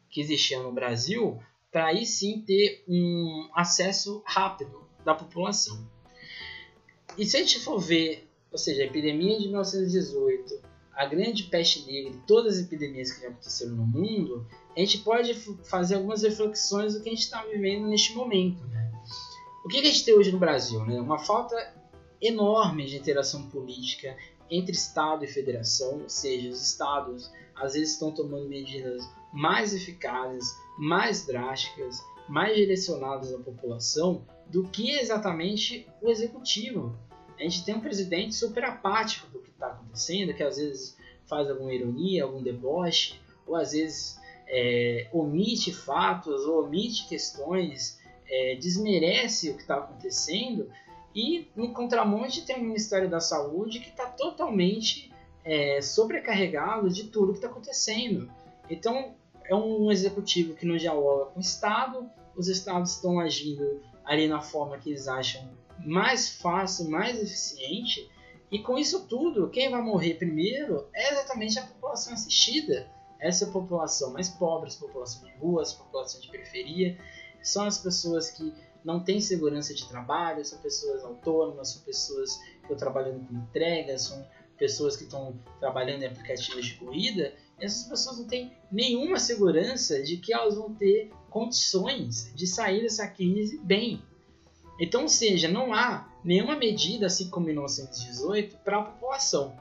que 0.08 0.20
existiam 0.20 0.62
no 0.62 0.72
Brasil 0.72 1.40
para 1.72 1.86
aí 1.86 2.06
sim 2.06 2.40
ter 2.40 2.84
um 2.88 3.50
acesso 3.54 4.22
rápido 4.24 4.88
da 5.04 5.14
população. 5.14 5.86
E 7.18 7.24
se 7.24 7.36
a 7.36 7.40
gente 7.40 7.60
for 7.60 7.78
ver, 7.78 8.28
ou 8.50 8.58
seja, 8.58 8.82
a 8.82 8.86
epidemia 8.86 9.38
de 9.38 9.46
1918, 9.46 10.60
a 10.92 11.06
grande 11.06 11.44
peste 11.44 11.84
negra 11.86 12.12
e 12.12 12.20
todas 12.26 12.56
as 12.56 12.64
epidemias 12.64 13.12
que 13.12 13.22
já 13.22 13.28
aconteceram 13.28 13.72
no 13.72 13.86
mundo, 13.86 14.46
a 14.74 14.80
gente 14.80 14.98
pode 14.98 15.34
fazer 15.64 15.96
algumas 15.96 16.22
reflexões 16.22 16.94
do 16.94 17.02
que 17.02 17.08
a 17.08 17.12
gente 17.12 17.22
está 17.22 17.42
vivendo 17.44 17.86
neste 17.86 18.14
momento. 18.14 18.64
Né? 18.68 18.92
O 19.64 19.68
que 19.68 19.78
a 19.78 19.84
gente 19.84 20.04
tem 20.04 20.14
hoje 20.14 20.32
no 20.32 20.38
Brasil? 20.38 20.84
Né? 20.84 21.00
Uma 21.00 21.18
falta 21.18 21.56
enorme 22.20 22.86
de 22.86 22.96
interação 22.96 23.48
política 23.48 24.16
entre 24.50 24.72
Estado 24.72 25.24
e 25.24 25.28
Federação, 25.28 26.02
ou 26.02 26.08
seja, 26.08 26.48
os 26.48 26.62
Estados 26.62 27.30
às 27.54 27.72
vezes 27.72 27.92
estão 27.92 28.12
tomando 28.12 28.48
medidas 28.48 29.02
mais 29.32 29.74
eficazes, 29.74 30.54
mais 30.78 31.26
drásticas, 31.26 31.98
mais 32.28 32.56
direcionadas 32.56 33.32
à 33.32 33.38
população 33.38 34.24
do 34.46 34.64
que 34.64 34.90
exatamente 34.90 35.86
o 36.00 36.10
Executivo. 36.10 36.96
A 37.38 37.42
gente 37.42 37.64
tem 37.64 37.74
um 37.74 37.80
presidente 37.80 38.34
super 38.34 38.64
apático 38.64 39.26
do 39.28 39.40
que 39.40 39.50
está 39.50 39.68
acontecendo, 39.68 40.34
que 40.34 40.42
às 40.42 40.56
vezes 40.56 40.96
faz 41.26 41.50
alguma 41.50 41.72
ironia, 41.72 42.24
algum 42.24 42.42
deboche, 42.42 43.20
ou 43.46 43.56
às 43.56 43.72
vezes 43.72 44.18
é, 44.48 45.08
omite 45.12 45.72
fatos 45.72 46.46
ou 46.46 46.64
omite 46.64 47.06
questões, 47.08 48.00
é, 48.28 48.56
desmerece 48.56 49.50
o 49.50 49.54
que 49.54 49.62
está 49.62 49.76
acontecendo 49.76 50.68
E 51.14 51.48
no 51.56 51.72
contramonte 51.72 52.44
tem 52.44 52.56
o 52.56 52.64
Ministério 52.64 53.08
da 53.08 53.20
Saúde 53.20 53.80
que 53.80 53.88
está 53.88 54.06
totalmente 54.06 55.10
é, 55.44 55.80
sobrecarregado 55.80 56.90
de 56.90 57.04
tudo 57.04 57.32
que 57.32 57.38
está 57.38 57.48
acontecendo. 57.48 58.30
Então 58.68 59.14
é 59.44 59.54
um 59.54 59.90
executivo 59.90 60.54
que 60.54 60.66
não 60.66 60.76
dialoga 60.76 61.30
com 61.30 61.38
o 61.38 61.42
Estado, 61.42 62.10
os 62.36 62.48
Estados 62.48 62.92
estão 62.92 63.18
agindo 63.18 63.80
ali 64.04 64.28
na 64.28 64.42
forma 64.42 64.76
que 64.76 64.90
eles 64.90 65.08
acham 65.08 65.48
mais 65.84 66.28
fácil, 66.28 66.88
mais 66.88 67.20
eficiente, 67.20 68.10
e 68.50 68.60
com 68.60 68.78
isso 68.78 69.06
tudo, 69.06 69.50
quem 69.50 69.70
vai 69.70 69.82
morrer 69.82 70.14
primeiro 70.14 70.86
é 70.94 71.12
exatamente 71.12 71.58
a 71.58 71.66
população 71.66 72.14
assistida. 72.14 72.88
Essa 73.18 73.44
é 73.44 73.50
população 73.50 74.12
mais 74.12 74.28
pobre, 74.28 74.70
a 74.70 74.78
população 74.78 75.24
de 75.24 75.36
ruas, 75.38 75.72
população 75.72 76.20
de 76.20 76.28
periferia. 76.30 76.98
São 77.42 77.64
as 77.64 77.78
pessoas 77.78 78.30
que 78.30 78.52
não 78.84 79.02
têm 79.02 79.20
segurança 79.20 79.74
de 79.74 79.88
trabalho, 79.88 80.44
são 80.44 80.58
pessoas 80.60 81.04
autônomas, 81.04 81.70
são 81.70 81.82
pessoas 81.82 82.36
que 82.36 82.62
estão 82.62 82.76
trabalhando 82.76 83.26
com 83.26 83.34
entregas, 83.34 84.02
são 84.02 84.24
pessoas 84.56 84.96
que 84.96 85.04
estão 85.04 85.38
trabalhando 85.58 86.02
em 86.02 86.06
aplicativos 86.06 86.66
de 86.66 86.74
corrida. 86.74 87.34
Essas 87.58 87.88
pessoas 87.88 88.18
não 88.18 88.26
têm 88.26 88.56
nenhuma 88.70 89.18
segurança 89.18 90.02
de 90.02 90.18
que 90.18 90.32
elas 90.32 90.54
vão 90.54 90.72
ter 90.74 91.10
condições 91.30 92.32
de 92.34 92.46
sair 92.46 92.82
dessa 92.82 93.08
crise 93.08 93.58
bem. 93.58 94.02
Então, 94.78 95.02
ou 95.02 95.08
seja, 95.08 95.48
não 95.48 95.72
há 95.72 96.08
nenhuma 96.22 96.56
medida, 96.56 97.06
assim 97.06 97.30
como 97.30 97.46
em 97.46 97.52
1918, 97.52 98.58
para 98.58 98.78
a 98.78 98.82
população. 98.82 99.56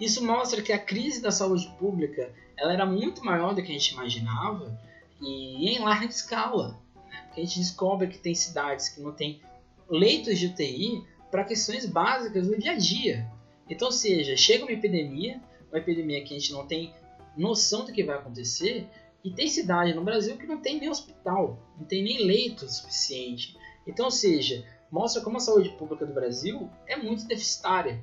Isso 0.00 0.24
mostra 0.24 0.62
que 0.62 0.72
a 0.72 0.78
crise 0.78 1.22
da 1.22 1.30
saúde 1.30 1.72
pública 1.78 2.32
ela 2.56 2.72
era 2.72 2.86
muito 2.86 3.24
maior 3.24 3.54
do 3.54 3.62
que 3.62 3.70
a 3.70 3.74
gente 3.74 3.92
imaginava 3.92 4.76
e 5.20 5.68
em 5.68 5.78
larga 5.78 6.06
escala. 6.06 6.80
Porque 7.26 7.40
a 7.40 7.44
gente 7.44 7.60
descobre 7.60 8.08
que 8.08 8.18
tem 8.18 8.34
cidades 8.34 8.88
que 8.88 9.00
não 9.00 9.12
têm 9.12 9.40
leitos 9.88 10.38
de 10.38 10.46
UTI 10.46 11.04
para 11.30 11.44
questões 11.44 11.86
básicas 11.86 12.46
do 12.46 12.58
dia 12.58 12.72
a 12.72 12.76
dia. 12.76 13.30
Então, 13.68 13.88
ou 13.88 13.92
seja, 13.92 14.36
chega 14.36 14.64
uma 14.64 14.72
epidemia, 14.72 15.40
uma 15.70 15.78
epidemia 15.78 16.22
que 16.24 16.34
a 16.34 16.38
gente 16.38 16.52
não 16.52 16.66
tem 16.66 16.92
noção 17.36 17.84
do 17.84 17.92
que 17.92 18.04
vai 18.04 18.16
acontecer, 18.16 18.86
e 19.24 19.30
tem 19.30 19.48
cidade 19.48 19.94
no 19.94 20.02
Brasil 20.02 20.36
que 20.36 20.46
não 20.46 20.60
tem 20.60 20.80
nem 20.80 20.90
hospital, 20.90 21.58
não 21.78 21.86
tem 21.86 22.02
nem 22.02 22.26
leito 22.26 22.68
suficiente. 22.68 23.56
Então, 23.86 24.06
ou 24.06 24.10
seja, 24.10 24.64
mostra 24.90 25.22
como 25.22 25.36
a 25.36 25.40
saúde 25.40 25.70
pública 25.70 26.06
do 26.06 26.12
Brasil 26.12 26.70
é 26.86 26.96
muito 26.96 27.26
deficitária. 27.26 28.02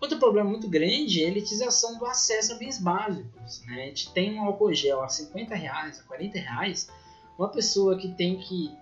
Outro 0.00 0.18
problema 0.18 0.50
muito 0.50 0.68
grande 0.68 1.22
é 1.22 1.26
a 1.26 1.30
elitização 1.30 1.98
do 1.98 2.04
acesso 2.04 2.52
a 2.52 2.56
bens 2.56 2.78
básicos. 2.78 3.64
Né? 3.64 3.84
A 3.84 3.86
gente 3.86 4.12
tem 4.12 4.38
um 4.38 4.44
álcool 4.44 4.74
gel 4.74 5.02
a 5.02 5.08
50 5.08 5.54
reais, 5.54 6.00
a 6.00 6.02
40 6.02 6.38
reais. 6.38 6.90
Uma 7.38 7.48
pessoa 7.48 7.96
que 7.96 8.08
tem 8.14 8.38
que 8.38 8.76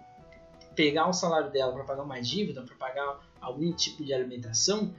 pegar 0.74 1.08
o 1.08 1.12
salário 1.12 1.50
dela 1.52 1.72
para 1.72 1.84
pagar 1.84 2.02
uma 2.02 2.20
dívida, 2.20 2.62
para 2.62 2.74
pagar 2.74 3.20
algum 3.40 3.72
tipo 3.72 4.04
de 4.04 4.12
alimentação, 4.12 4.92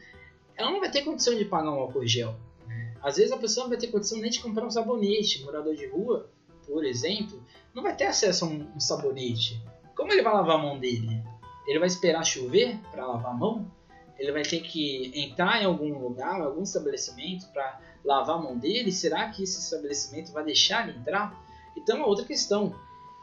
ela 0.56 0.72
não 0.72 0.80
vai 0.80 0.90
ter 0.90 1.04
condição 1.04 1.36
de 1.36 1.44
pagar 1.44 1.72
um 1.72 1.80
álcool 1.80 2.08
gel. 2.08 2.36
Né? 2.66 2.94
Às 3.02 3.18
vezes 3.18 3.32
a 3.32 3.38
pessoa 3.38 3.66
não 3.66 3.70
vai 3.70 3.78
ter 3.78 3.88
condição 3.88 4.18
nem 4.20 4.32
de 4.32 4.40
comprar 4.40 4.66
um 4.66 4.72
sabonete. 4.72 5.44
morador 5.44 5.76
de 5.76 5.86
rua, 5.88 6.30
por 6.66 6.86
exemplo, 6.86 7.44
não 7.74 7.84
vai 7.84 7.96
ter 7.96 8.06
acesso 8.06 8.46
a 8.46 8.48
um, 8.48 8.72
um 8.76 8.80
sabonete. 8.80 9.62
Como 9.96 10.12
ele 10.12 10.22
vai 10.22 10.34
lavar 10.34 10.56
a 10.56 10.62
mão 10.62 10.78
dele? 10.78 11.24
Ele 11.66 11.80
vai 11.80 11.88
esperar 11.88 12.24
chover 12.24 12.78
para 12.92 13.06
lavar 13.06 13.32
a 13.32 13.36
mão? 13.36 13.72
Ele 14.18 14.32
vai 14.32 14.44
ter 14.44 14.62
que 14.62 15.12
entrar 15.16 15.62
em 15.62 15.66
algum 15.66 15.98
lugar, 15.98 16.42
algum 16.42 16.64
estabelecimento 16.64 17.48
para 17.52 17.80
lavar 18.04 18.38
a 18.38 18.42
mão 18.42 18.58
dele? 18.58 18.92
Será 18.92 19.30
que 19.30 19.44
esse 19.44 19.60
estabelecimento 19.60 20.32
vai 20.32 20.44
deixar 20.44 20.88
ele 20.88 20.98
entrar? 20.98 21.44
Então 21.76 21.98
é 21.98 22.06
outra 22.06 22.26
questão. 22.26 22.76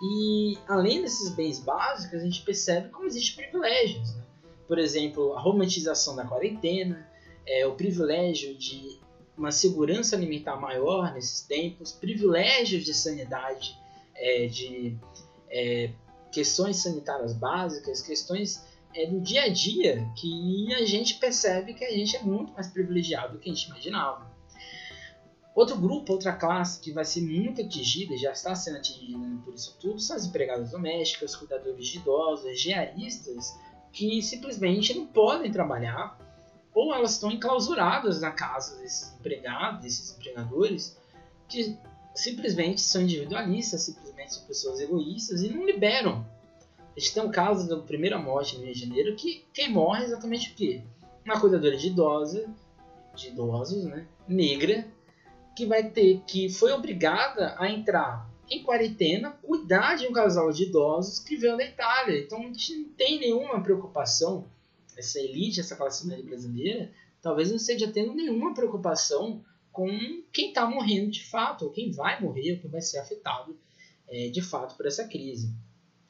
E 0.03 0.59
além 0.67 1.03
desses 1.03 1.31
bens 1.31 1.61
básicos, 1.61 2.21
a 2.21 2.25
gente 2.25 2.43
percebe 2.43 2.89
como 2.89 3.07
existem 3.07 3.45
privilégios. 3.45 4.17
Né? 4.17 4.23
Por 4.67 4.79
exemplo, 4.79 5.35
a 5.35 5.41
romantização 5.41 6.17
da 6.17 6.25
quarentena, 6.25 7.09
é, 7.47 7.67
o 7.67 7.75
privilégio 7.75 8.55
de 8.57 8.99
uma 9.37 9.53
segurança 9.53 10.17
alimentar 10.17 10.57
maior 10.57 11.13
nesses 11.15 11.43
tempos, 11.43 11.93
privilégios 11.93 12.85
de 12.85 12.93
sanidade, 12.93 13.79
é, 14.15 14.47
de 14.47 14.97
é, 15.49 15.91
questões 16.33 16.79
sanitárias 16.79 17.35
básicas, 17.35 18.03
questões 18.03 18.65
é, 18.95 19.07
do 19.07 19.21
dia 19.21 19.45
a 19.45 19.49
dia 19.49 20.09
que 20.17 20.73
a 20.75 20.85
gente 20.85 21.15
percebe 21.15 21.75
que 21.75 21.85
a 21.85 21.91
gente 21.91 22.17
é 22.17 22.23
muito 22.23 22.53
mais 22.53 22.69
privilegiado 22.69 23.35
do 23.35 23.39
que 23.39 23.51
a 23.51 23.55
gente 23.55 23.67
imaginava. 23.67 24.33
Outro 25.55 25.77
grupo, 25.77 26.15
outra 26.15 26.33
classe 26.33 26.81
que 26.81 26.93
vai 26.93 27.05
ser 27.05 27.21
muito 27.21 27.61
atingida, 27.61 28.17
já 28.17 28.33
está 28.33 28.55
sendo 28.55 28.79
atingida 28.79 29.19
por 29.45 29.55
isso 29.55 29.77
tudo, 29.79 30.01
são 30.01 30.17
as 30.17 30.25
empregadas 30.25 30.71
domésticas, 30.71 31.37
cuidadores 31.37 31.87
de 31.87 31.99
idosos, 31.99 32.59
diaristas, 32.59 33.55
que 33.93 34.23
simplesmente 34.23 34.95
não 34.95 35.07
podem 35.07 35.53
trabalhar 35.53 36.19
ou 36.75 36.95
elas 36.95 37.13
estão 37.13 37.31
enclausuradas 37.31 38.23
na 38.23 38.31
casa 38.31 38.79
desses 38.81 39.15
empregados, 39.15 39.83
desses 39.83 40.17
empregadores, 40.17 40.97
que 41.49 41.79
simplesmente 42.15 42.81
são 42.81 43.03
individualistas, 43.03 43.83
simplesmente 43.83 44.35
são 44.35 44.45
pessoas 44.45 44.81
egoístas 44.81 45.43
e 45.43 45.49
não 45.49 45.65
liberam. 45.65 46.27
A 46.97 47.01
gente 47.01 47.15
tem 47.15 47.23
um 47.23 47.31
caso 47.31 47.69
da 47.69 47.79
primeira 47.79 48.19
morte 48.19 48.57
no 48.57 48.65
Rio 48.65 48.75
de 48.75 48.81
Janeiro 48.81 49.17
que 49.17 49.45
quem 49.53 49.71
morre 49.71 50.03
é 50.03 50.07
exatamente 50.07 50.51
o 50.51 50.55
quê? 50.55 50.83
Uma 51.25 51.41
cuidadora 51.41 51.77
de 51.77 51.87
idosa, 51.87 52.49
de 53.15 53.29
idosos, 53.29 53.85
né, 53.85 54.07
negra, 54.29 54.87
que 55.57 55.67
vai 55.67 55.89
ter 55.89 56.23
que 56.27 56.49
foi 56.49 56.73
obrigada 56.73 57.55
a 57.59 57.71
entrar 57.71 58.31
em 58.51 58.63
quarentena, 58.63 59.31
cuidar 59.43 59.97
de 59.97 60.07
um 60.07 60.13
casal 60.13 60.53
de 60.53 60.65
idosos 60.65 61.19
que 61.19 61.37
veio 61.37 61.57
da 61.57 61.65
Itália. 61.65 62.21
Então 62.21 62.39
a 62.41 62.43
gente 62.43 62.77
não 62.77 62.89
tem 62.91 63.19
nenhuma 63.19 63.63
preocupação, 63.63 64.47
essa 64.97 65.19
elite, 65.19 65.61
essa 65.61 65.75
classe 65.75 66.07
média 66.07 66.25
brasileira, 66.25 66.91
talvez 67.23 67.49
não 67.49 67.57
esteja 67.57 67.91
tendo 67.91 68.13
nenhuma 68.13 68.53
preocupação 68.53 69.43
com 69.73 69.89
quem 70.33 70.49
está 70.49 70.67
morrendo 70.67 71.11
de 71.11 71.25
fato, 71.25 71.65
ou 71.65 71.71
quem 71.71 71.91
vai 71.91 72.21
morrer, 72.21 72.53
ou 72.53 72.59
quem 72.59 72.71
vai 72.71 72.83
ser 72.83 72.99
afetado 72.99 73.59
é, 74.09 74.29
de 74.29 74.43
fato 74.43 74.77
por 74.77 74.87
essa 74.87 75.09
crise. 75.09 75.51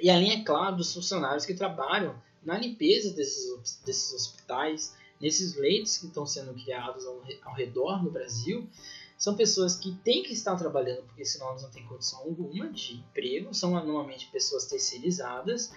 E 0.01 0.11
além, 0.11 0.33
é 0.33 0.45
claro, 0.45 0.77
dos 0.77 0.93
funcionários 0.93 1.47
que 1.47 1.55
trabalham 1.55 2.21
na 2.43 2.59
limpeza 2.59 3.15
desses, 3.15 3.81
desses 3.85 4.13
hospitais, 4.13 4.95
nesses 5.21 5.55
leitos 5.55 5.97
que 5.97 6.07
estão 6.07 6.27
sendo 6.27 6.53
criados 6.55 7.07
ao, 7.07 7.23
ao 7.45 7.55
redor 7.55 8.03
no 8.03 8.11
Brasil, 8.11 8.69
são 9.17 9.37
pessoas 9.37 9.77
que 9.77 9.93
têm 10.03 10.25
que 10.25 10.33
estar 10.33 10.57
trabalhando, 10.57 11.05
porque 11.05 11.25
senão 11.25 11.51
elas 11.51 11.63
não 11.63 11.71
têm 11.71 11.87
condição 11.87 12.19
alguma 12.19 12.69
de 12.71 12.95
emprego, 12.95 13.55
são 13.55 13.71
normalmente 13.71 14.29
pessoas 14.33 14.67
terceirizadas, 14.67 15.73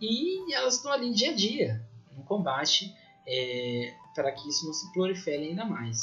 e 0.00 0.54
elas 0.54 0.76
estão 0.76 0.92
ali 0.92 1.12
dia 1.12 1.30
a 1.30 1.34
dia, 1.34 1.84
no 2.16 2.22
combate, 2.22 2.94
é, 3.26 3.92
para 4.14 4.30
que 4.30 4.48
isso 4.48 4.64
não 4.64 4.72
se 4.72 4.92
prolifere 4.92 5.48
ainda 5.48 5.64
mais. 5.64 6.00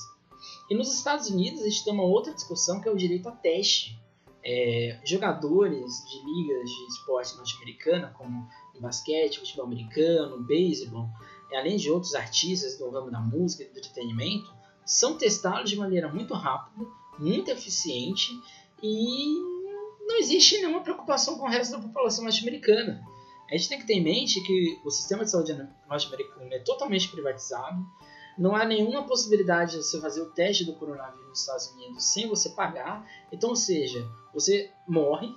E 0.69 0.75
nos 0.75 0.93
Estados 0.93 1.29
Unidos 1.29 1.61
a 1.61 1.69
gente 1.69 1.83
tem 1.83 1.93
uma 1.93 2.03
outra 2.03 2.33
discussão 2.33 2.79
que 2.81 2.87
é 2.87 2.91
o 2.91 2.97
direito 2.97 3.27
a 3.29 3.31
teste. 3.31 3.99
É, 4.43 4.99
jogadores 5.05 6.03
de 6.09 6.17
ligas 6.25 6.67
de 6.67 6.85
esporte 6.87 7.37
norte-americana, 7.37 8.11
como 8.17 8.47
basquete, 8.81 9.39
futebol 9.39 9.65
americano, 9.65 10.43
beisebol, 10.43 11.07
além 11.53 11.77
de 11.77 11.89
outros 11.89 12.15
artistas 12.15 12.77
do 12.77 12.89
ramo 12.89 13.11
da 13.11 13.19
música 13.19 13.63
e 13.63 13.67
do 13.67 13.77
entretenimento, 13.77 14.51
são 14.85 15.17
testados 15.17 15.69
de 15.69 15.77
maneira 15.77 16.11
muito 16.11 16.33
rápida, 16.33 16.85
muito 17.19 17.49
eficiente 17.51 18.31
e 18.81 19.35
não 20.07 20.17
existe 20.17 20.57
nenhuma 20.57 20.81
preocupação 20.81 21.37
com 21.37 21.45
o 21.45 21.49
resto 21.49 21.73
da 21.73 21.79
população 21.79 22.23
norte-americana. 22.23 23.01
A 23.49 23.55
gente 23.55 23.69
tem 23.69 23.79
que 23.79 23.85
ter 23.85 23.93
em 23.93 24.03
mente 24.03 24.41
que 24.41 24.79
o 24.83 24.89
sistema 24.89 25.23
de 25.23 25.31
saúde 25.31 25.53
norte-americano 25.87 26.53
é 26.53 26.59
totalmente 26.59 27.09
privatizado, 27.09 27.85
não 28.37 28.55
há 28.55 28.65
nenhuma 28.65 29.03
possibilidade 29.03 29.77
de 29.77 29.83
você 29.83 29.99
fazer 29.99 30.21
o 30.21 30.31
teste 30.31 30.65
do 30.65 30.73
coronavírus 30.73 31.27
nos 31.27 31.39
Estados 31.41 31.67
Unidos 31.71 32.03
sem 32.05 32.27
você 32.27 32.49
pagar. 32.49 33.05
Então, 33.31 33.49
ou 33.49 33.55
seja, 33.55 34.07
você 34.33 34.71
morre 34.87 35.33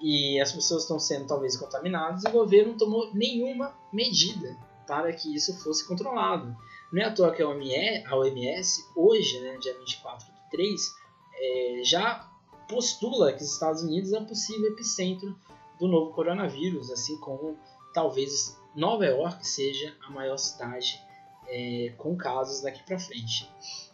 e 0.00 0.40
as 0.40 0.52
pessoas 0.52 0.82
estão 0.82 0.98
sendo 0.98 1.26
talvez 1.26 1.56
contaminadas 1.56 2.24
e 2.24 2.28
o 2.28 2.32
governo 2.32 2.72
não 2.72 2.78
tomou 2.78 3.12
nenhuma 3.14 3.74
medida 3.92 4.56
para 4.86 5.12
que 5.12 5.34
isso 5.34 5.58
fosse 5.62 5.86
controlado. 5.86 6.56
Não 6.92 7.02
é 7.02 7.06
à 7.06 7.12
toa 7.12 7.32
que 7.32 7.42
a 7.42 7.48
OMS, 7.48 8.84
hoje, 8.94 9.40
né, 9.40 9.56
dia 9.58 9.76
24 9.78 10.26
de 10.26 10.50
3, 10.50 10.94
é, 11.34 11.80
já 11.82 12.30
postula 12.68 13.32
que 13.32 13.42
os 13.42 13.52
Estados 13.52 13.82
Unidos 13.82 14.12
é 14.12 14.18
um 14.18 14.24
possível 14.24 14.70
epicentro 14.70 15.36
do 15.78 15.88
novo 15.88 16.12
coronavírus, 16.12 16.90
assim 16.90 17.18
como 17.18 17.58
talvez 17.92 18.56
Nova 18.74 19.06
York 19.06 19.46
seja 19.46 19.94
a 20.06 20.10
maior 20.10 20.36
cidade 20.36 21.00
é, 21.48 21.92
com 21.96 22.16
casos 22.16 22.62
daqui 22.62 22.82
para 22.84 22.98
frente. 22.98 23.48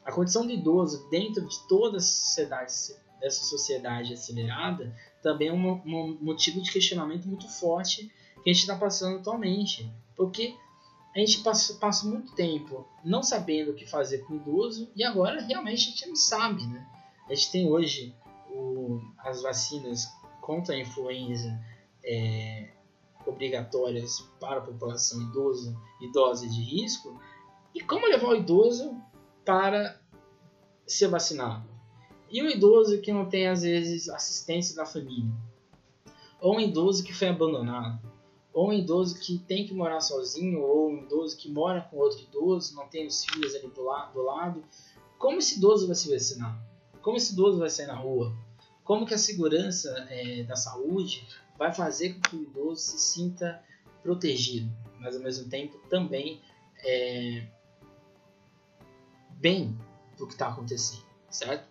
A 0.04 0.10
condição 0.10 0.46
do 0.46 0.52
idoso 0.52 1.08
dentro 1.10 1.46
de 1.46 1.58
toda 1.68 1.98
a 1.98 2.00
sociedade, 2.00 2.72
essa 3.20 3.44
sociedade 3.44 4.12
acelerada 4.12 4.94
também 5.22 5.48
é 5.48 5.52
um, 5.52 5.72
um 5.84 6.18
motivo 6.20 6.60
de 6.60 6.72
questionamento 6.72 7.26
muito 7.26 7.48
forte 7.48 8.10
que 8.42 8.50
a 8.50 8.52
gente 8.52 8.62
está 8.62 8.76
passando 8.76 9.18
atualmente, 9.18 9.90
porque 10.16 10.56
a 11.14 11.18
gente 11.18 11.42
passa, 11.42 11.74
passa 11.74 12.06
muito 12.06 12.34
tempo 12.34 12.86
não 13.04 13.22
sabendo 13.22 13.70
o 13.70 13.74
que 13.74 13.86
fazer 13.86 14.18
com 14.18 14.34
o 14.34 14.36
idoso 14.36 14.90
e 14.96 15.04
agora 15.04 15.40
realmente 15.42 15.88
a 15.88 15.90
gente 15.90 16.08
não 16.08 16.16
sabe, 16.16 16.66
né? 16.66 16.86
A 17.28 17.34
gente 17.34 17.52
tem 17.52 17.68
hoje 17.68 18.14
o, 18.50 19.00
as 19.18 19.42
vacinas 19.42 20.06
contra 20.40 20.74
a 20.74 20.78
influenza 20.78 21.56
é, 22.04 22.70
obrigatórias 23.26 24.20
para 24.40 24.58
a 24.58 24.62
população 24.62 25.20
idosa, 25.22 25.76
idosa 26.00 26.48
de 26.48 26.60
risco 26.60 27.20
e 27.74 27.80
como 27.80 28.06
levar 28.06 28.28
o 28.28 28.36
idoso 28.36 28.96
para 29.44 30.00
ser 30.86 31.08
vacinado. 31.08 31.68
E 32.30 32.42
o 32.42 32.48
idoso 32.48 33.00
que 33.00 33.12
não 33.12 33.28
tem 33.28 33.48
às 33.48 33.62
vezes 33.62 34.08
assistência 34.08 34.74
da 34.74 34.86
família, 34.86 35.30
ou 36.40 36.56
um 36.56 36.60
idoso 36.60 37.04
que 37.04 37.12
foi 37.12 37.28
abandonado, 37.28 38.00
ou 38.52 38.68
um 38.68 38.72
idoso 38.72 39.18
que 39.18 39.38
tem 39.38 39.66
que 39.66 39.72
morar 39.72 40.00
sozinho, 40.00 40.60
ou 40.60 40.90
um 40.90 40.98
idoso 40.98 41.36
que 41.36 41.50
mora 41.50 41.80
com 41.82 41.98
outro 41.98 42.20
idoso, 42.20 42.74
não 42.74 42.86
tem 42.88 43.06
os 43.06 43.24
filhos 43.24 43.54
ali 43.54 43.68
do, 43.68 43.82
la 43.82 44.06
do 44.06 44.22
lado. 44.22 44.62
Como 45.18 45.38
esse 45.38 45.58
idoso 45.58 45.86
vai 45.86 45.96
se 45.96 46.10
vacinar? 46.10 46.58
Como 47.00 47.16
esse 47.16 47.32
idoso 47.32 47.58
vai 47.58 47.70
sair 47.70 47.86
na 47.86 47.96
rua? 47.96 48.34
Como 48.84 49.06
que 49.06 49.14
a 49.14 49.18
segurança 49.18 49.88
é, 50.10 50.42
da 50.42 50.56
saúde 50.56 51.26
vai 51.58 51.72
fazer 51.72 52.14
com 52.14 52.20
que 52.20 52.36
o 52.36 52.42
idoso 52.42 52.80
se 52.80 52.98
sinta 52.98 53.62
protegido, 54.02 54.70
mas 54.98 55.16
ao 55.16 55.22
mesmo 55.22 55.48
tempo 55.48 55.78
também 55.88 56.40
é, 56.84 57.46
bem 59.42 59.76
do 60.16 60.26
que 60.26 60.34
está 60.34 60.48
acontecendo, 60.48 61.04
certo? 61.28 61.68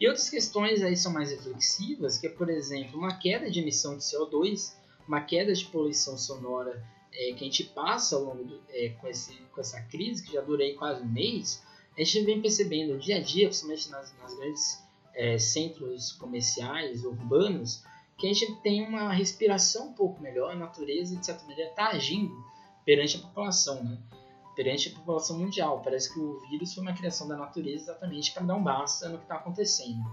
E 0.00 0.08
outras 0.08 0.28
questões 0.28 0.82
aí 0.82 0.96
são 0.96 1.12
mais 1.12 1.30
reflexivas, 1.30 2.18
que 2.18 2.26
é, 2.26 2.30
por 2.30 2.48
exemplo, 2.48 2.98
uma 2.98 3.16
queda 3.16 3.50
de 3.50 3.60
emissão 3.60 3.96
de 3.96 4.02
CO2, 4.02 4.72
uma 5.06 5.20
queda 5.20 5.52
de 5.52 5.64
poluição 5.66 6.18
sonora 6.18 6.82
é, 7.12 7.32
que 7.34 7.44
a 7.44 7.46
gente 7.46 7.64
passa 7.64 8.16
ao 8.16 8.24
longo 8.24 8.44
do, 8.44 8.60
é, 8.70 8.88
com, 9.00 9.06
esse, 9.06 9.34
com 9.52 9.60
essa 9.60 9.80
crise, 9.82 10.24
que 10.24 10.32
já 10.32 10.40
durei 10.40 10.74
quase 10.74 11.02
um 11.02 11.08
mês, 11.08 11.62
a 11.96 12.02
gente 12.02 12.24
vem 12.24 12.42
percebendo 12.42 12.94
no 12.94 12.98
dia 12.98 13.18
a 13.18 13.20
dia, 13.20 13.46
principalmente 13.46 13.90
nas, 13.90 14.18
nas 14.18 14.34
grandes 14.34 14.82
é, 15.14 15.38
centros 15.38 16.10
comerciais, 16.12 17.04
urbanos, 17.04 17.84
que 18.18 18.26
a 18.26 18.32
gente 18.32 18.52
tem 18.62 18.84
uma 18.84 19.12
respiração 19.12 19.88
um 19.88 19.92
pouco 19.92 20.20
melhor, 20.20 20.50
a 20.52 20.56
natureza, 20.56 21.14
de 21.14 21.24
certa 21.24 21.44
maneira, 21.44 21.70
está 21.70 21.88
agindo 21.88 22.34
perante 22.84 23.16
a 23.16 23.20
população, 23.20 23.84
né? 23.84 23.98
Perante 24.54 24.88
a 24.88 24.92
população 24.92 25.38
mundial. 25.38 25.80
Parece 25.82 26.12
que 26.12 26.18
o 26.18 26.40
vírus 26.48 26.74
foi 26.74 26.82
uma 26.82 26.92
criação 26.92 27.28
da 27.28 27.36
natureza 27.36 27.84
exatamente 27.84 28.32
para 28.32 28.44
dar 28.44 28.54
um 28.54 28.62
basta 28.62 29.08
no 29.08 29.18
que 29.18 29.24
está 29.24 29.36
acontecendo. 29.36 30.04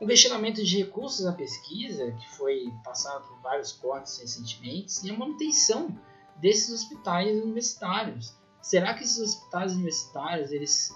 O 0.00 0.04
investimento 0.04 0.64
de 0.64 0.78
recursos 0.78 1.24
à 1.26 1.32
pesquisa, 1.32 2.10
que 2.12 2.28
foi 2.30 2.72
passado 2.82 3.24
por 3.28 3.38
vários 3.40 3.72
cortes 3.72 4.18
recentemente, 4.18 5.06
e 5.06 5.10
a 5.10 5.16
manutenção 5.16 5.96
desses 6.36 6.74
hospitais 6.74 7.40
universitários. 7.40 8.34
Será 8.60 8.94
que 8.94 9.04
esses 9.04 9.18
hospitais 9.18 9.72
universitários 9.72 10.50
eles 10.50 10.92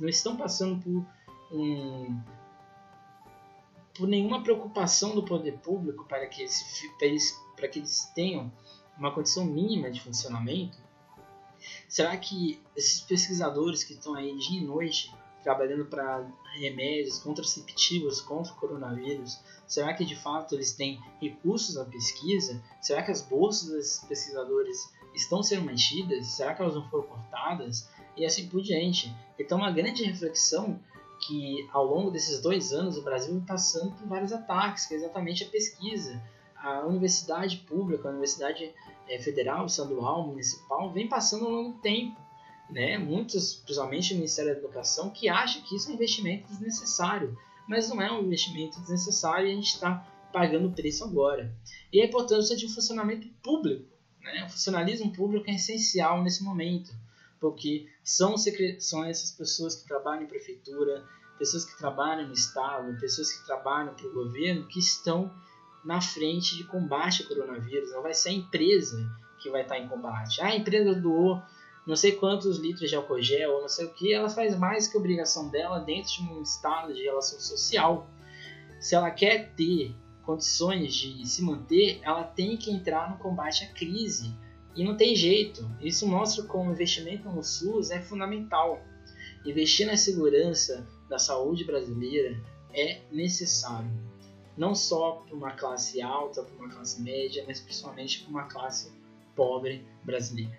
não 0.00 0.08
estão 0.08 0.36
passando 0.36 0.82
por 0.82 1.06
um, 1.56 2.20
por 3.94 4.08
nenhuma 4.08 4.42
preocupação 4.42 5.14
do 5.14 5.22
poder 5.22 5.58
público 5.58 6.04
para 6.06 6.26
que, 6.26 6.42
esse, 6.42 6.88
para, 6.96 7.06
eles, 7.06 7.40
para 7.54 7.68
que 7.68 7.78
eles 7.78 8.10
tenham 8.14 8.52
uma 8.98 9.12
condição 9.12 9.44
mínima 9.44 9.88
de 9.88 10.00
funcionamento? 10.00 10.81
Será 11.92 12.16
que 12.16 12.58
esses 12.74 13.02
pesquisadores 13.02 13.84
que 13.84 13.92
estão 13.92 14.14
aí 14.14 14.34
dia 14.38 14.60
e 14.62 14.64
noite 14.64 15.14
trabalhando 15.42 15.84
para 15.84 16.26
remédios 16.54 17.18
contraceptivos 17.18 18.18
contra 18.18 18.50
o 18.50 18.56
coronavírus, 18.56 19.38
será 19.66 19.92
que 19.92 20.02
de 20.02 20.16
fato 20.16 20.54
eles 20.54 20.72
têm 20.72 20.98
recursos 21.20 21.76
à 21.76 21.84
pesquisa? 21.84 22.64
Será 22.80 23.02
que 23.02 23.10
as 23.10 23.20
bolsas 23.20 23.68
desses 23.68 24.04
pesquisadores 24.04 24.90
estão 25.14 25.42
sendo 25.42 25.66
mantidas? 25.66 26.28
Será 26.28 26.54
que 26.54 26.62
elas 26.62 26.74
não 26.74 26.88
foram 26.88 27.04
cortadas? 27.04 27.90
E 28.16 28.24
assim 28.24 28.48
por 28.48 28.62
diante. 28.62 29.14
Então, 29.38 29.58
uma 29.58 29.70
grande 29.70 30.02
reflexão 30.02 30.80
que 31.26 31.68
ao 31.74 31.84
longo 31.84 32.10
desses 32.10 32.40
dois 32.40 32.72
anos 32.72 32.96
o 32.96 33.02
Brasil 33.02 33.34
vem 33.34 33.44
passando 33.44 33.94
por 33.96 34.08
vários 34.08 34.32
ataques, 34.32 34.86
que 34.86 34.94
é 34.94 34.96
exatamente 34.96 35.44
a 35.44 35.48
pesquisa. 35.48 36.18
A 36.62 36.86
universidade 36.86 37.58
pública, 37.58 38.08
a 38.08 38.10
universidade 38.10 38.72
é, 39.08 39.18
federal, 39.18 39.66
estadual, 39.66 40.26
municipal, 40.26 40.92
vem 40.92 41.08
passando 41.08 41.46
ao 41.46 41.50
longo 41.50 41.72
do 41.72 41.78
tempo. 41.80 42.20
Né? 42.70 42.96
Muitos, 42.96 43.54
principalmente 43.54 44.12
o 44.12 44.16
Ministério 44.16 44.52
da 44.52 44.58
Educação, 44.58 45.10
que 45.10 45.28
acha 45.28 45.60
que 45.62 45.74
isso 45.74 45.88
é 45.88 45.92
um 45.92 45.94
investimento 45.94 46.48
desnecessário. 46.48 47.36
Mas 47.68 47.88
não 47.88 48.00
é 48.00 48.10
um 48.12 48.22
investimento 48.22 48.80
desnecessário 48.80 49.48
e 49.48 49.52
a 49.52 49.54
gente 49.54 49.74
está 49.74 50.06
pagando 50.32 50.68
o 50.68 50.72
preço 50.72 51.04
agora. 51.04 51.54
E 51.92 52.00
a 52.00 52.06
importância 52.06 52.56
de 52.56 52.66
um 52.66 52.70
funcionamento 52.70 53.28
público. 53.42 53.86
Né? 54.20 54.44
O 54.46 54.50
funcionalismo 54.50 55.12
público 55.12 55.50
é 55.50 55.54
essencial 55.54 56.22
nesse 56.22 56.42
momento 56.42 56.92
porque 57.42 57.88
são, 58.04 58.36
são 58.78 59.04
essas 59.04 59.32
pessoas 59.32 59.74
que 59.74 59.88
trabalham 59.88 60.22
em 60.22 60.28
prefeitura, 60.28 61.04
pessoas 61.36 61.64
que 61.64 61.76
trabalham 61.76 62.28
no 62.28 62.32
Estado, 62.32 62.96
pessoas 63.00 63.32
que 63.32 63.44
trabalham 63.44 63.92
para 63.94 64.06
o 64.06 64.14
governo 64.14 64.68
que 64.68 64.78
estão 64.78 65.28
na 65.84 66.00
frente 66.00 66.56
de 66.56 66.64
combate 66.64 67.22
ao 67.22 67.28
coronavírus. 67.28 67.92
Não 67.92 68.02
vai 68.02 68.14
ser 68.14 68.30
a 68.30 68.32
empresa 68.32 69.04
que 69.40 69.50
vai 69.50 69.62
estar 69.62 69.78
em 69.78 69.88
combate. 69.88 70.40
Ah, 70.40 70.48
a 70.48 70.56
empresa 70.56 70.94
doou 70.94 71.42
não 71.86 71.96
sei 71.96 72.12
quantos 72.12 72.58
litros 72.58 72.88
de 72.88 72.94
álcool 72.94 73.20
gel, 73.20 73.60
não 73.60 73.68
sei 73.68 73.86
o 73.86 73.92
que, 73.92 74.14
ela 74.14 74.28
faz 74.28 74.56
mais 74.56 74.86
que 74.86 74.96
obrigação 74.96 75.48
dela 75.48 75.80
dentro 75.80 76.12
de 76.12 76.22
um 76.22 76.40
estado 76.40 76.94
de 76.94 77.02
relação 77.02 77.40
social. 77.40 78.08
Se 78.80 78.94
ela 78.94 79.10
quer 79.10 79.52
ter 79.54 79.94
condições 80.22 80.94
de 80.94 81.26
se 81.26 81.42
manter, 81.42 81.98
ela 82.02 82.22
tem 82.22 82.56
que 82.56 82.70
entrar 82.70 83.10
no 83.10 83.18
combate 83.18 83.64
à 83.64 83.68
crise 83.72 84.32
e 84.76 84.84
não 84.84 84.96
tem 84.96 85.16
jeito. 85.16 85.68
Isso 85.80 86.06
mostra 86.06 86.44
como 86.44 86.70
o 86.70 86.72
investimento 86.72 87.28
no 87.28 87.42
SUS 87.42 87.90
é 87.90 88.00
fundamental. 88.00 88.80
Investir 89.44 89.86
na 89.86 89.96
segurança 89.96 90.86
da 91.08 91.18
saúde 91.18 91.64
brasileira 91.64 92.40
é 92.72 93.02
necessário. 93.10 93.90
Não 94.56 94.74
só 94.74 95.22
para 95.26 95.34
uma 95.34 95.52
classe 95.52 96.02
alta, 96.02 96.42
para 96.42 96.54
uma 96.54 96.68
classe 96.68 97.00
média, 97.00 97.44
mas 97.46 97.60
principalmente 97.60 98.20
para 98.20 98.30
uma 98.30 98.44
classe 98.44 98.92
pobre 99.34 99.84
brasileira. 100.04 100.58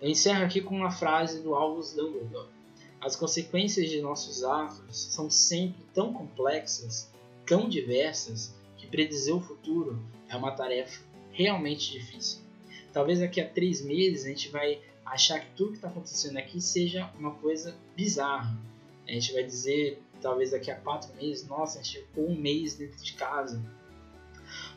Eu 0.00 0.08
encerro 0.08 0.44
aqui 0.44 0.60
com 0.60 0.74
uma 0.74 0.90
frase 0.90 1.42
do 1.42 1.54
Albus 1.54 1.94
Dumbledore. 1.94 2.48
As 3.00 3.16
consequências 3.16 3.88
de 3.90 4.00
nossos 4.00 4.42
atos 4.42 4.96
são 4.96 5.30
sempre 5.30 5.82
tão 5.94 6.12
complexas, 6.12 7.10
tão 7.46 7.68
diversas, 7.68 8.54
que 8.76 8.86
predizer 8.86 9.34
o 9.34 9.40
futuro 9.40 10.02
é 10.28 10.36
uma 10.36 10.52
tarefa 10.52 11.02
realmente 11.30 11.92
difícil. 11.92 12.40
Talvez 12.92 13.20
daqui 13.20 13.40
a 13.40 13.48
três 13.48 13.84
meses 13.84 14.24
a 14.24 14.28
gente 14.28 14.48
vai 14.48 14.80
achar 15.04 15.40
que 15.40 15.50
tudo 15.54 15.70
que 15.70 15.76
está 15.76 15.88
acontecendo 15.88 16.36
aqui 16.38 16.60
seja 16.60 17.10
uma 17.18 17.34
coisa 17.34 17.76
bizarra. 17.94 18.58
A 19.06 19.12
gente 19.12 19.32
vai 19.32 19.44
dizer, 19.44 20.02
talvez 20.26 20.50
daqui 20.50 20.72
a 20.72 20.74
quatro 20.74 21.14
meses, 21.14 21.46
nossa, 21.46 21.78
a 21.78 21.82
gente 21.82 22.00
ficou 22.00 22.28
um 22.28 22.36
mês 22.36 22.74
dentro 22.74 23.00
de 23.00 23.12
casa. 23.12 23.62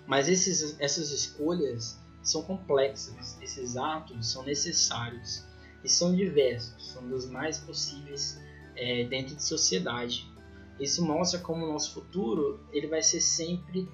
Mas 0.05 0.29
esses, 0.29 0.79
essas 0.79 1.09
escolhas 1.09 1.99
são 2.21 2.43
complexas, 2.43 3.35
esses 3.41 3.75
atos 3.75 4.31
são 4.31 4.43
necessários 4.43 5.43
e 5.83 5.89
são 5.89 6.15
diversos, 6.15 6.91
são 6.91 7.07
dos 7.09 7.25
mais 7.25 7.57
possíveis 7.57 8.39
é, 8.75 9.05
dentro 9.05 9.35
de 9.35 9.43
sociedade. 9.43 10.31
Isso 10.79 11.03
mostra 11.03 11.39
como 11.39 11.65
o 11.65 11.73
nosso 11.73 11.95
futuro 11.95 12.59
ele 12.71 12.85
vai 12.85 13.01
ser 13.01 13.19
sempre 13.19 13.89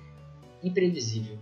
imprevisível. 0.61 1.39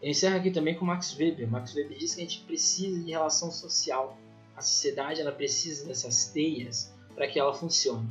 Eu 0.00 0.10
encerro 0.10 0.36
aqui 0.36 0.52
também 0.52 0.76
com 0.76 0.84
Max 0.84 1.16
Weber. 1.18 1.50
Max 1.50 1.74
Weber 1.74 1.98
diz 1.98 2.14
que 2.14 2.20
a 2.20 2.24
gente 2.24 2.40
precisa 2.44 3.02
de 3.02 3.10
relação 3.10 3.50
social. 3.50 4.16
A 4.56 4.60
sociedade 4.60 5.20
ela 5.20 5.32
precisa 5.32 5.86
dessas 5.86 6.26
teias 6.26 6.91
para 7.14 7.26
que 7.26 7.38
ela 7.38 7.52
funcione. 7.52 8.10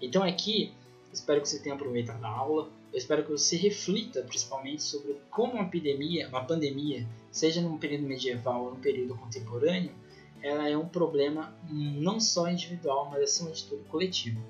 Então 0.00 0.22
aqui, 0.22 0.72
espero 1.12 1.40
que 1.40 1.48
você 1.48 1.58
tenha 1.58 1.74
aproveitado 1.74 2.24
a 2.24 2.28
aula. 2.28 2.70
Eu 2.92 2.98
espero 2.98 3.24
que 3.24 3.30
você 3.30 3.56
reflita 3.56 4.22
principalmente 4.22 4.82
sobre 4.82 5.16
como 5.30 5.54
uma 5.54 5.64
epidemia, 5.64 6.28
uma 6.28 6.44
pandemia, 6.44 7.06
seja 7.30 7.60
num 7.60 7.78
período 7.78 8.04
medieval 8.04 8.64
ou 8.64 8.74
num 8.74 8.80
período 8.80 9.14
contemporâneo, 9.16 9.92
ela 10.40 10.68
é 10.68 10.76
um 10.76 10.88
problema 10.88 11.56
não 11.68 12.20
só 12.20 12.48
individual, 12.48 13.10
mas 13.10 13.22
acima 13.22 13.50
de 13.50 13.64
tudo 13.64 13.82
coletivo. 13.84 14.40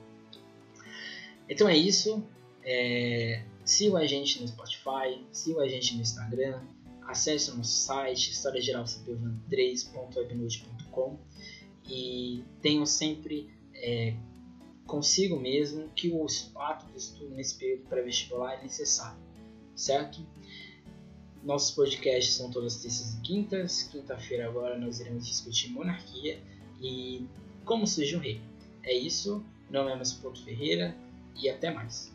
Então 1.48 1.68
é 1.68 1.76
isso. 1.76 2.22
É... 2.62 3.42
Siga 3.64 3.98
a 3.98 4.06
gente 4.06 4.40
no 4.40 4.48
Spotify, 4.48 5.24
siga 5.30 5.62
a 5.62 5.68
gente 5.68 5.94
no 5.94 6.00
Instagram, 6.00 6.62
acesse 7.06 7.50
o 7.50 7.56
nosso 7.56 7.72
site 7.72 8.32
historiageralcp3.webnote.com 8.32 11.18
e 11.86 12.42
tenham 12.62 12.86
sempre 12.86 13.50
é, 13.80 14.14
consigo 14.86 15.38
mesmo 15.38 15.88
que 15.90 16.10
o 16.10 16.26
fato 16.52 16.86
de 16.86 16.98
estudo 16.98 17.34
nesse 17.34 17.56
período 17.56 17.88
pré-vestibular 17.88 18.54
é 18.54 18.62
necessário, 18.62 19.20
certo? 19.74 20.24
Nossos 21.42 21.74
podcasts 21.74 22.34
são 22.34 22.50
todas 22.50 22.82
terças 22.82 23.14
e 23.14 23.20
quintas. 23.20 23.84
Quinta-feira 23.84 24.48
agora 24.48 24.76
nós 24.76 24.98
iremos 25.00 25.26
discutir 25.26 25.70
monarquia 25.70 26.42
e 26.80 27.26
como 27.64 27.86
surge 27.86 28.16
o 28.16 28.18
rei. 28.18 28.40
É 28.82 28.92
isso, 28.92 29.44
meu 29.70 29.84
nome 29.84 30.02
é 30.02 30.20
Ponto 30.20 30.42
Ferreira 30.42 30.96
e 31.40 31.48
até 31.48 31.70
mais. 31.70 32.12